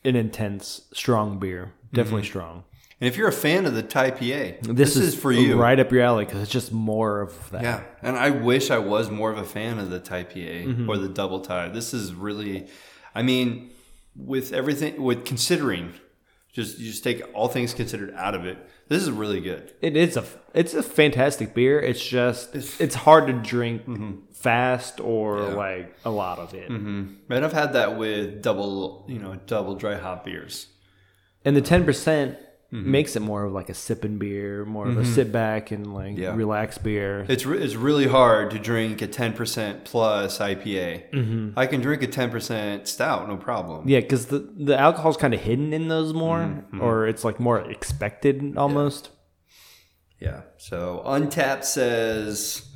an 0.05 0.17
intense, 0.17 0.83
strong 0.93 1.39
beer. 1.39 1.73
Definitely 1.95 2.23
mm-hmm. 2.23 2.29
strong. 2.29 2.65
And 3.01 3.09
if 3.09 3.17
you're 3.17 3.29
a 3.29 3.33
fan 3.33 3.65
of 3.65 3.75
the 3.75 3.83
Thai 3.83 4.11
PA, 4.11 4.73
This, 4.73 4.97
is, 4.97 5.15
for 5.15 5.33
you. 5.33 5.59
right 5.59 5.81
up 5.81 5.91
your 5.93 6.03
alley 6.03 6.27
because 6.27 6.43
it's 6.43 6.51
just 6.51 6.73
more 6.73 7.23
of 7.23 7.51
that. 7.53 7.63
Yeah, 7.63 7.83
and 8.03 8.19
I 8.19 8.29
wish 8.29 8.71
I 8.71 8.79
was 8.79 9.11
more 9.11 9.33
of 9.33 9.39
a 9.39 9.45
fan 9.45 9.79
of 9.79 9.89
the 9.89 9.99
Thai 9.99 10.25
PA 10.25 10.35
mm-hmm. 10.35 10.91
or 10.91 10.99
the 10.99 11.09
double 11.09 11.41
Thai. 11.41 11.71
This 11.71 11.95
is 11.95 12.13
really, 12.13 12.69
I 13.15 13.23
mean, 13.23 13.71
with 14.15 14.53
everything, 14.53 15.03
with 15.03 15.25
considering, 15.25 15.95
just 16.55 16.79
you 16.79 16.87
just 16.87 17.03
take 17.03 17.21
all 17.35 17.49
things 17.49 17.75
considered 17.75 18.15
out 18.15 18.35
of 18.35 18.47
it. 18.47 18.57
This 18.87 19.03
is 19.03 19.11
really 19.11 19.41
good. 19.41 19.75
It 19.83 19.97
is 19.97 20.17
a 20.17 20.25
it's 20.55 20.73
a 20.73 20.85
fantastic 20.85 21.53
beer. 21.53 21.81
It's 21.81 22.03
just 22.03 22.55
it's, 22.55 22.95
hard 22.95 23.27
to 23.27 23.33
drink 23.33 23.83
mm-hmm. 23.83 24.33
fast 24.33 25.01
or 25.01 25.41
Yeah. 25.41 25.55
like 25.55 25.97
a 26.05 26.11
lot 26.11 26.39
of 26.39 26.55
it. 26.55 26.71
Mm-hmm. 26.71 27.33
And 27.33 27.45
I've 27.45 27.53
had 27.53 27.73
that 27.73 27.99
with 27.99 28.41
double, 28.41 29.05
you 29.09 29.19
know, 29.19 29.35
double 29.47 29.75
dry 29.75 29.97
hop 29.97 30.25
beers. 30.25 30.69
And 31.45 31.57
the 31.57 31.61
ten 31.61 31.85
percent 31.85 32.39
Mm-hmm. 32.75 32.91
makes 32.91 33.15
it 33.15 33.21
more 33.21 33.45
of 33.45 33.53
like 33.53 33.69
a 33.69 33.75
sipping 33.75 34.19
beer, 34.19 34.65
more 34.65 34.89
of 34.89 34.99
a 34.99 35.03
mm-hmm. 35.03 35.15
sit 35.15 35.31
back 35.31 35.71
and 35.71 35.95
like 35.95 36.19
Yeah. 36.19 36.35
relax 36.35 36.77
beer. 36.77 37.25
It's 37.29 37.47
re- 37.47 37.63
it's 37.63 37.77
really 37.77 38.09
hard 38.09 38.51
to 38.51 38.59
drink 38.59 39.01
a 39.01 39.07
ten 39.07 39.33
percent 39.33 39.85
plus 39.85 40.39
IPA. 40.41 41.11
Mm-hmm. 41.13 41.57
I 41.57 41.67
can 41.67 41.81
drink 41.81 42.03
a 42.03 42.09
ten 42.09 42.31
percent 42.31 42.89
stout, 42.89 43.29
no 43.29 43.37
problem. 43.37 43.89
yeah, 43.89 44.01
because 44.01 44.27
the 44.27 44.41
the 44.57 44.77
alcohol's 44.77 45.17
kind 45.17 45.33
of 45.35 45.41
hidden 45.41 45.73
in 45.73 45.87
those 45.87 46.13
more, 46.13 46.65
or 46.81 47.07
it's 47.07 47.23
like 47.23 47.39
more 47.39 47.61
expected 47.61 48.57
almost. 48.57 49.11
Yeah. 50.19 50.41
So 50.57 51.03
Untappd 51.07 51.65
says 51.65 52.67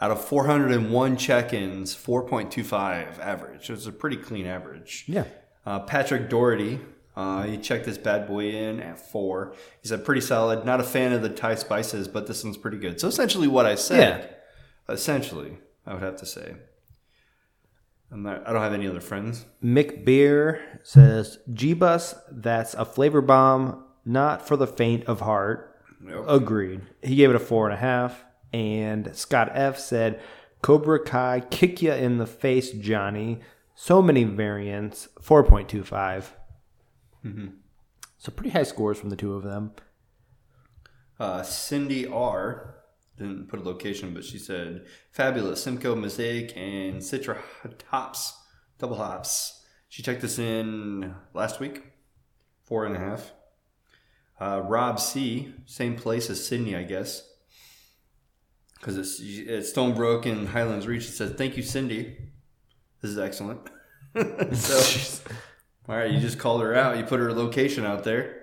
out 0.00 0.10
of 0.10 0.22
401 0.22 1.16
check-ins, 1.16 1.94
4.25 1.94 3.18
average. 3.18 3.70
It's 3.70 3.86
a 3.86 3.92
pretty 3.92 4.16
clean 4.18 4.44
average. 4.46 5.04
Yeah. 5.06 5.24
Uh, 5.64 5.80
Patrick 5.80 6.28
Doherty, 6.28 6.80
uh, 7.16 7.44
he 7.44 7.56
checked 7.56 7.86
this 7.86 7.98
bad 7.98 8.26
boy 8.26 8.50
in 8.50 8.78
at 8.80 8.98
four. 8.98 9.54
He 9.80 9.88
said 9.88 10.04
pretty 10.04 10.20
solid. 10.20 10.64
Not 10.66 10.80
a 10.80 10.84
fan 10.84 11.12
of 11.12 11.22
the 11.22 11.30
Thai 11.30 11.54
spices, 11.54 12.08
but 12.08 12.26
this 12.26 12.44
one's 12.44 12.58
pretty 12.58 12.76
good. 12.76 13.00
So 13.00 13.08
essentially, 13.08 13.48
what 13.48 13.66
I 13.66 13.74
said. 13.74 14.34
Essentially, 14.88 15.58
I 15.84 15.94
would 15.94 16.02
have 16.02 16.16
to 16.16 16.26
say. 16.26 16.54
I'm 18.12 18.22
not. 18.22 18.46
I 18.46 18.52
don't 18.52 18.62
have 18.62 18.74
any 18.74 18.86
other 18.86 19.00
friends. 19.00 19.46
Mick 19.64 20.04
Beer 20.04 20.80
says 20.84 21.38
G 21.52 21.72
Bus, 21.74 22.14
that's 22.30 22.74
a 22.74 22.84
flavor 22.84 23.20
bomb, 23.20 23.82
not 24.04 24.46
for 24.46 24.56
the 24.56 24.66
faint 24.66 25.04
of 25.06 25.20
heart. 25.20 25.74
Nope. 26.00 26.26
Agreed. 26.28 26.82
He 27.02 27.16
gave 27.16 27.30
it 27.30 27.36
a 27.36 27.40
four 27.40 27.66
and 27.66 27.74
a 27.74 27.78
half. 27.78 28.24
And 28.52 29.10
Scott 29.16 29.50
F 29.54 29.78
said 29.78 30.20
Cobra 30.62 31.02
Kai, 31.02 31.42
kick 31.50 31.82
ya 31.82 31.94
in 31.94 32.18
the 32.18 32.26
face, 32.26 32.70
Johnny. 32.70 33.40
So 33.74 34.00
many 34.00 34.24
variants, 34.24 35.08
4.25. 35.20 36.24
So 38.18 38.32
pretty 38.32 38.50
high 38.50 38.62
scores 38.62 38.98
from 38.98 39.10
the 39.10 39.16
two 39.16 39.34
of 39.34 39.42
them. 39.42 39.72
Uh, 41.18 41.42
Cindy 41.42 42.06
R 42.06 42.76
didn't 43.16 43.48
put 43.48 43.60
a 43.60 43.62
location, 43.62 44.12
but 44.14 44.24
she 44.24 44.38
said 44.38 44.84
fabulous 45.10 45.62
Simcoe 45.62 45.94
Mosaic 45.94 46.56
and 46.56 46.96
Citra 47.00 47.38
hops, 47.88 48.34
double 48.78 48.96
hops. 48.96 49.64
She 49.88 50.02
checked 50.02 50.20
this 50.20 50.38
in 50.38 51.14
last 51.32 51.60
week, 51.60 51.84
four 52.64 52.84
and 52.84 52.96
a 52.96 52.98
half. 52.98 53.32
Uh, 54.38 54.60
Rob 54.64 55.00
C, 55.00 55.54
same 55.64 55.96
place 55.96 56.28
as 56.28 56.44
Sydney, 56.44 56.76
I 56.76 56.82
guess, 56.82 57.26
because 58.78 58.98
it's 58.98 59.18
it's 59.20 59.72
Stonebrook 59.72 60.26
and 60.26 60.48
Highlands 60.48 60.86
Reach. 60.86 61.04
It 61.04 61.12
says 61.12 61.32
thank 61.32 61.56
you, 61.56 61.62
Cindy. 61.62 62.18
This 63.00 63.12
is 63.12 63.18
excellent. 63.18 63.60
so, 64.54 65.22
all 65.88 65.96
right, 65.96 66.10
you 66.10 66.20
just 66.20 66.38
called 66.38 66.62
her 66.62 66.74
out. 66.74 66.96
You 66.96 67.04
put 67.04 67.20
her 67.20 67.32
location 67.32 67.84
out 67.84 68.04
there. 68.04 68.42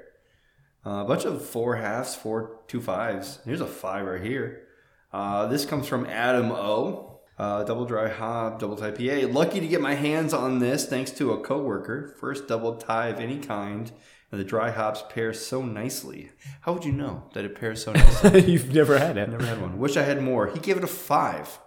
Uh, 0.86 1.02
a 1.02 1.06
bunch 1.06 1.26
of 1.26 1.44
four 1.44 1.78
halves, 1.78 2.16
four 2.16 2.60
two 2.68 2.82
fives. 2.82 3.40
Here's 3.46 3.62
a 3.62 3.68
five 3.68 4.06
right 4.06 4.22
here. 4.22 4.68
Uh, 5.12 5.48
this 5.48 5.66
comes 5.66 5.88
from 5.88 6.06
Adam 6.06 6.52
O. 6.52 7.10
Uh, 7.38 7.64
double 7.64 7.86
dry 7.86 8.10
hop, 8.10 8.60
double 8.60 8.76
Thai 8.76 8.92
PA. 8.92 9.28
Lucky 9.28 9.60
to 9.60 9.68
get 9.68 9.82
my 9.82 9.96
hands 9.96 10.34
on 10.34 10.60
this 10.60 10.86
thanks 10.86 11.12
to 11.12 11.32
a 11.32 11.42
coworker. 11.42 12.16
First 12.20 12.48
double 12.48 12.76
Thai 12.76 13.08
of 13.08 13.20
any 13.20 13.40
kind, 13.40 13.92
and 14.32 14.40
the 14.40 14.46
dry 14.46 14.72
hops 14.72 15.04
pair 15.10 15.34
so 15.34 15.64
nicely. 15.64 16.32
How 16.62 16.74
would 16.74 16.86
you 16.86 16.92
know 16.92 17.24
that 17.34 17.44
it 17.44 17.60
pairs 17.60 17.84
so 17.84 17.92
nicely? 17.94 18.52
You've 18.52 18.74
never 18.74 19.00
had 19.00 19.18
it. 19.18 19.30
Never 19.30 19.46
had 19.46 19.62
one. 19.62 19.80
Wish 19.80 19.98
I 19.98 20.04
had 20.04 20.22
more. 20.22 20.48
He 20.48 20.60
gave 20.60 20.78
it 20.78 20.84
a 20.84 20.88
five, 20.88 21.60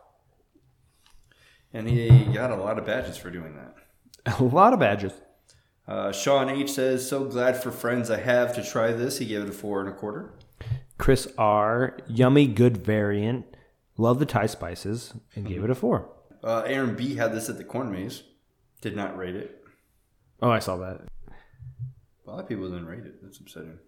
and 1.72 1.89
he 1.89 2.09
got 2.33 2.51
a 2.51 2.57
lot 2.57 2.79
of 2.79 2.87
badges 2.87 3.16
for 3.16 3.31
doing 3.31 3.57
that. 3.57 3.74
A 4.41 4.43
lot 4.43 4.72
of 4.72 4.81
badges. 4.81 5.12
Uh, 5.89 6.11
Sean 6.12 6.49
H 6.49 6.70
says, 6.72 7.09
"So 7.09 7.24
glad 7.24 7.62
for 7.62 7.70
friends 7.70 8.11
I 8.11 8.18
have 8.18 8.55
to 8.57 8.64
try 8.64 8.93
this." 8.93 9.18
He 9.18 9.26
gave 9.26 9.43
it 9.43 9.49
a 9.49 9.53
four 9.53 9.80
and 9.80 9.89
a 9.89 9.93
quarter. 9.93 10.34
Chris 10.99 11.28
R, 11.39 11.97
yummy, 12.09 12.47
good 12.47 12.78
variant. 12.78 13.45
Love 13.97 14.18
the 14.18 14.26
Thai 14.26 14.47
spices 14.47 15.14
and 15.34 15.47
gave 15.47 15.62
it 15.62 15.70
a 15.70 15.74
four. 15.74 16.11
Uh, 16.43 16.62
Aaron 16.66 16.97
B 16.97 17.16
had 17.16 17.32
this 17.32 17.49
at 17.49 17.59
the 17.59 17.64
corn 17.64 17.91
maze. 17.93 18.22
Did 18.80 18.97
not 18.97 19.16
rate 19.16 19.37
it. 19.37 19.64
Oh, 20.41 20.51
I 20.51 20.59
saw 20.59 20.76
that. 20.76 21.03
A 22.26 22.30
lot 22.30 22.41
of 22.41 22.49
people 22.49 22.68
didn't 22.68 22.87
rate 22.87 23.05
it. 23.07 23.22
That's 23.22 23.39
upsetting. 23.39 23.78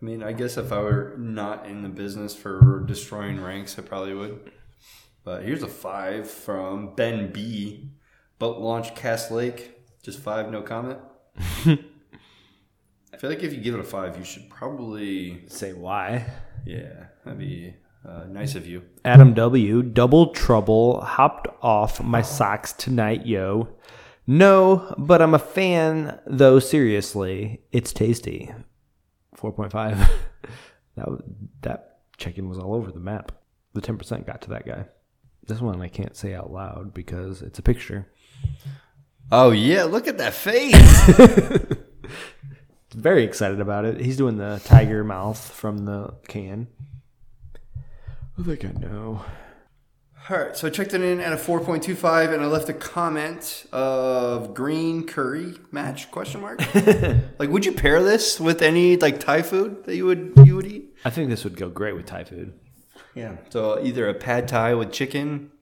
I 0.00 0.04
mean, 0.04 0.22
I 0.22 0.32
guess 0.32 0.58
if 0.58 0.72
I 0.72 0.80
were 0.80 1.14
not 1.18 1.66
in 1.66 1.82
the 1.82 1.88
business 1.88 2.34
for 2.34 2.84
destroying 2.86 3.40
ranks, 3.40 3.78
I 3.78 3.82
probably 3.82 4.14
would. 4.14 4.50
But 5.24 5.44
here's 5.44 5.62
a 5.62 5.68
five 5.68 6.30
from 6.30 6.94
Ben 6.94 7.32
B. 7.32 7.90
Boat 8.38 8.58
launch 8.58 8.94
Cast 8.94 9.30
Lake. 9.30 9.75
Just 10.06 10.20
five, 10.20 10.52
no 10.52 10.62
comment. 10.62 11.00
I 11.36 13.16
feel 13.18 13.28
like 13.28 13.42
if 13.42 13.52
you 13.52 13.60
give 13.60 13.74
it 13.74 13.80
a 13.80 13.82
five, 13.82 14.16
you 14.16 14.22
should 14.22 14.48
probably, 14.48 15.42
Say 15.48 15.72
why. 15.72 16.24
yeah, 16.64 17.06
that'd 17.24 17.40
be 17.40 17.74
uh, 18.08 18.22
nice 18.28 18.54
of 18.54 18.68
you. 18.68 18.84
Adam 19.04 19.34
W. 19.34 19.82
Double 19.82 20.28
trouble. 20.28 21.00
Hopped 21.00 21.48
off 21.60 22.00
my 22.00 22.22
socks 22.22 22.72
tonight, 22.72 23.26
yo. 23.26 23.68
No, 24.28 24.94
but 24.96 25.20
I'm 25.20 25.34
a 25.34 25.40
fan, 25.40 26.20
though, 26.24 26.60
seriously. 26.60 27.62
It's 27.72 27.92
tasty. 27.92 28.54
4.5. 29.36 30.08
that, 30.94 31.08
that 31.62 31.98
check 32.16 32.38
in 32.38 32.48
was 32.48 32.58
all 32.58 32.74
over 32.76 32.92
the 32.92 33.00
map. 33.00 33.32
The 33.72 33.82
10% 33.82 34.24
got 34.24 34.40
to 34.42 34.50
that 34.50 34.66
guy. 34.66 34.84
This 35.48 35.60
one 35.60 35.82
I 35.82 35.88
can't 35.88 36.16
say 36.16 36.32
out 36.32 36.52
loud 36.52 36.94
because 36.94 37.42
it's 37.42 37.58
a 37.58 37.62
picture. 37.62 38.06
Oh 39.30 39.50
yeah, 39.50 39.84
look 39.84 40.06
at 40.06 40.18
that 40.18 40.34
face. 40.34 40.74
Very 42.94 43.24
excited 43.24 43.60
about 43.60 43.84
it. 43.84 44.00
He's 44.00 44.16
doing 44.16 44.36
the 44.36 44.60
tiger 44.64 45.04
mouth 45.04 45.50
from 45.50 45.84
the 45.84 46.14
can. 46.28 46.68
I 48.38 48.42
think 48.42 48.64
I 48.64 48.68
know. 48.68 49.22
All 50.28 50.36
right, 50.36 50.56
so 50.56 50.66
I 50.66 50.70
checked 50.70 50.92
it 50.92 51.02
in 51.02 51.20
at 51.20 51.32
a 51.32 51.36
4.25, 51.36 52.34
and 52.34 52.42
I 52.42 52.46
left 52.46 52.68
a 52.68 52.72
comment 52.72 53.64
of 53.70 54.54
green 54.54 55.06
curry 55.06 55.54
match 55.70 56.10
question 56.10 56.40
mark. 56.40 56.60
like, 57.38 57.48
would 57.48 57.64
you 57.64 57.72
pair 57.72 58.02
this 58.02 58.40
with 58.40 58.60
any 58.60 58.96
like 58.96 59.20
Thai 59.20 59.42
food 59.42 59.84
that 59.84 59.94
you 59.94 60.04
would 60.06 60.32
you 60.44 60.56
would 60.56 60.66
eat? 60.66 60.94
I 61.04 61.10
think 61.10 61.30
this 61.30 61.44
would 61.44 61.56
go 61.56 61.68
great 61.68 61.94
with 61.94 62.06
Thai 62.06 62.24
food. 62.24 62.54
Yeah. 63.14 63.36
So 63.50 63.80
either 63.82 64.08
a 64.08 64.14
pad 64.14 64.48
Thai 64.48 64.74
with 64.74 64.90
chicken, 64.90 65.52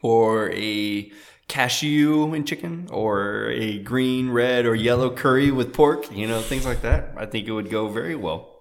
or 0.00 0.50
a 0.52 1.12
cashew 1.48 2.34
and 2.34 2.46
chicken, 2.46 2.88
or 2.90 3.48
a 3.50 3.78
green, 3.78 4.30
red, 4.30 4.66
or 4.66 4.74
yellow 4.74 5.10
curry 5.10 5.50
with 5.50 5.72
pork. 5.72 6.10
You 6.14 6.26
know, 6.26 6.40
things 6.40 6.66
like 6.66 6.82
that. 6.82 7.12
I 7.16 7.26
think 7.26 7.46
it 7.48 7.52
would 7.52 7.70
go 7.70 7.88
very 7.88 8.16
well. 8.16 8.52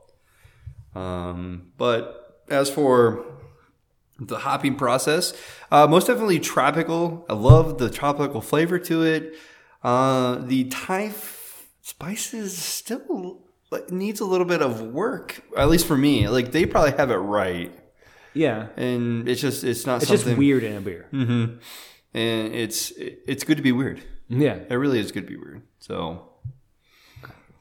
Um, 0.94 1.72
but 1.78 2.44
as 2.50 2.70
for 2.70 3.26
the 4.20 4.38
hopping 4.40 4.76
process, 4.76 5.34
uh, 5.72 5.88
most 5.88 6.08
definitely 6.08 6.40
tropical. 6.40 7.26
I 7.30 7.34
love 7.34 7.78
the 7.80 7.90
tropical 7.90 8.40
flavor 8.42 8.80
to 8.80 9.04
it. 9.04 9.34
Uh, 9.84 10.36
the 10.36 10.66
Thai 10.66 11.06
f- 11.08 11.68
spices 11.82 12.58
still 12.58 13.44
like, 13.72 13.90
needs 13.92 14.20
a 14.20 14.26
little 14.26 14.46
bit 14.48 14.62
of 14.62 14.82
work, 14.82 15.42
at 15.58 15.68
least 15.70 15.86
for 15.86 15.98
me. 15.98 16.30
Like 16.30 16.52
they 16.52 16.66
probably 16.66 16.92
have 16.94 17.12
it 17.12 17.16
right, 17.18 17.72
Yeah. 18.34 18.68
and 18.78 19.28
it's 19.28 19.42
just 19.42 19.64
it's 19.64 19.86
not 19.86 19.98
It's 20.02 20.08
something. 20.08 20.26
just 20.28 20.38
weird 20.38 20.64
in 20.64 20.78
a 20.78 20.82
beer. 20.82 21.08
And 22.16 22.56
it's 22.56 22.92
it's 22.96 23.44
good 23.44 23.58
to 23.58 23.64
be 23.64 23.74
weird. 23.74 24.02
Yeah. 24.30 24.60
It 24.70 24.76
really 24.76 25.00
is 25.00 25.12
good 25.12 25.28
to 25.28 25.30
be 25.30 25.38
weird. 25.38 25.62
So 25.80 26.30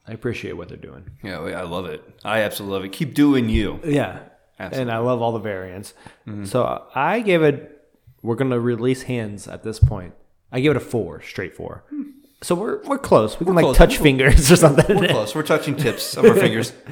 I 0.07 0.13
appreciate 0.13 0.53
what 0.53 0.69
they're 0.69 0.77
doing. 0.77 1.11
yeah, 1.21 1.39
I 1.39 1.63
love 1.63 1.85
it. 1.85 2.01
I 2.23 2.41
absolutely 2.41 2.73
love 2.73 2.85
it. 2.85 2.91
Keep 2.91 3.13
doing 3.13 3.49
you. 3.49 3.79
Yeah. 3.83 4.19
Absolutely. 4.57 4.81
And 4.83 4.91
I 4.91 4.99
love 4.99 5.21
all 5.21 5.33
the 5.33 5.39
variants. 5.39 5.93
Mm-hmm. 6.25 6.45
So 6.45 6.85
I 6.95 7.19
gave 7.19 7.41
it, 7.41 7.83
we're 8.21 8.35
going 8.35 8.51
to 8.51 8.59
release 8.59 9.01
hands 9.03 9.49
at 9.49 9.63
this 9.63 9.79
point. 9.79 10.13
I 10.51 10.61
give 10.61 10.71
it 10.71 10.77
a 10.77 10.79
four, 10.79 11.21
straight 11.21 11.55
four. 11.55 11.83
Hmm. 11.89 12.03
So 12.41 12.55
we're, 12.55 12.81
we're 12.83 12.97
close. 12.97 13.37
We 13.37 13.45
can 13.45 13.55
like 13.55 13.63
close. 13.63 13.75
touch 13.75 13.97
fingers 13.97 14.49
or 14.51 14.55
something. 14.55 14.97
We're 14.97 15.07
close. 15.09 15.35
We're 15.35 15.43
touching 15.43 15.75
tips 15.75 16.15
of 16.15 16.25
our 16.25 16.35
fingers. 16.35 16.73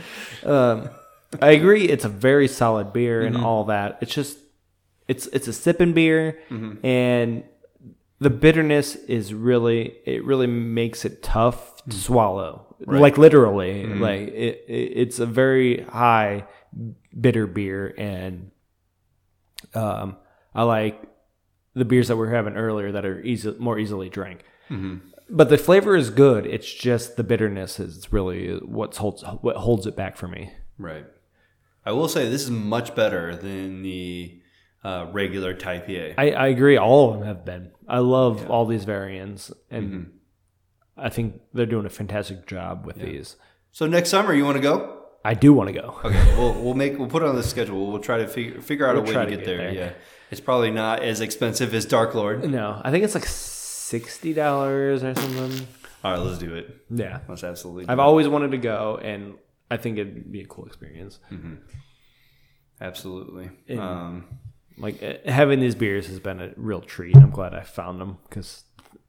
Um, 0.43 0.89
I 1.41 1.51
agree. 1.51 1.86
It's 1.86 2.03
a 2.03 2.09
very 2.09 2.49
solid 2.49 2.91
beer 2.91 3.22
and 3.22 3.38
mm-hmm. 3.38 3.45
all 3.45 3.64
that. 3.66 3.99
It's 4.01 4.14
just, 4.14 4.38
it's, 5.07 5.26
it's 5.28 5.47
a 5.47 5.53
sipping 5.53 5.93
beer 5.93 6.38
mm-hmm. 6.49 6.86
and 6.86 7.45
the 8.20 8.30
bitterness 8.30 8.95
is 8.95 9.34
really, 9.34 9.97
it 10.05 10.24
really 10.24 10.47
makes 10.47 11.05
it 11.05 11.24
tough 11.24 11.76
to 11.84 11.91
mm. 11.91 11.93
swallow. 11.93 12.76
Like 12.86 13.18
literally, 13.18 13.84
mm-hmm. 13.84 14.01
like 14.01 14.20
it, 14.20 14.66
it, 14.68 14.91
it's 14.95 15.20
a 15.20 15.26
very 15.26 15.84
high 15.84 16.45
bitter 17.20 17.47
beer 17.47 17.93
and 17.97 18.51
um, 19.74 20.18
I 20.53 20.64
like 20.64 21.01
the 21.74 21.86
beers 21.86 22.07
that 22.09 22.18
we 22.18 22.28
are 22.28 22.32
having 22.32 22.55
earlier 22.55 22.91
that 22.91 23.05
are 23.05 23.22
easy, 23.22 23.55
more 23.57 23.80
easily 23.80 24.09
drank. 24.09 24.43
Mm-hmm. 24.70 25.09
But 25.30 25.49
the 25.49 25.57
flavor 25.57 25.95
is 25.95 26.09
good. 26.09 26.45
It's 26.45 26.72
just 26.72 27.16
the 27.16 27.24
bitterness 27.24 27.80
is 27.80 28.11
really 28.11 28.57
what 28.57 28.95
holds 28.97 29.24
what 29.41 29.55
holds 29.55 29.88
it 29.88 29.95
back 29.95 30.18
for 30.18 30.28
me. 30.28 30.51
Right. 30.78 31.05
I 31.86 31.91
will 31.91 32.07
say 32.07 32.30
this 32.30 32.43
is 32.43 32.51
much 32.51 32.95
better 32.95 33.36
than 33.36 33.82
the 33.82 34.41
uh, 34.84 35.08
regular 35.12 35.54
Thai 35.54 35.80
PA. 35.80 36.22
I, 36.22 36.32
I 36.32 36.48
agree. 36.48 36.78
All 36.78 37.12
of 37.14 37.20
them 37.20 37.28
have 37.28 37.46
been. 37.46 37.72
I 37.88 38.00
love 38.00 38.50
all 38.50 38.66
these 38.66 38.86
variants, 38.86 39.52
and 39.70 40.12
I 40.98 41.10
think 41.10 41.42
they're 41.54 41.66
doing 41.66 41.86
a 41.86 41.90
fantastic 41.90 42.46
job 42.48 42.86
with 42.86 42.98
these. 42.98 43.36
So 43.72 43.88
next 43.88 44.10
summer, 44.10 44.34
you 44.34 44.46
want 44.46 44.58
to 44.58 44.62
go? 44.64 45.00
I 45.26 45.34
do 45.36 45.54
want 45.54 45.68
to 45.70 45.74
go. 45.74 46.00
Okay, 46.04 46.36
we'll 46.38 46.54
we'll 46.62 46.74
make 46.74 46.98
we'll 47.00 47.08
put 47.08 47.24
it 47.24 47.30
on 47.30 47.36
the 47.36 47.44
schedule. 47.44 47.92
We'll 47.92 48.02
try 48.02 48.18
to 48.18 48.28
figure 48.28 48.62
figure 48.62 48.86
out 48.88 48.96
We'll 48.96 49.04
a 49.04 49.08
way 49.08 49.14
to 49.14 49.20
to 49.26 49.30
get, 49.30 49.38
get 49.40 49.46
there. 49.46 49.58
there. 49.58 49.74
Yeah, 49.74 49.92
it's 50.32 50.42
probably 50.42 50.70
not 50.72 51.02
as 51.02 51.22
expensive 51.22 51.74
as 51.74 51.86
Dark 51.86 52.14
Lord. 52.14 52.50
No, 52.50 52.82
I 52.84 52.92
think 52.92 53.04
it's 53.06 53.16
like 53.16 53.26
sixty 53.26 54.34
dollars 54.34 55.04
or 55.04 55.16
something. 55.16 55.68
All 56.04 56.12
right, 56.12 56.20
let's 56.20 56.38
do 56.40 56.54
it. 56.56 56.76
Yeah, 56.90 57.20
Let's 57.30 57.46
absolutely. 57.46 57.86
I've 57.88 58.00
it. 58.00 58.02
always 58.02 58.28
wanted 58.28 58.52
to 58.52 58.58
go, 58.58 59.00
and 59.02 59.36
I 59.72 59.78
think 59.78 59.98
it'd 59.98 60.30
be 60.30 60.42
a 60.42 60.46
cool 60.46 60.66
experience. 60.66 61.20
absolutely. 62.82 63.50
And- 63.68 63.80
Um, 63.80 64.26
like 64.78 65.02
uh, 65.04 65.30
having 65.30 65.60
these 65.60 65.76
beers 65.76 66.08
has 66.08 66.20
been 66.20 66.40
a 66.42 66.52
real 66.56 66.82
treat. 66.82 67.16
I'm 67.16 67.32
glad 67.32 67.54
I 67.54 67.62
found 67.62 68.00
them 68.02 68.18
because, 68.30 68.64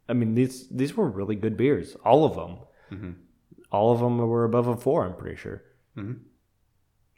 I 0.09 0.12
mean 0.12 0.35
these 0.35 0.69
these 0.69 0.97
were 0.97 1.09
really 1.09 1.37
good 1.37 1.57
beers. 1.57 1.97
All 2.05 2.25
of 2.25 2.35
them, 2.35 2.59
mm-hmm. 2.93 3.11
all 3.71 3.93
of 3.93 4.01
them 4.01 4.19
were 4.19 4.45
above 4.45 4.67
a 4.69 4.77
four. 4.77 5.05
I'm 5.05 5.15
pretty 5.17 5.37
sure, 5.37 5.62
mm-hmm. 5.97 6.21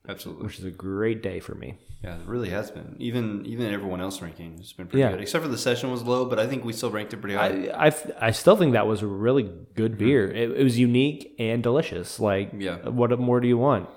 absolutely. 0.09 0.45
which 0.45 0.59
is 0.59 0.65
a 0.65 0.71
great 0.71 1.23
day 1.23 1.41
for 1.41 1.55
me. 1.55 1.79
Yeah, 2.05 2.17
it 2.17 2.27
really 2.27 2.51
has 2.51 2.71
been. 2.71 2.95
Even 2.99 3.45
even 3.47 3.73
everyone 3.73 4.01
else 4.01 4.23
ranking 4.23 4.59
has 4.59 4.73
been 4.73 4.87
pretty 4.87 5.01
Yeah. 5.01 5.11
good. 5.11 5.21
Except 5.21 5.43
for 5.43 5.51
the 5.51 5.59
session 5.59 5.91
was 5.91 6.03
low, 6.03 6.25
but 6.27 6.39
I 6.39 6.47
think 6.47 6.65
we 6.65 6.73
still 6.73 6.91
ranked 6.91 7.13
it 7.13 7.17
pretty 7.17 7.35
high. 7.35 7.69
I, 7.69 7.89
I 7.89 7.93
I 8.21 8.31
still 8.31 8.57
think 8.57 8.75
that 8.75 8.87
was 8.87 9.03
a 9.03 9.07
really 9.07 9.43
good 9.75 9.93
mm-hmm. 9.93 10.05
beer. 10.05 10.31
It, 10.31 10.53
it 10.53 10.63
was 10.63 10.79
unique 10.79 11.35
and 11.39 11.63
delicious. 11.63 12.21
Like, 12.21 12.53
Yeah. 12.57 12.89
what 12.89 13.19
more 13.19 13.41
do 13.41 13.49
you 13.49 13.59
want? 13.59 13.89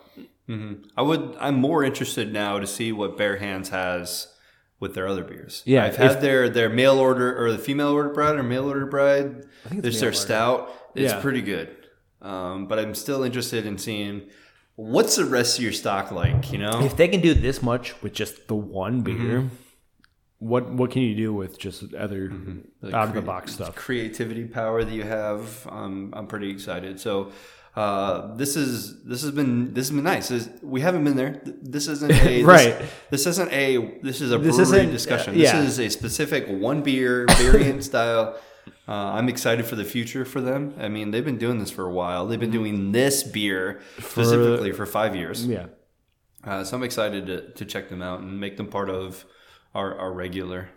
I 0.98 1.04
would. 1.04 1.38
I'm 1.40 1.56
more 1.56 1.84
interested 1.84 2.34
now 2.34 2.58
to 2.58 2.66
see 2.66 2.92
what 2.92 3.16
Bare 3.16 3.38
Hands 3.38 3.70
has 3.70 4.34
with 4.80 4.96
their 4.96 5.08
other 5.08 5.24
beers. 5.24 5.62
Yeah, 5.66 5.86
I've 5.86 5.98
had 5.98 6.12
if- 6.14 6.22
their 6.22 6.50
their 6.50 6.70
mail 6.70 6.98
order 7.00 7.36
or 7.44 7.52
the 7.52 7.58
female 7.58 7.90
order 7.90 8.10
bride 8.10 8.36
or 8.36 8.44
mail 8.44 8.66
order 8.68 8.86
bride. 8.86 9.46
I 9.66 9.70
think 9.70 9.80
it's 9.86 10.00
There's 10.00 10.00
their 10.00 10.10
order. 10.10 10.18
stout. 10.18 10.72
It's 10.96 11.14
Yeah. 11.14 11.22
pretty 11.22 11.42
good. 11.42 11.70
Um, 12.22 12.68
but 12.68 12.80
I'm 12.80 12.96
still 12.96 13.24
interested 13.24 13.66
in 13.66 13.78
seeing 13.78 14.24
what's 14.76 15.16
the 15.16 15.26
rest 15.26 15.58
of 15.58 15.64
your 15.64 15.74
stock 15.74 16.12
like. 16.12 16.52
You 16.52 16.58
know, 16.60 16.82
If 16.84 16.96
they 16.98 17.08
can 17.08 17.22
do 17.22 17.34
this 17.34 17.62
much 17.62 18.02
with 18.02 18.14
just 18.14 18.48
the 18.48 18.56
one 18.56 19.02
beer, 19.02 19.50
what 20.40 20.70
what 20.72 20.92
can 20.92 21.02
you 21.02 21.16
do 21.16 21.34
with 21.34 21.60
just 21.60 21.94
other 21.94 22.32
out 22.94 23.10
of 23.10 23.14
the 23.14 23.22
box 23.22 23.54
stuff? 23.54 23.76
creativity 23.76 24.46
power 24.46 24.84
that 24.84 24.94
you 24.94 25.04
have. 25.04 25.68
Um, 25.70 26.14
I'm 26.16 26.28
pretty 26.28 26.50
excited. 26.50 27.00
So. 27.00 27.32
Uh, 27.76 28.36
this 28.36 28.56
is 28.56 29.04
this 29.04 29.22
has 29.22 29.32
been 29.32 29.74
this 29.74 29.88
has 29.88 29.96
been 29.96 30.04
nice. 30.04 30.28
This, 30.30 30.50
we 30.62 30.82
haven't 30.82 31.04
been 31.04 31.16
there. 31.16 31.42
This 31.62 31.88
isn't 31.88 32.12
a 32.12 32.44
Right. 32.58 32.78
This, 32.78 32.90
this 33.24 33.28
isn't 33.28 33.52
a 33.54 34.00
this 34.02 34.22
is 34.22 34.32
a 34.32 34.38
This 34.38 34.56
brewery 34.56 34.80
isn't- 34.80 34.92
discussion. 34.92 35.36
uh, 35.36 35.38
This 35.38 35.54
is 35.54 35.80
a 35.80 35.90
specific 35.90 36.48
one 36.48 36.82
beer 36.82 37.26
variant 37.38 37.84
style. 37.84 38.38
Uh, 38.88 38.92
I'm 38.94 39.30
excited 39.30 39.66
for 39.66 39.76
the 39.76 39.86
future 39.86 40.26
for 40.26 40.42
them. 40.42 40.74
I 40.80 40.90
mean, 40.90 41.12
they've 41.12 41.24
been 41.26 41.38
doing 41.38 41.60
this 41.60 41.70
for 41.70 41.86
a 41.86 41.92
while. 41.92 42.26
They've 42.28 42.40
been 42.40 42.52
doing 42.52 42.92
this 42.92 43.22
beer 43.24 43.82
specifically 44.00 44.72
for, 44.72 44.86
five 44.88 45.16
years. 45.16 45.46
Yeah, 45.46 45.68
Uh, 46.44 46.64
so 46.64 46.76
I'm 46.76 46.84
excited 46.84 47.28
to, 47.28 47.52
to 47.54 47.66
check 47.66 47.90
them 47.90 48.02
out 48.02 48.20
and 48.22 48.40
make 48.40 48.58
them 48.58 48.68
part 48.68 48.90
of 48.90 49.26
our, 49.76 49.96
our 49.98 50.12
regular. 50.12 50.70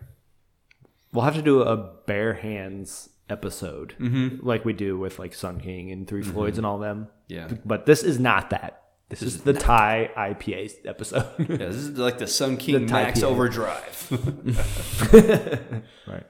we'll 1.12 1.24
have 1.24 1.34
to 1.36 1.42
do 1.42 1.62
a 1.62 1.76
bare 2.06 2.34
hands 2.34 3.08
episode 3.28 3.94
like 4.42 4.64
we 4.64 4.72
do 4.72 4.98
with 4.98 5.18
like 5.18 5.34
Sun 5.34 5.60
King 5.60 5.90
and 5.90 6.06
3 6.06 6.22
Floyds 6.22 6.58
and 6.58 6.66
all 6.66 6.78
them. 6.78 7.08
Yeah. 7.28 7.48
but 7.64 7.86
this 7.86 8.02
is 8.02 8.18
not 8.18 8.50
that. 8.50 8.82
This, 9.12 9.20
is 9.20 9.42
the 9.42 9.52
Thai 9.52 10.10
IPA 10.16 10.86
episode. 10.86 11.26
Yeah, 11.38 11.56
this 11.56 11.76
is 11.76 11.98
like 11.98 12.16
the 12.16 12.26
Sun 12.26 12.56
King 12.56 12.86
Thai 12.86 13.02
Max 13.02 13.20
PA. 13.20 13.26
Overdrive. 13.26 14.08
right. 16.06 16.24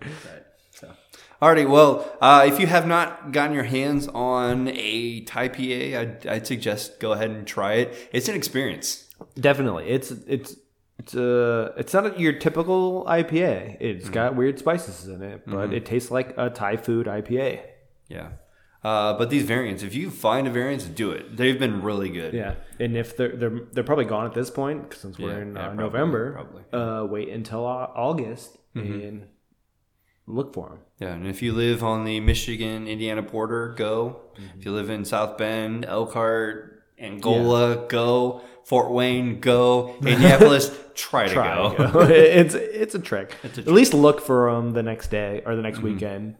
So, 0.72 0.90
alrighty. 1.40 1.70
Well, 1.70 2.12
uh, 2.20 2.44
if 2.48 2.58
you 2.58 2.66
have 2.66 2.88
not 2.88 3.30
gotten 3.30 3.54
your 3.54 3.62
hands 3.62 4.08
on 4.08 4.66
a 4.66 5.20
Thai 5.20 5.48
PA, 5.48 5.62
I'd, 5.62 6.26
I'd 6.26 6.46
suggest 6.48 6.98
go 6.98 7.12
ahead 7.12 7.30
and 7.30 7.46
try 7.46 7.74
it. 7.74 8.08
It's 8.12 8.28
an 8.28 8.34
experience. 8.34 9.08
Definitely, 9.38 9.88
it's 9.88 10.10
it's 10.10 10.56
it's 10.98 11.14
uh 11.14 11.72
it's 11.76 11.92
not 11.94 12.18
your 12.20 12.32
typical 12.34 13.04
IPA. 13.06 13.76
It's 13.80 14.08
got 14.08 14.36
weird 14.36 14.58
spices 14.58 15.08
in 15.08 15.22
it, 15.22 15.42
but 15.46 15.72
it 15.72 15.84
tastes 15.86 16.10
like 16.10 16.34
a 16.36 16.50
Thai 16.50 16.76
food 16.76 17.06
IPA. 17.06 17.60
Yeah. 18.08 18.28
Uh, 18.84 19.16
but 19.16 19.30
these 19.30 19.44
variants, 19.44 19.84
if 19.84 19.94
you 19.94 20.10
find 20.10 20.44
a 20.48 20.50
variant, 20.50 20.92
do 20.96 21.12
it. 21.12 21.36
They've 21.36 21.56
been 21.58 21.82
really 21.82 22.10
good. 22.10 22.34
Yeah, 22.34 22.54
and 22.80 22.96
if 22.96 23.16
they're 23.16 23.36
they're 23.36 23.60
they're 23.72 23.84
probably 23.84 24.06
gone 24.06 24.26
at 24.26 24.34
this 24.34 24.50
point 24.50 24.92
since 24.94 25.18
we're 25.20 25.30
Yeah, 25.36 25.42
in 25.42 25.54
yeah, 25.54 25.60
uh, 25.60 25.64
probably, 25.66 25.84
November. 25.84 26.32
probably. 26.32 26.62
Uh, 26.72 27.04
wait 27.04 27.28
until 27.28 27.64
August 27.64 28.58
and 28.74 29.28
look 30.26 30.52
for 30.54 30.68
them. 30.70 30.78
Yeah, 30.98 31.14
and 31.14 31.26
if 31.28 31.42
you 31.42 31.52
live 31.52 31.84
on 31.84 32.04
the 32.04 32.18
Michigan 32.20 32.88
Indiana 32.88 33.22
border, 33.22 33.72
go. 33.76 34.20
Mm-hmm. 34.34 34.58
If 34.58 34.64
you 34.64 34.72
live 34.72 34.90
in 34.90 35.04
South 35.04 35.38
Bend, 35.38 35.84
Elkhart, 35.84 36.71
Angola, 37.02 37.86
go. 37.88 38.42
Fort 38.64 38.92
Wayne, 38.92 39.40
go. 39.40 39.94
Indianapolis, 40.00 40.70
try 40.94 41.26
to 41.26 41.34
Try. 41.34 41.54
go. 41.76 41.90
go. 41.92 42.00
it's 42.08 42.54
it's 42.54 42.94
a 42.94 43.00
trick. 43.00 43.34
At 43.44 43.66
least 43.66 43.92
look 43.92 44.20
for 44.20 44.52
them 44.52 44.70
the 44.70 44.82
next 44.84 45.08
day 45.10 45.42
or 45.44 45.56
the 45.56 45.62
next 45.62 45.78
Mm-hmm. 45.78 45.86
weekend. 45.94 46.36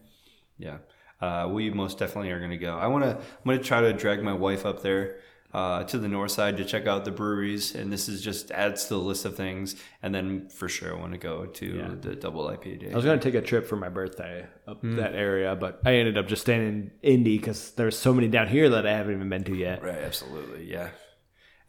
Yeah, 0.57 0.77
uh, 1.21 1.49
we 1.51 1.69
most 1.69 1.97
definitely 1.99 2.31
are 2.31 2.39
going 2.39 2.51
to 2.51 2.57
go. 2.57 2.77
I 2.77 2.87
want 2.87 3.03
to. 3.03 3.11
I'm 3.17 3.43
going 3.45 3.57
to 3.59 3.63
try 3.63 3.81
to 3.81 3.91
drag 3.93 4.23
my 4.23 4.33
wife 4.33 4.65
up 4.65 4.81
there 4.81 5.17
uh, 5.53 5.83
to 5.83 5.99
the 5.99 6.07
north 6.07 6.31
side 6.31 6.57
to 6.57 6.65
check 6.65 6.87
out 6.87 7.05
the 7.05 7.11
breweries, 7.11 7.75
and 7.75 7.93
this 7.93 8.09
is 8.09 8.21
just 8.21 8.49
adds 8.51 8.85
to 8.85 8.95
the 8.95 8.99
list 8.99 9.25
of 9.25 9.35
things. 9.35 9.75
And 10.01 10.13
then 10.13 10.49
for 10.49 10.67
sure, 10.67 10.95
I 10.95 10.99
want 10.99 11.11
to 11.11 11.19
go 11.19 11.45
to 11.45 11.97
the 12.01 12.15
double 12.15 12.45
IPA 12.45 12.79
day. 12.79 12.91
I 12.91 12.95
was 12.95 13.05
gonna 13.05 13.19
take 13.19 13.35
a 13.35 13.41
trip 13.41 13.67
for 13.67 13.75
my 13.75 13.89
birthday 13.89 14.47
up 14.67 14.81
that 14.81 15.13
area, 15.13 15.55
but 15.55 15.81
I 15.85 15.95
ended 15.95 16.17
up 16.17 16.27
just 16.27 16.41
staying 16.41 16.67
in 16.67 16.91
Indy 17.01 17.37
because 17.37 17.71
there's 17.71 17.97
so 17.97 18.13
many 18.13 18.27
down 18.27 18.47
here 18.47 18.69
that 18.69 18.87
I 18.87 18.93
haven't 18.93 19.13
even 19.13 19.29
been 19.29 19.43
to 19.43 19.55
yet. 19.55 19.83
Right, 19.83 19.95
absolutely, 19.95 20.69
yeah. 20.69 20.89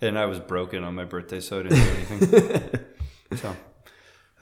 And 0.00 0.18
I 0.18 0.26
was 0.26 0.40
broken 0.40 0.82
on 0.82 0.94
my 0.94 1.04
birthday, 1.04 1.40
so 1.40 1.60
I 1.60 1.62
didn't 1.64 1.78
do 1.78 2.14
anything. 2.14 2.80
so, 3.36 3.56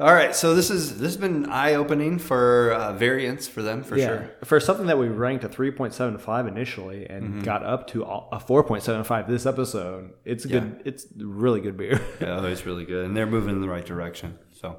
all 0.00 0.12
right. 0.12 0.34
So 0.34 0.54
this 0.54 0.70
is 0.70 0.98
this 0.98 1.12
has 1.12 1.16
been 1.16 1.50
eye 1.50 1.74
opening 1.74 2.18
for 2.18 2.72
uh, 2.72 2.92
variants 2.94 3.46
for 3.46 3.62
them 3.62 3.82
for 3.84 3.96
yeah, 3.96 4.06
sure. 4.06 4.30
for 4.44 4.60
something 4.60 4.86
that 4.86 4.98
we 4.98 5.08
ranked 5.08 5.44
a 5.44 5.48
3.75 5.48 6.48
initially 6.48 7.06
and 7.06 7.44
got 7.44 7.62
up 7.62 7.86
to 7.88 8.02
a 8.04 8.28
a 8.32 8.38
4.75 8.38 9.28
this 9.28 9.46
episode. 9.46 10.12
It's 10.24 10.44
a 10.44 10.48
good. 10.48 10.82
It's 10.84 11.06
really 11.16 11.60
good 11.60 11.76
beer. 11.76 12.00
Yeah, 12.20 12.44
it's 12.46 12.64
really 12.64 12.84
good, 12.84 13.04
and 13.06 13.16
they're 13.16 13.26
moving 13.26 13.50
in 13.54 13.60
the 13.60 13.68
right 13.68 13.84
direction. 13.84 14.38
So, 14.52 14.78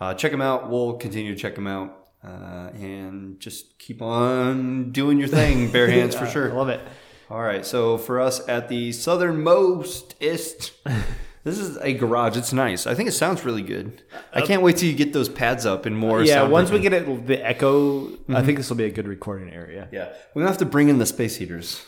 uh, 0.00 0.14
check 0.14 0.30
them 0.32 0.42
out. 0.42 0.70
We'll 0.70 0.94
continue 0.94 1.34
to 1.34 1.40
check 1.40 1.54
them 1.54 1.66
out, 1.66 2.08
uh, 2.22 2.70
and 2.74 3.40
just 3.40 3.78
keep 3.78 4.02
on 4.02 4.92
doing 4.92 5.18
your 5.18 5.28
thing, 5.28 5.70
bare 5.70 5.90
hands 5.90 6.14
for 6.14 6.26
sure. 6.26 6.50
I 6.50 6.54
love 6.54 6.68
it. 6.68 6.80
All 7.30 7.42
right, 7.42 7.64
so 7.64 7.98
for 7.98 8.20
us 8.20 8.46
at 8.48 8.68
the 8.68 8.90
southernmostest, 8.90 10.70
this 11.48 11.58
is 11.58 11.78
a 11.78 11.94
garage. 11.94 12.36
It's 12.36 12.52
nice. 12.52 12.86
I 12.86 12.94
think 12.94 13.08
it 13.08 13.12
sounds 13.12 13.44
really 13.44 13.62
good. 13.62 14.02
I 14.32 14.42
can't 14.42 14.62
wait 14.62 14.76
till 14.76 14.88
you 14.88 14.94
get 14.94 15.12
those 15.12 15.28
pads 15.28 15.64
up 15.64 15.86
and 15.86 15.96
more. 15.96 16.22
Yeah, 16.22 16.42
once 16.42 16.70
we 16.70 16.78
get 16.78 16.92
it, 16.92 17.26
the 17.26 17.44
echo, 17.44 18.08
I 18.28 18.42
think 18.42 18.58
this 18.58 18.68
will 18.68 18.76
be 18.76 18.84
a 18.84 18.90
good 18.90 19.08
recording 19.08 19.50
area. 19.52 19.88
yeah, 19.90 20.12
we're 20.34 20.42
gonna 20.42 20.50
have 20.50 20.58
to 20.58 20.66
bring 20.66 20.88
in 20.88 20.98
the 20.98 21.06
space 21.06 21.36
heaters 21.36 21.82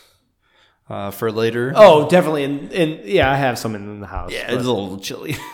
uh, 0.89 1.11
for 1.11 1.31
later. 1.31 1.73
Oh, 1.75 2.09
definitely. 2.09 2.43
And, 2.43 2.71
and 2.73 3.05
yeah, 3.05 3.31
I 3.31 3.35
have 3.35 3.57
some 3.57 3.75
in 3.75 3.99
the 3.99 4.07
house. 4.07 4.31
yeah, 4.31 4.51
it's 4.51 4.65
a 4.65 4.71
little 4.71 4.99
chilly. 4.99 5.35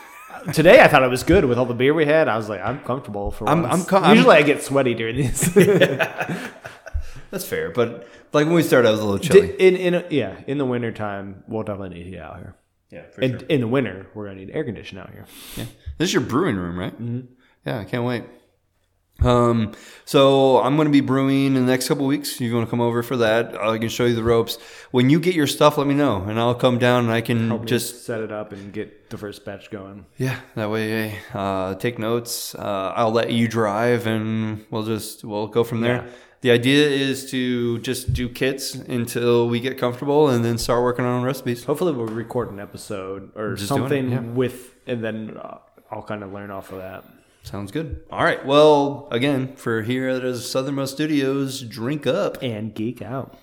Today 0.54 0.82
I 0.82 0.88
thought 0.88 1.04
it 1.04 1.10
was 1.10 1.24
good 1.24 1.46
with 1.46 1.58
all 1.58 1.66
the 1.66 1.74
beer 1.74 1.94
we 1.94 2.06
had. 2.06 2.28
I 2.28 2.38
was 2.38 2.48
like, 2.48 2.62
I'm 2.62 2.80
comfortable 2.80 3.32
for 3.32 3.50
I'm- 3.50 3.64
once. 3.64 3.74
I'm 3.74 3.86
co- 3.86 3.98
I'm- 3.98 4.16
Usually 4.16 4.36
i 4.36 4.42
get 4.44 4.64
sweaty 4.64 4.94
during 4.94 5.18
these. 5.18 5.54
That's 7.30 7.46
fair, 7.46 7.72
but 7.72 8.08
like 8.32 8.46
when 8.46 8.56
we 8.56 8.64
started, 8.64 8.88
I 8.88 8.92
was 8.92 9.02
a 9.02 9.06
little 9.06 9.20
chilly. 9.20 9.50
in 9.60 9.76
in 9.76 10.06
yeah, 10.10 10.36
in 10.48 10.58
the 10.58 10.66
winter 10.66 10.92
time, 10.92 11.44
we'll 11.48 11.64
definitely 11.64 11.98
need 11.98 12.08
heat 12.08 12.20
out 12.20 12.38
here. 12.38 12.56
Yeah, 12.90 13.04
for 13.12 13.22
And 13.22 13.42
in 13.44 13.62
the 13.62 13.68
winter, 13.68 14.08
we're 14.14 14.28
gonna 14.28 14.40
need 14.40 14.52
air 14.52 14.64
conditioning 14.64 15.04
out 15.04 15.12
here. 15.12 15.26
Yeah, 15.56 15.66
this 15.98 16.10
is 16.10 16.14
your 16.14 16.24
brewing 16.24 16.56
room, 16.56 16.78
right? 16.78 16.94
Mm-hmm. 16.94 17.34
Yeah, 17.66 17.80
I 17.80 17.84
can't 17.86 18.04
wait. 18.06 18.24
Um, 19.24 19.74
so 20.06 20.60
I'm 20.62 20.76
going 20.76 20.86
to 20.88 20.92
be 20.92 21.02
brewing 21.02 21.48
in 21.48 21.54
the 21.56 21.62
next 21.62 21.88
couple 21.88 22.06
weeks. 22.06 22.40
You 22.40 22.54
want 22.54 22.68
to 22.68 22.70
come 22.70 22.82
over 22.82 23.02
for 23.02 23.18
that? 23.18 23.60
I 23.60 23.78
can 23.80 23.90
show 23.90 24.06
you 24.06 24.14
the 24.14 24.22
ropes. 24.24 24.60
When 24.92 25.10
you 25.10 25.20
get 25.20 25.34
your 25.34 25.48
stuff, 25.48 25.78
let 25.80 25.88
me 25.88 25.96
know, 25.96 26.22
and 26.22 26.40
I'll 26.40 26.54
come 26.54 26.78
down 26.78 27.06
and 27.06 27.12
I 27.12 27.22
can 27.22 27.66
just 27.66 27.94
Just 27.94 28.06
set 28.06 28.22
it 28.22 28.32
up 28.32 28.52
and 28.52 28.72
get 28.72 29.10
the 29.10 29.18
first 29.18 29.44
batch 29.44 29.72
going. 29.72 30.06
yeah. 30.18 30.40
That 30.56 30.70
way, 30.70 31.18
uh, 31.34 31.74
take 31.76 31.98
notes. 31.98 32.54
Uh, 32.54 32.94
I'll 32.96 33.12
let 33.12 33.32
you 33.32 33.48
drive, 33.48 34.06
and 34.06 34.66
we'll 34.70 34.84
just 34.84 35.24
we'll 35.26 35.48
go 35.48 35.64
from 35.64 35.82
there. 35.82 36.06
Yeah. 36.06 36.12
The 36.42 36.52
idea 36.52 36.88
is 36.88 37.30
to 37.32 37.80
just 37.80 38.14
do 38.14 38.30
kits 38.30 38.76
until 38.76 39.48
we 39.50 39.60
get 39.60 39.78
comfortable, 39.78 40.30
and 40.30 40.46
then 40.46 40.58
start 40.58 40.84
working 40.84 41.06
on 41.06 41.24
recipes. 41.24 41.64
Hopefully, 41.64 41.94
we'll 41.94 42.06
record 42.06 42.52
an 42.52 42.60
episode 42.60 43.32
or 43.36 43.56
Just 43.56 43.64
it, 43.64 43.68
something 43.68 44.12
yeah. 44.12 44.20
with, 44.20 44.76
and 44.86 45.04
then 45.04 45.40
I'll 45.92 46.04
kind 46.04 46.24
of 46.24 46.32
learn 46.34 46.52
off 46.52 46.72
of 46.72 46.78
that. 46.80 47.04
Sounds 47.44 47.72
good. 47.72 48.04
All 48.12 48.24
right. 48.24 48.46
Well, 48.46 49.08
again, 49.10 49.56
for 49.56 49.82
here 49.82 50.10
at 50.10 50.22
the 50.22 50.38
Southernmost 50.38 50.96
Studios, 50.96 51.62
drink 51.62 52.06
up. 52.06 52.38
And 52.44 52.76
geek 52.76 53.02
out. 53.02 53.38